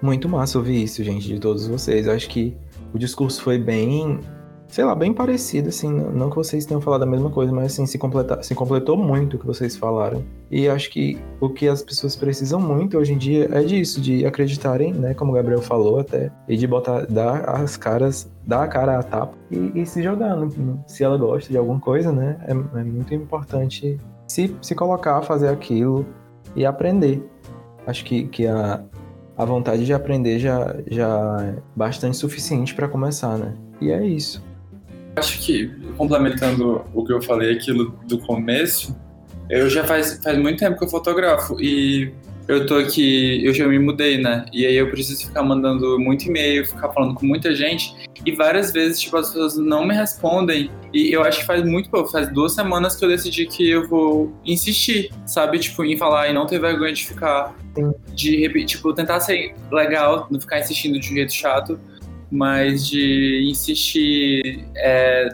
Muito 0.00 0.28
massa 0.28 0.58
ouvir 0.58 0.82
isso, 0.82 1.02
gente, 1.04 1.28
de 1.28 1.38
todos 1.38 1.66
vocês. 1.66 2.06
Eu 2.06 2.12
acho 2.12 2.28
que 2.28 2.56
o 2.92 2.98
discurso 2.98 3.40
foi 3.40 3.56
bem, 3.56 4.18
sei 4.66 4.84
lá, 4.84 4.96
bem 4.96 5.12
parecido, 5.12 5.68
assim. 5.68 5.92
Não 5.92 6.28
que 6.28 6.34
vocês 6.34 6.66
tenham 6.66 6.80
falado 6.80 7.04
a 7.04 7.06
mesma 7.06 7.30
coisa, 7.30 7.52
mas 7.52 7.66
assim, 7.66 7.86
se, 7.86 7.98
se 8.42 8.54
completou 8.54 8.96
muito 8.96 9.36
o 9.36 9.38
que 9.38 9.46
vocês 9.46 9.76
falaram. 9.76 10.24
E 10.50 10.68
acho 10.68 10.90
que 10.90 11.20
o 11.40 11.48
que 11.48 11.68
as 11.68 11.82
pessoas 11.82 12.16
precisam 12.16 12.60
muito 12.60 12.98
hoje 12.98 13.12
em 13.12 13.18
dia 13.18 13.48
é 13.52 13.62
disso, 13.62 14.00
de 14.00 14.26
acreditarem, 14.26 14.92
né, 14.92 15.14
como 15.14 15.30
o 15.30 15.34
Gabriel 15.36 15.62
falou 15.62 16.00
até, 16.00 16.32
e 16.48 16.56
de 16.56 16.66
botar, 16.66 17.06
dar 17.06 17.48
as 17.48 17.76
caras, 17.76 18.28
dar 18.44 18.64
a 18.64 18.68
cara 18.68 18.98
à 18.98 19.02
tapa 19.04 19.38
e, 19.52 19.82
e 19.82 19.86
se 19.86 20.02
jogar. 20.02 20.36
Né? 20.36 20.48
Se 20.88 21.04
ela 21.04 21.16
gosta 21.16 21.48
de 21.48 21.56
alguma 21.56 21.78
coisa, 21.78 22.10
né, 22.10 22.38
é, 22.46 22.50
é 22.50 22.84
muito 22.84 23.14
importante 23.14 24.00
se, 24.26 24.56
se 24.60 24.74
colocar, 24.74 25.22
fazer 25.22 25.48
aquilo 25.48 26.04
e 26.54 26.64
aprender. 26.64 27.22
Acho 27.86 28.04
que, 28.04 28.24
que 28.28 28.46
a, 28.46 28.82
a 29.36 29.44
vontade 29.44 29.84
de 29.84 29.92
aprender 29.92 30.38
já, 30.38 30.76
já 30.90 31.38
é 31.42 31.62
bastante 31.74 32.16
suficiente 32.16 32.74
para 32.74 32.88
começar, 32.88 33.36
né? 33.38 33.54
E 33.80 33.90
é 33.90 34.04
isso. 34.04 34.42
Acho 35.16 35.40
que, 35.40 35.68
complementando 35.96 36.84
o 36.94 37.04
que 37.04 37.12
eu 37.12 37.20
falei, 37.20 37.52
aquilo 37.52 37.94
do 38.06 38.18
começo, 38.18 38.96
eu 39.50 39.68
já 39.68 39.84
faz, 39.84 40.18
faz 40.22 40.38
muito 40.38 40.58
tempo 40.58 40.78
que 40.78 40.84
eu 40.84 40.88
fotografo 40.88 41.60
e 41.60 42.12
eu 42.48 42.66
tô 42.66 42.76
aqui, 42.76 43.44
eu 43.44 43.54
já 43.54 43.66
me 43.66 43.78
mudei, 43.78 44.18
né? 44.18 44.44
E 44.52 44.66
aí 44.66 44.74
eu 44.76 44.90
preciso 44.90 45.26
ficar 45.26 45.42
mandando 45.42 45.98
muito 45.98 46.26
e-mail, 46.26 46.66
ficar 46.66 46.90
falando 46.92 47.14
com 47.14 47.24
muita 47.24 47.54
gente. 47.54 47.94
E 48.24 48.32
várias 48.32 48.72
vezes, 48.72 49.00
tipo, 49.00 49.16
as 49.16 49.28
pessoas 49.28 49.56
não 49.56 49.86
me 49.86 49.94
respondem. 49.94 50.70
E 50.92 51.12
eu 51.12 51.22
acho 51.22 51.40
que 51.40 51.46
faz 51.46 51.64
muito 51.64 51.90
pouco, 51.90 52.10
faz 52.10 52.32
duas 52.32 52.52
semanas 52.52 52.96
que 52.96 53.04
eu 53.04 53.08
decidi 53.08 53.46
que 53.46 53.68
eu 53.68 53.88
vou 53.88 54.32
insistir, 54.44 55.10
sabe? 55.26 55.58
Tipo, 55.58 55.84
em 55.84 55.96
falar 55.96 56.28
e 56.28 56.32
não 56.32 56.46
ter 56.46 56.58
vergonha 56.58 56.92
de 56.92 57.06
ficar. 57.06 57.54
De 58.14 58.36
repetir, 58.36 58.76
tipo, 58.76 58.92
tentar 58.92 59.20
ser 59.20 59.54
legal, 59.70 60.26
não 60.30 60.40
ficar 60.40 60.60
insistindo 60.60 60.98
de 60.98 61.10
um 61.10 61.14
jeito 61.14 61.32
chato 61.32 61.78
mas 62.34 62.86
de 62.86 63.46
insistir 63.50 64.64
é, 64.74 65.28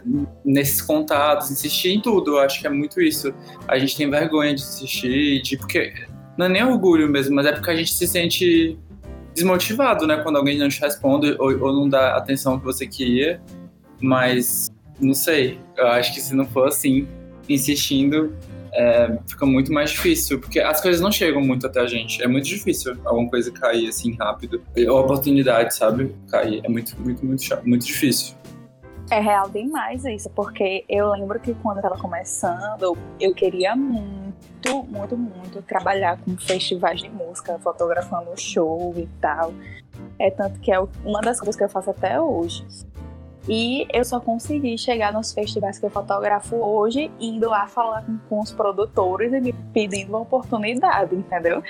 nesses 0.45 0.83
contatos, 0.83 1.49
insistir 1.49 1.91
em 1.91 2.01
tudo. 2.01 2.33
Eu 2.33 2.39
acho 2.41 2.61
que 2.61 2.67
é 2.67 2.71
muito 2.71 3.01
isso. 3.01 3.33
A 3.69 3.79
gente 3.79 3.97
tem 3.97 4.11
vergonha 4.11 4.53
de 4.53 4.63
insistir, 4.63 5.41
de, 5.41 5.57
porque 5.57 5.93
não 6.39 6.47
é 6.47 6.49
nem 6.49 6.65
orgulho 6.65 7.09
mesmo, 7.09 7.35
mas 7.35 7.47
é 7.47 7.53
porque 7.53 7.69
a 7.69 7.77
gente 7.77 7.93
se 7.93 8.07
sente 8.07 8.79
desmotivado, 9.35 10.07
né? 10.07 10.19
Quando 10.19 10.37
alguém 10.37 10.57
não 10.57 10.69
te 10.69 10.81
responde 10.81 11.35
ou, 11.39 11.51
ou 11.61 11.73
não 11.73 11.89
dá 11.89 12.13
a 12.13 12.19
atenção 12.19 12.59
que 12.59 12.65
você 12.65 12.87
queria. 12.87 13.43
Mas, 14.01 14.71
não 15.01 15.15
sei, 15.15 15.59
eu 15.77 15.89
acho 15.89 16.15
que 16.15 16.21
se 16.21 16.35
não 16.37 16.47
for 16.47 16.69
assim, 16.69 17.09
insistindo, 17.49 18.33
é, 18.73 19.19
fica 19.27 19.45
muito 19.45 19.73
mais 19.73 19.91
difícil, 19.91 20.39
porque 20.39 20.61
as 20.61 20.81
coisas 20.81 21.01
não 21.01 21.11
chegam 21.11 21.41
muito 21.41 21.67
até 21.67 21.81
a 21.81 21.87
gente. 21.87 22.23
É 22.23 22.29
muito 22.29 22.47
difícil 22.47 22.97
alguma 23.05 23.29
coisa 23.29 23.51
cair 23.51 23.89
assim 23.89 24.15
rápido. 24.15 24.63
A 24.77 24.93
oportunidade, 24.93 25.75
sabe? 25.75 26.15
Cair. 26.31 26.61
É 26.63 26.69
muito, 26.69 26.97
muito, 27.01 27.27
muito, 27.27 27.45
muito 27.65 27.85
difícil. 27.85 28.38
É 29.11 29.21
real 29.21 29.49
demais 29.49 30.05
isso, 30.05 30.29
porque 30.31 30.85
eu 30.87 31.11
lembro 31.13 31.41
que 31.41 31.55
quando 31.55 31.79
eu 31.79 31.83
tava 31.83 31.97
começando, 31.97 32.97
eu 33.19 33.35
queria 33.35 33.75
muito, 33.75 34.83
muito, 34.85 35.17
muito 35.17 35.63
trabalhar 35.63 36.19
com 36.19 36.37
festivais 36.37 37.01
de 37.01 37.09
música, 37.09 37.59
fotografando 37.59 38.39
show 38.39 38.93
e 38.97 39.07
tal. 39.19 39.55
É 40.19 40.31
tanto 40.31 40.61
que 40.61 40.71
é 40.71 40.79
uma 41.05 41.23
das 41.23 41.39
coisas 41.39 41.57
que 41.57 41.65
eu 41.65 41.71
faço 41.71 41.89
até 41.89 42.21
hoje. 42.21 42.67
E 43.49 43.89
eu 43.95 44.05
só 44.05 44.21
consegui 44.21 44.77
chegar 44.77 45.11
nos 45.11 45.33
festivais 45.33 45.79
que 45.79 45.87
eu 45.87 45.91
fotografo 45.91 46.57
hoje, 46.57 47.11
indo 47.19 47.49
lá 47.49 47.67
falar 47.67 48.05
com, 48.05 48.19
com 48.29 48.41
os 48.41 48.53
produtores 48.53 49.33
e 49.33 49.41
me 49.41 49.55
pedindo 49.73 50.11
uma 50.11 50.19
oportunidade, 50.19 51.15
entendeu? 51.15 51.63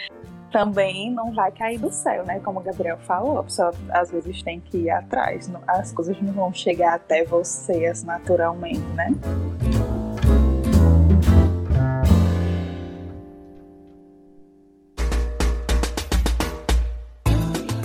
Também 0.51 1.11
não 1.11 1.32
vai 1.32 1.51
cair 1.51 1.78
do 1.78 1.90
céu, 1.90 2.24
né? 2.24 2.40
Como 2.40 2.61
o 2.61 2.62
Gabriel 2.62 2.99
falou, 2.99 3.38
a 3.38 3.44
pessoa 3.44 3.72
às 3.90 4.11
vezes 4.11 4.42
tem 4.42 4.61
que 4.61 4.78
ir 4.78 4.90
atrás. 4.90 5.51
As 5.66 5.92
coisas 5.92 6.20
não 6.20 6.32
vão 6.32 6.53
chegar 6.53 6.94
até 6.94 7.24
você 7.24 7.92
naturalmente, 8.05 8.80
né? 8.94 9.11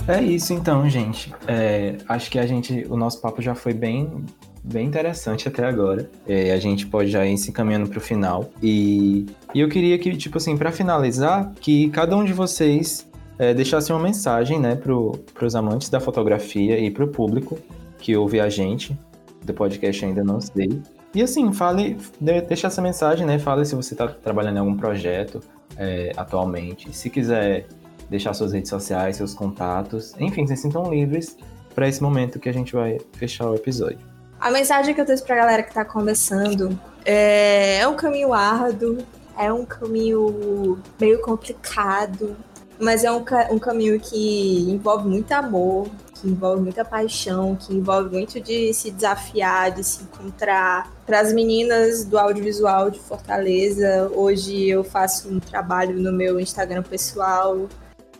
É 0.06 0.22
isso 0.22 0.52
então, 0.52 0.88
gente. 0.88 1.34
É, 1.46 1.96
acho 2.06 2.30
que 2.30 2.38
a 2.38 2.46
gente, 2.46 2.86
o 2.90 2.96
nosso 2.96 3.22
papo 3.22 3.40
já 3.40 3.54
foi 3.54 3.72
bem, 3.72 4.24
bem 4.64 4.86
interessante 4.86 5.46
até 5.46 5.66
agora. 5.66 6.10
É, 6.26 6.52
a 6.52 6.58
gente 6.58 6.86
pode 6.86 7.10
já 7.10 7.26
ir 7.26 7.36
se 7.36 7.50
encaminhando 7.50 7.88
para 7.88 7.98
o 7.98 8.00
final. 8.00 8.50
E, 8.62 9.26
e, 9.54 9.60
eu 9.60 9.68
queria 9.68 9.98
que, 9.98 10.16
tipo 10.16 10.38
assim, 10.38 10.56
para 10.56 10.72
finalizar, 10.72 11.52
que 11.60 11.90
cada 11.90 12.16
um 12.16 12.24
de 12.24 12.32
vocês 12.32 13.06
é, 13.38 13.52
deixasse 13.52 13.92
uma 13.92 14.02
mensagem, 14.02 14.58
né, 14.58 14.74
para 14.74 15.46
os 15.46 15.54
amantes 15.54 15.90
da 15.90 16.00
fotografia 16.00 16.78
e 16.78 16.90
para 16.90 17.04
o 17.04 17.08
público 17.08 17.58
que 17.98 18.16
ouve 18.16 18.40
a 18.40 18.48
gente 18.48 18.96
do 19.44 19.52
podcast 19.52 20.04
ainda 20.04 20.24
não 20.24 20.40
sei. 20.40 20.80
E 21.14 21.22
assim, 21.22 21.52
fale, 21.52 21.96
deixa 22.20 22.66
essa 22.66 22.82
mensagem, 22.82 23.24
né? 23.24 23.38
Fale 23.38 23.64
se 23.64 23.74
você 23.74 23.94
está 23.94 24.08
trabalhando 24.08 24.56
em 24.56 24.60
algum 24.60 24.76
projeto 24.76 25.40
é, 25.76 26.12
atualmente. 26.16 26.94
Se 26.96 27.08
quiser 27.08 27.66
deixar 28.10 28.34
suas 28.34 28.52
redes 28.52 28.68
sociais, 28.68 29.16
seus 29.16 29.32
contatos, 29.32 30.14
enfim, 30.18 30.46
se 30.46 30.56
sintam 30.56 30.90
livres 30.90 31.36
para 31.74 31.86
esse 31.88 32.02
momento 32.02 32.40
que 32.40 32.48
a 32.48 32.52
gente 32.52 32.72
vai 32.72 32.98
fechar 33.12 33.48
o 33.48 33.54
episódio. 33.54 34.13
A 34.44 34.50
mensagem 34.50 34.94
que 34.94 35.00
eu 35.00 35.06
tenho 35.06 35.24
pra 35.24 35.36
galera 35.36 35.62
que 35.62 35.72
tá 35.72 35.86
começando 35.86 36.78
é, 37.02 37.78
é 37.78 37.88
um 37.88 37.96
caminho 37.96 38.34
árduo, 38.34 38.98
é 39.38 39.50
um 39.50 39.64
caminho 39.64 40.78
meio 41.00 41.22
complicado, 41.22 42.36
mas 42.78 43.04
é 43.04 43.10
um, 43.10 43.24
um 43.50 43.58
caminho 43.58 43.98
que 43.98 44.70
envolve 44.70 45.08
muito 45.08 45.32
amor, 45.32 45.88
que 46.12 46.28
envolve 46.28 46.60
muita 46.60 46.84
paixão, 46.84 47.56
que 47.56 47.74
envolve 47.74 48.10
muito 48.10 48.38
de 48.38 48.74
se 48.74 48.90
desafiar, 48.90 49.70
de 49.70 49.82
se 49.82 50.02
encontrar. 50.02 50.92
Para 51.06 51.20
as 51.20 51.32
meninas 51.32 52.04
do 52.04 52.18
audiovisual 52.18 52.90
de 52.90 53.00
Fortaleza, 53.00 54.10
hoje 54.14 54.68
eu 54.68 54.84
faço 54.84 55.26
um 55.26 55.40
trabalho 55.40 55.98
no 55.98 56.12
meu 56.12 56.38
Instagram 56.38 56.82
pessoal, 56.82 57.66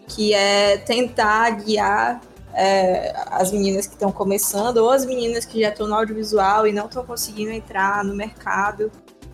que 0.09 0.33
é 0.33 0.79
tentar 0.79 1.51
guiar 1.51 2.18
é, 2.55 3.12
as 3.30 3.50
meninas 3.50 3.86
que 3.86 3.94
estão 3.94 4.12
começando 4.12 4.78
ou 4.78 4.90
as 4.90 5.05
meninas 5.05 5.44
que 5.44 5.61
já 5.61 5.68
estão 5.68 5.86
no 5.86 5.94
audiovisual 5.94 6.66
e 6.66 6.72
não 6.72 6.86
estão 6.86 7.05
conseguindo 7.05 7.50
entrar 7.50 8.05
no 8.05 8.14
mercado. 8.14 8.90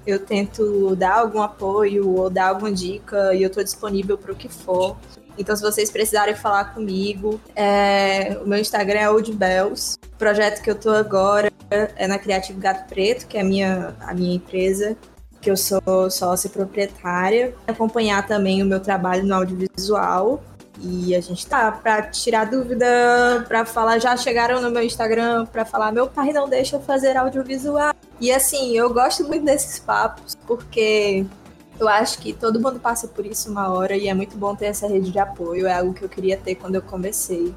Eu 0.07 0.25
tento 0.25 0.97
dar 0.97 1.19
algum 1.19 1.43
apoio 1.43 2.09
ou 2.09 2.31
dar 2.31 2.49
alguma 2.49 2.73
dica 2.73 3.35
e 3.35 3.43
eu 3.43 3.49
estou 3.49 3.63
disponível 3.63 4.17
para 4.17 4.33
o 4.33 4.37
que 4.37 4.49
for. 4.49 4.97
Então, 5.39 5.55
se 5.55 5.63
vocês 5.63 5.91
precisarem 5.91 6.35
falar 6.35 6.75
comigo, 6.75 7.41
é, 7.55 8.39
o 8.43 8.49
meu 8.49 8.59
Instagram 8.59 9.01
é 9.01 9.11
oldbells. 9.11 9.97
O 10.13 10.17
projeto 10.19 10.61
que 10.63 10.71
eu 10.71 10.75
estou 10.75 10.95
agora 10.95 11.51
é 11.71 12.07
na 12.07 12.19
Criativo 12.19 12.61
Gato 12.61 12.89
Preto, 12.89 13.27
que 13.27 13.39
é 13.39 13.41
a 13.41 13.45
minha, 13.45 13.95
a 14.01 14.13
minha 14.13 14.37
empresa, 14.37 14.97
que 15.41 15.51
eu 15.51 15.57
sou 15.57 16.11
sócia 16.11 16.51
proprietária. 16.51 17.55
Acompanhar 17.67 18.27
também 18.27 18.63
o 18.63 18.67
meu 18.67 18.81
trabalho 18.81 19.25
no 19.25 19.35
audiovisual. 19.35 20.43
E 20.83 21.15
a 21.15 21.21
gente 21.21 21.47
tá 21.47 21.71
para 21.71 22.03
tirar 22.05 22.51
dúvida, 22.51 23.45
para 23.47 23.67
falar, 23.67 23.99
já 23.99 24.17
chegaram 24.17 24.63
no 24.63 24.71
meu 24.71 24.83
Instagram 24.83 25.45
para 25.47 25.65
falar, 25.65 25.93
meu 25.93 26.07
pai 26.07 26.33
não 26.33 26.49
deixa 26.49 26.77
eu 26.77 26.81
fazer 26.81 27.17
audiovisual. 27.19 27.95
E 28.19 28.33
assim, 28.33 28.75
eu 28.77 28.93
gosto 28.93 29.25
muito 29.25 29.45
desses 29.45 29.79
papos, 29.79 30.35
porque 30.47 31.27
eu 31.79 31.87
acho 31.87 32.19
que 32.19 32.33
todo 32.33 32.61
mundo 32.61 32.81
passa 32.81 33.07
por 33.07 33.27
isso 33.27 33.51
uma 33.51 33.71
hora 33.71 33.95
e 33.95 34.09
é 34.09 34.15
muito 34.15 34.37
bom 34.37 34.55
ter 34.57 34.67
essa 34.67 34.89
rede 34.89 35.11
de 35.11 35.19
apoio. 35.19 35.67
É 35.67 35.79
algo 35.79 35.93
que 35.93 36.03
eu 36.03 36.09
queria 36.09 36.39
ter 36.39 36.55
quando 36.55 36.77
eu 36.77 36.83
comecei. 36.83 37.55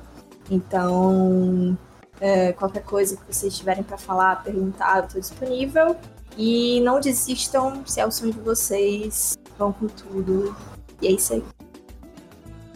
Então, 0.51 1.77
é, 2.19 2.51
qualquer 2.51 2.83
coisa 2.83 3.15
que 3.15 3.33
vocês 3.33 3.57
tiverem 3.57 3.83
para 3.83 3.97
falar, 3.97 4.43
perguntar, 4.43 4.97
eu 4.97 5.07
tô 5.07 5.19
disponível. 5.19 5.95
E 6.37 6.81
não 6.81 6.99
desistam, 6.99 7.85
se 7.85 7.99
é 8.01 8.05
o 8.05 8.11
sonho 8.11 8.33
de 8.33 8.39
vocês, 8.39 9.37
vão 9.57 9.71
com 9.71 9.87
tudo. 9.87 10.55
E 11.01 11.07
é 11.07 11.11
isso 11.11 11.33
aí. 11.33 11.43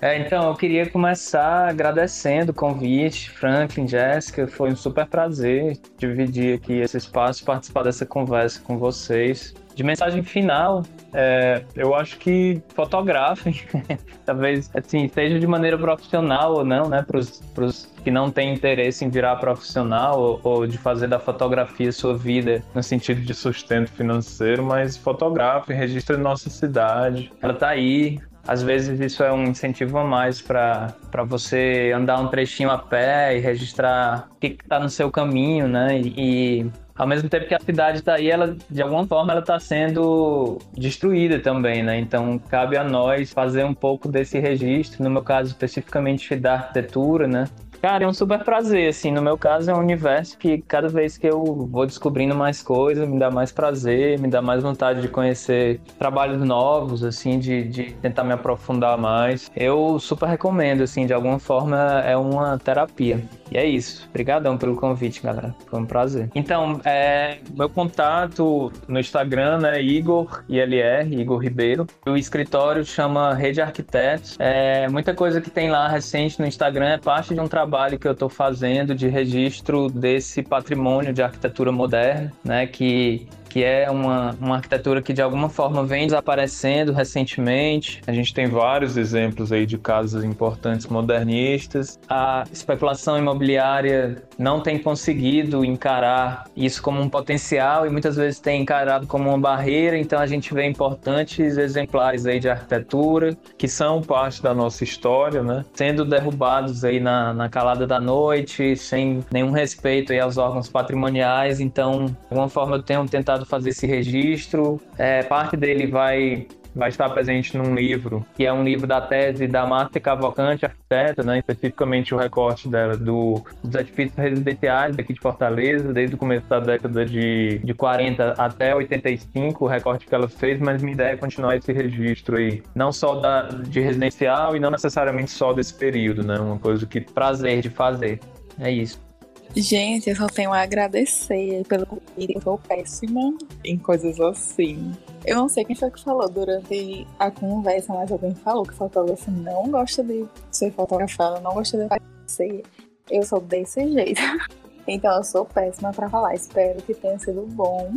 É, 0.01 0.17
então, 0.19 0.47
eu 0.47 0.55
queria 0.55 0.87
começar 0.87 1.69
agradecendo 1.69 2.51
o 2.51 2.55
convite, 2.55 3.31
Franklin, 3.31 3.87
Jéssica. 3.87 4.47
Foi 4.47 4.71
um 4.71 4.75
super 4.75 5.07
prazer 5.07 5.77
dividir 5.97 6.55
aqui 6.55 6.73
esse 6.73 6.97
espaço, 6.97 7.43
participar 7.43 7.83
dessa 7.83 8.05
conversa 8.05 8.61
com 8.61 8.77
vocês. 8.77 9.55
De 9.73 9.83
mensagem 9.83 10.23
final, 10.23 10.83
é, 11.13 11.63
eu 11.75 11.93
acho 11.93 12.17
que 12.17 12.61
fotografem, 12.73 13.55
talvez 14.25 14.71
assim, 14.73 15.07
seja 15.07 15.39
de 15.39 15.45
maneira 15.45 15.77
profissional 15.77 16.55
ou 16.55 16.65
não, 16.65 16.89
né, 16.89 17.03
para 17.03 17.19
os 17.19 17.87
que 18.07 18.11
não 18.11 18.31
tem 18.31 18.53
interesse 18.53 19.03
em 19.03 19.09
virar 19.09 19.35
profissional 19.35 20.17
ou, 20.17 20.39
ou, 20.41 20.65
de 20.65 20.77
fazer 20.77 21.07
da 21.07 21.19
fotografia 21.19 21.91
sua 21.91 22.17
vida 22.17 22.63
no 22.73 22.81
sentido 22.81 23.19
de 23.19 23.33
sustento 23.33 23.91
financeiro, 23.91 24.63
mas 24.63 24.95
fotografe, 24.95 25.73
registre 25.73 26.15
nossa 26.15 26.49
cidade. 26.49 27.29
Ela 27.41 27.53
tá 27.53 27.67
aí, 27.67 28.17
às 28.47 28.63
vezes 28.63 28.99
isso 28.99 29.23
é 29.23 29.31
um 29.31 29.43
incentivo 29.43 29.97
a 29.97 30.05
mais 30.05 30.41
para 30.41 30.95
você 31.27 31.91
andar 31.93 32.19
um 32.19 32.29
trechinho 32.29 32.71
a 32.71 32.77
pé 32.77 33.37
e 33.37 33.39
registrar 33.39 34.29
o 34.31 34.35
que 34.35 34.57
está 34.63 34.79
no 34.79 34.89
seu 34.89 35.11
caminho, 35.11 35.67
né? 35.67 35.99
E, 35.99 36.13
e, 36.17 36.71
ao 36.95 37.05
mesmo 37.05 37.29
tempo 37.29 37.45
que 37.45 37.53
a 37.53 37.59
cidade 37.59 37.99
está 37.99 38.15
aí, 38.15 38.31
ela 38.31 38.55
de 38.69 38.81
alguma 38.81 39.05
forma 39.05 39.31
ela 39.31 39.41
está 39.41 39.59
sendo 39.59 40.57
destruída 40.73 41.39
também, 41.39 41.83
né? 41.83 41.99
Então 41.99 42.39
cabe 42.39 42.77
a 42.77 42.83
nós 42.83 43.33
fazer 43.33 43.65
um 43.65 43.73
pouco 43.73 44.07
desse 44.07 44.39
registro, 44.39 45.03
no 45.03 45.09
meu 45.09 45.21
caso 45.21 45.49
especificamente 45.51 46.35
da 46.35 46.53
arquitetura, 46.53 47.27
né? 47.27 47.45
Cara, 47.81 48.03
é 48.03 48.07
um 48.07 48.13
super 48.13 48.43
prazer, 48.43 48.89
assim, 48.89 49.11
no 49.11 49.21
meu 49.21 49.37
caso 49.37 49.69
é 49.69 49.73
um 49.73 49.79
universo 49.79 50.37
que 50.37 50.59
cada 50.61 50.89
vez 50.89 51.17
que 51.17 51.27
eu 51.27 51.43
vou 51.43 51.85
descobrindo 51.85 52.33
mais 52.33 52.61
coisas, 52.61 53.07
me 53.07 53.19
dá 53.19 53.29
mais 53.29 53.51
prazer, 53.51 54.19
me 54.19 54.27
dá 54.27 54.41
mais 54.41 54.63
vontade 54.63 55.01
de 55.01 55.07
conhecer 55.07 55.79
trabalhos 55.99 56.41
novos, 56.41 57.03
assim, 57.03 57.37
de, 57.37 57.63
de 57.65 57.83
tentar 57.93 58.23
me 58.23 58.33
aprofundar 58.33 58.97
mais. 58.97 59.51
Eu 59.55 59.99
super 59.99 60.27
recomendo, 60.27 60.81
assim, 60.81 61.05
de 61.05 61.13
alguma 61.13 61.37
forma 61.37 61.77
é 62.01 62.17
uma 62.17 62.57
terapia. 62.57 63.23
E 63.51 63.57
é 63.57 63.65
isso. 63.65 64.05
Obrigadão 64.09 64.57
pelo 64.57 64.75
convite, 64.75 65.21
galera. 65.21 65.55
Foi 65.67 65.79
um 65.79 65.85
prazer. 65.85 66.29
Então, 66.35 66.81
é, 66.83 67.37
meu 67.55 67.69
contato 67.69 68.71
no 68.87 68.99
Instagram 68.99 69.65
é 69.65 69.81
Igor 69.81 70.43
ILR, 70.49 71.13
Igor 71.13 71.39
Ribeiro. 71.39 71.87
O 72.05 72.17
escritório 72.17 72.83
chama 72.83 73.33
Rede 73.33 73.61
Arquitetos. 73.61 74.35
É, 74.37 74.89
muita 74.89 75.13
coisa 75.13 75.39
que 75.39 75.49
tem 75.49 75.69
lá 75.69 75.87
recente 75.87 76.41
no 76.41 76.45
Instagram 76.45 76.87
é 76.87 76.97
parte 76.97 77.33
de 77.33 77.39
um 77.39 77.47
trabalho 77.47 77.66
que 77.97 78.07
eu 78.07 78.13
estou 78.13 78.29
fazendo 78.29 78.95
de 78.95 79.07
registro 79.07 79.89
desse 79.89 80.41
patrimônio 80.41 81.13
de 81.13 81.21
arquitetura 81.21 81.71
moderna, 81.71 82.33
né? 82.43 82.65
Que 82.67 83.27
que 83.47 83.63
é 83.63 83.89
uma, 83.89 84.35
uma 84.39 84.55
arquitetura 84.57 85.01
que 85.01 85.13
de 85.13 85.21
alguma 85.21 85.49
forma 85.49 85.85
vem 85.85 86.05
desaparecendo 86.05 86.93
recentemente. 86.93 88.01
A 88.07 88.13
gente 88.13 88.33
tem 88.33 88.47
vários 88.47 88.97
exemplos 88.97 89.51
aí 89.51 89.65
de 89.65 89.77
casas 89.77 90.23
importantes 90.23 90.87
modernistas. 90.87 91.99
A 92.09 92.43
especulação 92.51 93.17
imobiliária 93.17 94.23
não 94.37 94.61
tem 94.61 94.77
conseguido 94.77 95.63
encarar 95.65 96.45
isso 96.55 96.81
como 96.81 97.01
um 97.01 97.09
potencial 97.09 97.85
e 97.85 97.89
muitas 97.89 98.15
vezes 98.15 98.39
tem 98.39 98.61
encarado 98.61 99.07
como 99.07 99.29
uma 99.29 99.37
barreira. 99.37 99.97
Então 99.97 100.19
a 100.19 100.27
gente 100.27 100.53
vê 100.53 100.65
importantes 100.65 101.57
exemplares 101.57 102.25
aí 102.25 102.39
de 102.39 102.49
arquitetura 102.49 103.37
que 103.57 103.67
são 103.67 104.01
parte 104.01 104.41
da 104.41 104.53
nossa 104.53 104.83
história, 104.83 105.41
né? 105.41 105.65
Sendo 105.73 106.05
derrubados 106.05 106.83
aí 106.83 106.99
na, 106.99 107.33
na 107.33 107.49
calada 107.49 107.87
da 107.87 107.99
noite, 107.99 108.75
sem 108.75 109.23
nenhum 109.31 109.51
respeito 109.51 110.11
aí 110.11 110.19
aos 110.19 110.37
órgãos 110.37 110.69
patrimoniais. 110.69 111.59
Então, 111.59 112.05
de 112.05 112.15
alguma 112.29 112.49
forma 112.49 112.77
eu 112.77 112.83
tenho 112.83 113.07
tentado 113.07 113.36
tentado 113.37 113.45
fazer 113.45 113.69
esse 113.69 113.85
registro. 113.85 114.81
É, 114.97 115.23
parte 115.23 115.55
dele 115.55 115.87
vai 115.87 116.47
vai 116.75 116.89
estar 116.89 117.09
presente 117.09 117.57
num 117.57 117.73
livro, 117.73 118.23
que 118.35 118.45
é 118.45 118.53
um 118.53 118.63
livro 118.63 118.85
da 118.85 119.01
tese 119.01 119.47
da 119.47 119.65
Márcia 119.65 119.99
Cavalcante, 119.99 120.63
arquiteta, 120.63 121.23
né, 121.23 121.39
especificamente 121.39 122.13
o 122.13 122.17
recorte 122.19 122.69
dela 122.69 122.95
do, 122.95 123.43
dos 123.63 123.73
edifícios 123.73 124.15
residenciais 124.15 124.95
daqui 124.95 125.11
de 125.11 125.19
Fortaleza, 125.19 125.91
desde 125.91 126.13
o 126.13 126.19
começo 126.19 126.45
da 126.45 126.59
década 126.59 127.03
de, 127.03 127.57
de 127.63 127.73
40 127.73 128.35
até 128.37 128.75
85, 128.75 129.65
o 129.65 129.67
recorte 129.67 130.05
que 130.05 130.13
ela 130.13 130.29
fez, 130.29 130.59
mas 130.59 130.79
minha 130.83 130.93
ideia 130.93 131.13
é 131.13 131.17
continuar 131.17 131.57
esse 131.57 131.73
registro 131.73 132.37
aí, 132.37 132.61
não 132.75 132.91
só 132.91 133.15
da, 133.15 133.47
de 133.47 133.79
residencial 133.79 134.55
e 134.55 134.59
não 134.59 134.69
necessariamente 134.69 135.31
só 135.31 135.53
desse 135.53 135.73
período, 135.73 136.23
né, 136.23 136.37
uma 136.37 136.59
coisa 136.59 136.85
que 136.85 137.01
prazer 137.01 137.59
de 137.59 137.71
fazer. 137.71 138.19
É 138.59 138.69
isso. 138.69 139.06
Gente, 139.55 140.09
eu 140.09 140.15
só 140.15 140.27
tenho 140.27 140.53
a 140.53 140.61
agradecer 140.61 141.63
pelo 141.67 141.85
convite. 141.85 142.35
Eu 142.35 142.41
sou 142.41 142.57
péssima 142.57 143.35
em 143.63 143.77
coisas 143.77 144.19
assim. 144.19 144.91
Eu 145.25 145.35
não 145.35 145.49
sei 145.49 145.65
quem 145.65 145.75
foi 145.75 145.89
que 145.89 146.03
falou 146.03 146.29
durante 146.29 147.07
a 147.17 147.31
conversa, 147.31 147.93
mas 147.93 148.11
alguém 148.11 148.35
falou 148.35 148.63
que 148.63 148.73
fotógrafo 148.73 149.31
não 149.31 149.69
gosta 149.69 150.03
de 150.03 150.25
ser 150.51 150.71
fotografado, 150.71 151.41
não 151.41 151.53
gosta 151.53 151.77
de 151.77 151.87
fazer. 151.87 152.63
Eu 153.09 153.23
sou 153.23 153.39
desse 153.41 153.87
jeito. 153.91 154.21
Então 154.89 155.13
eu 155.17 155.23
sou 155.25 155.43
péssima 155.43 155.91
para 155.91 156.09
falar. 156.09 156.33
Espero 156.33 156.81
que 156.81 156.93
tenha 156.93 157.19
sido 157.19 157.45
bom. 157.45 157.91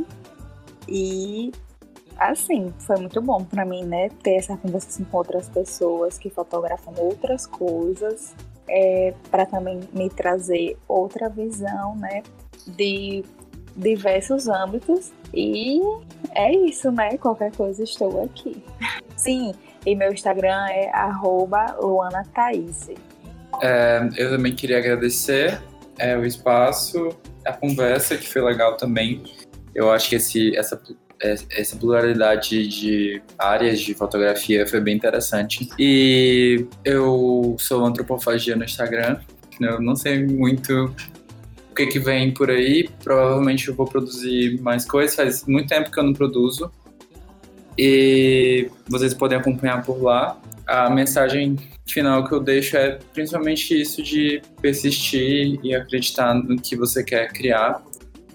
E 0.89 1.53
assim, 2.19 2.75
foi 2.81 2.97
muito 2.97 3.23
bom 3.23 3.45
para 3.45 3.65
mim, 3.65 3.85
né, 3.85 4.09
ter 4.25 4.35
essa 4.35 4.57
conversa 4.57 4.89
assim, 4.89 5.05
com 5.05 5.19
outras 5.19 5.49
pessoas 5.49 6.19
que 6.19 6.29
fotografam 6.29 6.93
outras 6.99 7.47
coisas 7.47 8.35
é, 8.69 9.15
para 9.31 9.47
também 9.47 9.81
me 9.93 10.09
trazer 10.09 10.77
outra 10.89 11.29
visão, 11.29 11.97
né, 11.97 12.23
de 12.67 13.25
diversos 13.77 14.49
âmbitos. 14.49 15.13
E 15.33 15.81
é 16.35 16.53
isso, 16.53 16.91
né? 16.91 17.17
Qualquer 17.19 17.53
coisa 17.53 17.83
estou 17.83 18.25
aqui. 18.25 18.63
Sim, 19.17 19.55
e 19.87 19.95
meu 19.95 20.13
Instagram 20.13 20.67
é 20.69 20.91
luanathaís. 21.81 22.91
É, 23.63 24.09
eu 24.17 24.31
também 24.31 24.55
queria 24.55 24.79
agradecer 24.79 25.61
é, 25.99 26.17
o 26.17 26.25
espaço, 26.25 27.11
a 27.45 27.53
conversa, 27.53 28.17
que 28.17 28.29
foi 28.29 28.43
legal 28.43 28.77
também. 28.77 29.23
Eu 29.75 29.91
acho 29.91 30.09
que 30.09 30.17
esse, 30.17 30.57
essa 30.57 30.81
essa 31.21 31.77
pluralidade 31.77 32.67
de 32.67 33.23
áreas 33.39 33.81
de 33.81 33.95
fotografia 33.95 34.67
foi 34.67 34.81
bem 34.81 34.97
interessante. 34.97 35.69
E 35.79 36.67
eu 36.85 37.57
sou 37.59 37.85
antropofagia 37.85 38.57
no 38.57 38.65
Instagram. 38.65 39.21
Eu 39.61 39.81
não 39.81 39.95
sei 39.95 40.27
muito 40.27 40.95
o 41.71 41.75
que, 41.75 41.87
que 41.87 41.99
vem 41.99 42.33
por 42.33 42.51
aí. 42.51 42.89
Provavelmente 43.05 43.69
eu 43.69 43.75
vou 43.75 43.87
produzir 43.87 44.59
mais 44.63 44.87
coisas. 44.87 45.15
Faz 45.15 45.45
muito 45.45 45.69
tempo 45.69 45.91
que 45.91 45.99
eu 45.99 46.05
não 46.05 46.15
produzo. 46.15 46.73
E 47.77 48.71
vocês 48.89 49.13
podem 49.13 49.39
acompanhar 49.39 49.85
por 49.85 50.03
lá. 50.03 50.41
A 50.67 50.89
mensagem 50.89 51.57
final 51.87 52.27
que 52.27 52.33
eu 52.33 52.41
deixo 52.41 52.77
é 52.77 52.99
principalmente 53.13 53.79
isso 53.79 54.03
de 54.03 54.41
persistir 54.63 55.59
e 55.63 55.75
acreditar 55.75 56.33
no 56.33 56.61
que 56.61 56.77
você 56.77 57.03
quer 57.03 57.31
criar 57.33 57.83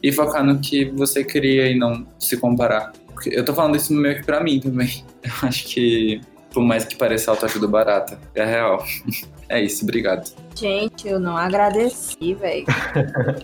e 0.02 0.12
focar 0.12 0.44
no 0.44 0.60
que 0.60 0.86
você 0.86 1.24
cria 1.24 1.70
e 1.70 1.78
não 1.78 2.06
se 2.20 2.38
comparar. 2.38 2.92
Eu 3.28 3.46
tô 3.46 3.54
falando 3.54 3.76
isso 3.76 3.94
meio 3.94 4.18
que 4.18 4.26
pra 4.26 4.44
mim 4.44 4.60
também. 4.60 5.04
Eu 5.24 5.48
acho 5.48 5.66
que, 5.66 6.22
por 6.52 6.64
mais 6.64 6.86
que 6.86 6.96
pareça 6.96 7.32
autoajuda 7.32 7.68
barata, 7.68 8.20
é 8.34 8.46
real. 8.46 8.84
É 9.48 9.62
isso, 9.62 9.84
obrigado. 9.84 10.28
Gente, 10.56 11.08
eu 11.08 11.20
não 11.20 11.38
agradeci, 11.38 12.34
velho. 12.34 12.66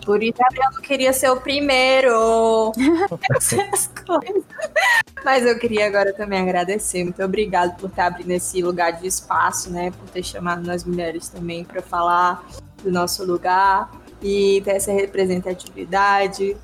Por 0.03 0.23
isso 0.23 0.33
eu 0.39 0.71
não 0.71 0.81
queria 0.81 1.13
ser 1.13 1.29
o 1.29 1.39
primeiro. 1.39 2.71
Essas 3.37 3.91
coisas. 4.03 4.43
Mas 5.23 5.45
eu 5.45 5.59
queria 5.59 5.85
agora 5.85 6.11
também 6.11 6.39
agradecer. 6.39 7.03
Muito 7.03 7.21
obrigado 7.21 7.77
por 7.77 7.89
estar 7.89 8.07
abrindo 8.07 8.31
esse 8.31 8.63
lugar 8.63 8.93
de 8.93 9.05
espaço, 9.05 9.69
né? 9.69 9.91
Por 9.91 10.09
ter 10.09 10.23
chamado 10.23 10.65
nós 10.65 10.83
mulheres 10.83 11.29
também 11.29 11.63
para 11.63 11.83
falar 11.83 12.43
do 12.83 12.91
nosso 12.91 13.23
lugar 13.23 13.91
e 14.21 14.61
ter 14.63 14.71
essa 14.71 14.91
representatividade. 14.91 16.55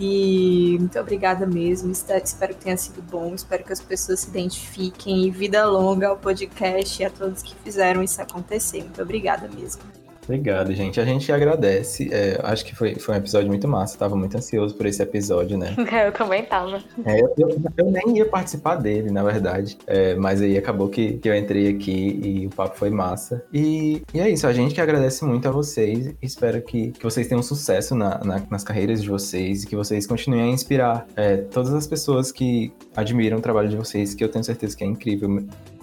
E 0.00 0.76
muito 0.78 0.98
obrigada 0.98 1.44
mesmo. 1.44 1.90
Espero 1.90 2.54
que 2.54 2.64
tenha 2.64 2.76
sido 2.76 3.02
bom. 3.02 3.34
Espero 3.34 3.64
que 3.64 3.72
as 3.72 3.80
pessoas 3.80 4.20
se 4.20 4.28
identifiquem. 4.28 5.26
E 5.26 5.30
vida 5.30 5.66
longa 5.66 6.08
ao 6.08 6.16
podcast 6.16 7.02
e 7.02 7.04
a 7.04 7.10
todos 7.10 7.42
que 7.42 7.54
fizeram 7.64 8.02
isso 8.02 8.22
acontecer. 8.22 8.82
Muito 8.82 9.02
obrigada 9.02 9.48
mesmo. 9.48 9.82
Obrigado, 10.28 10.74
gente. 10.74 11.00
A 11.00 11.04
gente 11.06 11.32
agradece. 11.32 12.10
É, 12.12 12.38
acho 12.42 12.62
que 12.62 12.76
foi, 12.76 12.96
foi 12.96 13.14
um 13.14 13.18
episódio 13.18 13.48
muito 13.48 13.66
massa. 13.66 13.96
Tava 13.96 14.14
muito 14.14 14.36
ansioso 14.36 14.74
por 14.74 14.84
esse 14.84 15.02
episódio, 15.02 15.56
né? 15.56 15.74
eu 16.06 16.12
também 16.12 16.44
tava. 16.44 16.84
É, 17.06 17.18
eu, 17.22 17.32
eu, 17.38 17.62
eu, 17.78 17.90
nem 17.90 18.18
ia 18.18 18.26
participar 18.26 18.76
dele, 18.76 19.10
na 19.10 19.22
verdade. 19.22 19.78
É, 19.86 20.14
mas 20.16 20.42
aí 20.42 20.58
acabou 20.58 20.90
que, 20.90 21.14
que 21.14 21.30
eu 21.30 21.34
entrei 21.34 21.68
aqui 21.70 22.20
e 22.22 22.46
o 22.46 22.50
papo 22.50 22.76
foi 22.76 22.90
massa. 22.90 23.42
E, 23.50 24.02
e 24.12 24.20
é 24.20 24.28
isso. 24.28 24.46
A 24.46 24.52
gente 24.52 24.74
que 24.74 24.82
agradece 24.82 25.24
muito 25.24 25.48
a 25.48 25.50
vocês. 25.50 26.14
Espero 26.20 26.60
que, 26.60 26.90
que 26.90 27.02
vocês 27.02 27.26
tenham 27.26 27.42
sucesso 27.42 27.94
na, 27.94 28.22
na, 28.22 28.42
nas 28.50 28.62
carreiras 28.62 29.02
de 29.02 29.08
vocês 29.08 29.64
e 29.64 29.66
que 29.66 29.74
vocês 29.74 30.06
continuem 30.06 30.42
a 30.42 30.48
inspirar 30.48 31.06
é, 31.16 31.38
todas 31.38 31.72
as 31.72 31.86
pessoas 31.86 32.30
que 32.30 32.70
admiram 32.94 33.38
o 33.38 33.40
trabalho 33.40 33.70
de 33.70 33.76
vocês, 33.76 34.14
que 34.14 34.22
eu 34.22 34.28
tenho 34.28 34.44
certeza 34.44 34.76
que 34.76 34.84
é 34.84 34.86
incrível 34.86 35.42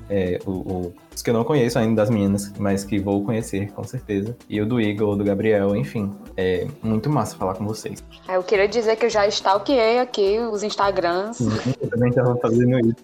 é, 0.10 0.40
o, 0.46 0.52
o, 0.52 0.94
os 1.16 1.22
que 1.22 1.30
eu 1.30 1.34
não 1.34 1.44
conheço 1.44 1.80
ainda 1.80 2.02
das 2.02 2.10
meninas, 2.10 2.52
mas 2.60 2.84
que 2.84 3.00
vou 3.00 3.24
conhecer 3.24 3.72
com 3.72 3.84
certeza. 3.84 4.36
E 4.50 4.62
o 4.62 4.66
do 4.66 4.80
Igor, 4.82 5.16
do 5.16 5.24
Gabriel, 5.24 5.76
enfim. 5.76 6.12
É 6.38 6.68
muito 6.84 7.10
massa 7.10 7.38
falar 7.38 7.56
com 7.56 7.66
vocês. 7.66 8.04
Eu 8.28 8.44
queria 8.44 8.68
dizer 8.68 8.98
que 8.98 9.06
eu 9.06 9.10
já 9.10 9.26
stalkeei 9.28 10.00
aqui 10.00 10.40
os 10.40 10.64
Instagrams. 10.64 11.40
eu 11.82 11.90
também 11.90 12.10
estava 12.10 12.36
fazendo 12.38 12.80
isso. 12.80 12.96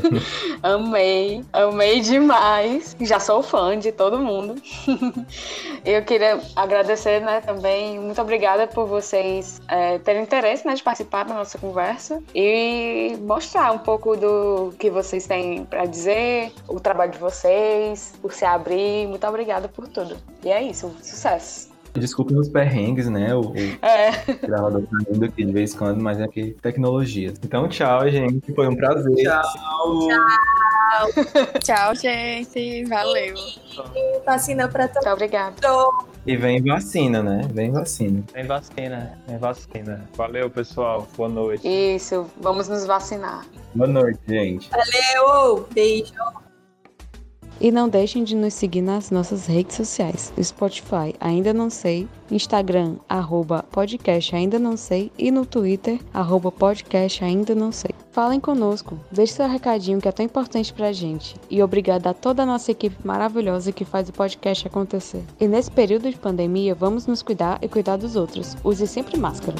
amei, 0.62 1.44
amei 1.52 2.00
demais. 2.00 2.96
Já 3.00 3.20
sou 3.20 3.42
fã 3.42 3.78
de 3.78 3.92
todo 3.92 4.18
mundo. 4.18 4.54
eu 5.84 6.02
queria 6.04 6.40
agradecer, 6.56 7.20
né, 7.20 7.40
também. 7.40 7.98
Muito 7.98 8.20
obrigada 8.20 8.66
por 8.66 8.86
vocês 8.86 9.60
é, 9.68 9.98
terem 9.98 10.22
interesse 10.22 10.66
né, 10.66 10.74
de 10.74 10.82
participar 10.82 11.24
da 11.24 11.34
nossa 11.34 11.58
conversa 11.58 12.22
e 12.34 13.16
mostrar 13.20 13.72
um 13.72 13.78
pouco 13.78 14.16
do 14.16 14.72
que 14.78 14.88
vocês 14.88 15.26
têm 15.26 15.64
para 15.64 15.84
dizer 15.84 16.52
o 16.68 16.80
trabalho 16.80 17.12
de 17.12 17.18
vocês, 17.18 17.49
por 18.20 18.32
se 18.32 18.44
abrir. 18.44 19.06
Muito 19.08 19.26
obrigada 19.26 19.68
por 19.68 19.86
tudo. 19.88 20.16
E 20.44 20.50
é 20.50 20.62
isso, 20.62 20.94
sucesso! 21.02 21.70
Desculpe 21.92 22.32
os 22.34 22.48
perrengues, 22.48 23.08
né? 23.08 23.34
O, 23.34 23.50
o 23.50 23.54
É. 23.82 24.12
gravador 24.46 24.82
tá 24.82 24.98
indo 25.12 25.24
aqui 25.24 25.44
de 25.44 25.52
vez 25.52 25.74
em 25.74 25.78
quando, 25.78 26.00
mas 26.00 26.20
é 26.20 26.28
que 26.28 26.52
tecnologia. 26.62 27.34
Então, 27.42 27.68
tchau, 27.68 28.08
gente. 28.08 28.52
Foi 28.54 28.68
um 28.68 28.76
prazer. 28.76 29.12
Tchau. 29.16 30.08
Tchau, 31.62 31.94
gente. 31.96 32.84
Valeu. 32.84 33.34
Vacina 34.24 34.68
pra 34.68 34.86
todo 34.88 35.02
Muito 35.04 35.12
obrigada. 35.14 35.56
E 36.26 36.36
vem 36.36 36.62
vacina, 36.62 37.22
né? 37.22 37.40
Vem 37.52 37.72
vacina. 37.72 38.22
Tem 38.32 38.44
vacina, 38.44 39.18
tem 39.26 39.38
vacina. 39.38 40.08
Valeu, 40.16 40.50
pessoal. 40.50 41.08
Boa 41.16 41.28
noite. 41.28 41.66
Isso, 41.66 42.26
vamos 42.40 42.68
nos 42.68 42.86
vacinar. 42.86 43.44
Boa 43.74 43.88
noite, 43.88 44.20
gente. 44.28 44.68
Valeu! 44.70 45.66
Beijo! 45.72 46.12
E 47.60 47.70
não 47.70 47.88
deixem 47.88 48.24
de 48.24 48.34
nos 48.34 48.54
seguir 48.54 48.80
nas 48.80 49.10
nossas 49.10 49.46
redes 49.46 49.76
sociais. 49.76 50.32
Spotify, 50.42 51.14
ainda 51.20 51.52
não 51.52 51.68
sei. 51.68 52.08
Instagram, 52.30 52.96
arroba 53.06 53.64
podcast 53.70 54.34
ainda 54.34 54.58
não 54.58 54.76
sei. 54.76 55.12
E 55.18 55.30
no 55.30 55.44
Twitter, 55.44 56.00
arroba 56.14 56.50
podcast 56.50 57.22
ainda 57.22 57.54
não 57.54 57.70
sei. 57.70 57.90
Falem 58.12 58.40
conosco, 58.40 58.98
deixe 59.12 59.34
seu 59.34 59.46
recadinho 59.46 60.00
que 60.00 60.08
é 60.08 60.12
tão 60.12 60.24
importante 60.24 60.72
pra 60.72 60.92
gente. 60.92 61.36
E 61.50 61.62
obrigada 61.62 62.10
a 62.10 62.14
toda 62.14 62.42
a 62.42 62.46
nossa 62.46 62.70
equipe 62.70 62.96
maravilhosa 63.04 63.72
que 63.72 63.84
faz 63.84 64.08
o 64.08 64.12
podcast 64.12 64.66
acontecer. 64.66 65.22
E 65.38 65.46
nesse 65.46 65.70
período 65.70 66.10
de 66.10 66.16
pandemia, 66.16 66.74
vamos 66.74 67.06
nos 67.06 67.22
cuidar 67.22 67.58
e 67.60 67.68
cuidar 67.68 67.96
dos 67.96 68.16
outros. 68.16 68.56
Use 68.64 68.86
sempre 68.86 69.18
máscara. 69.18 69.56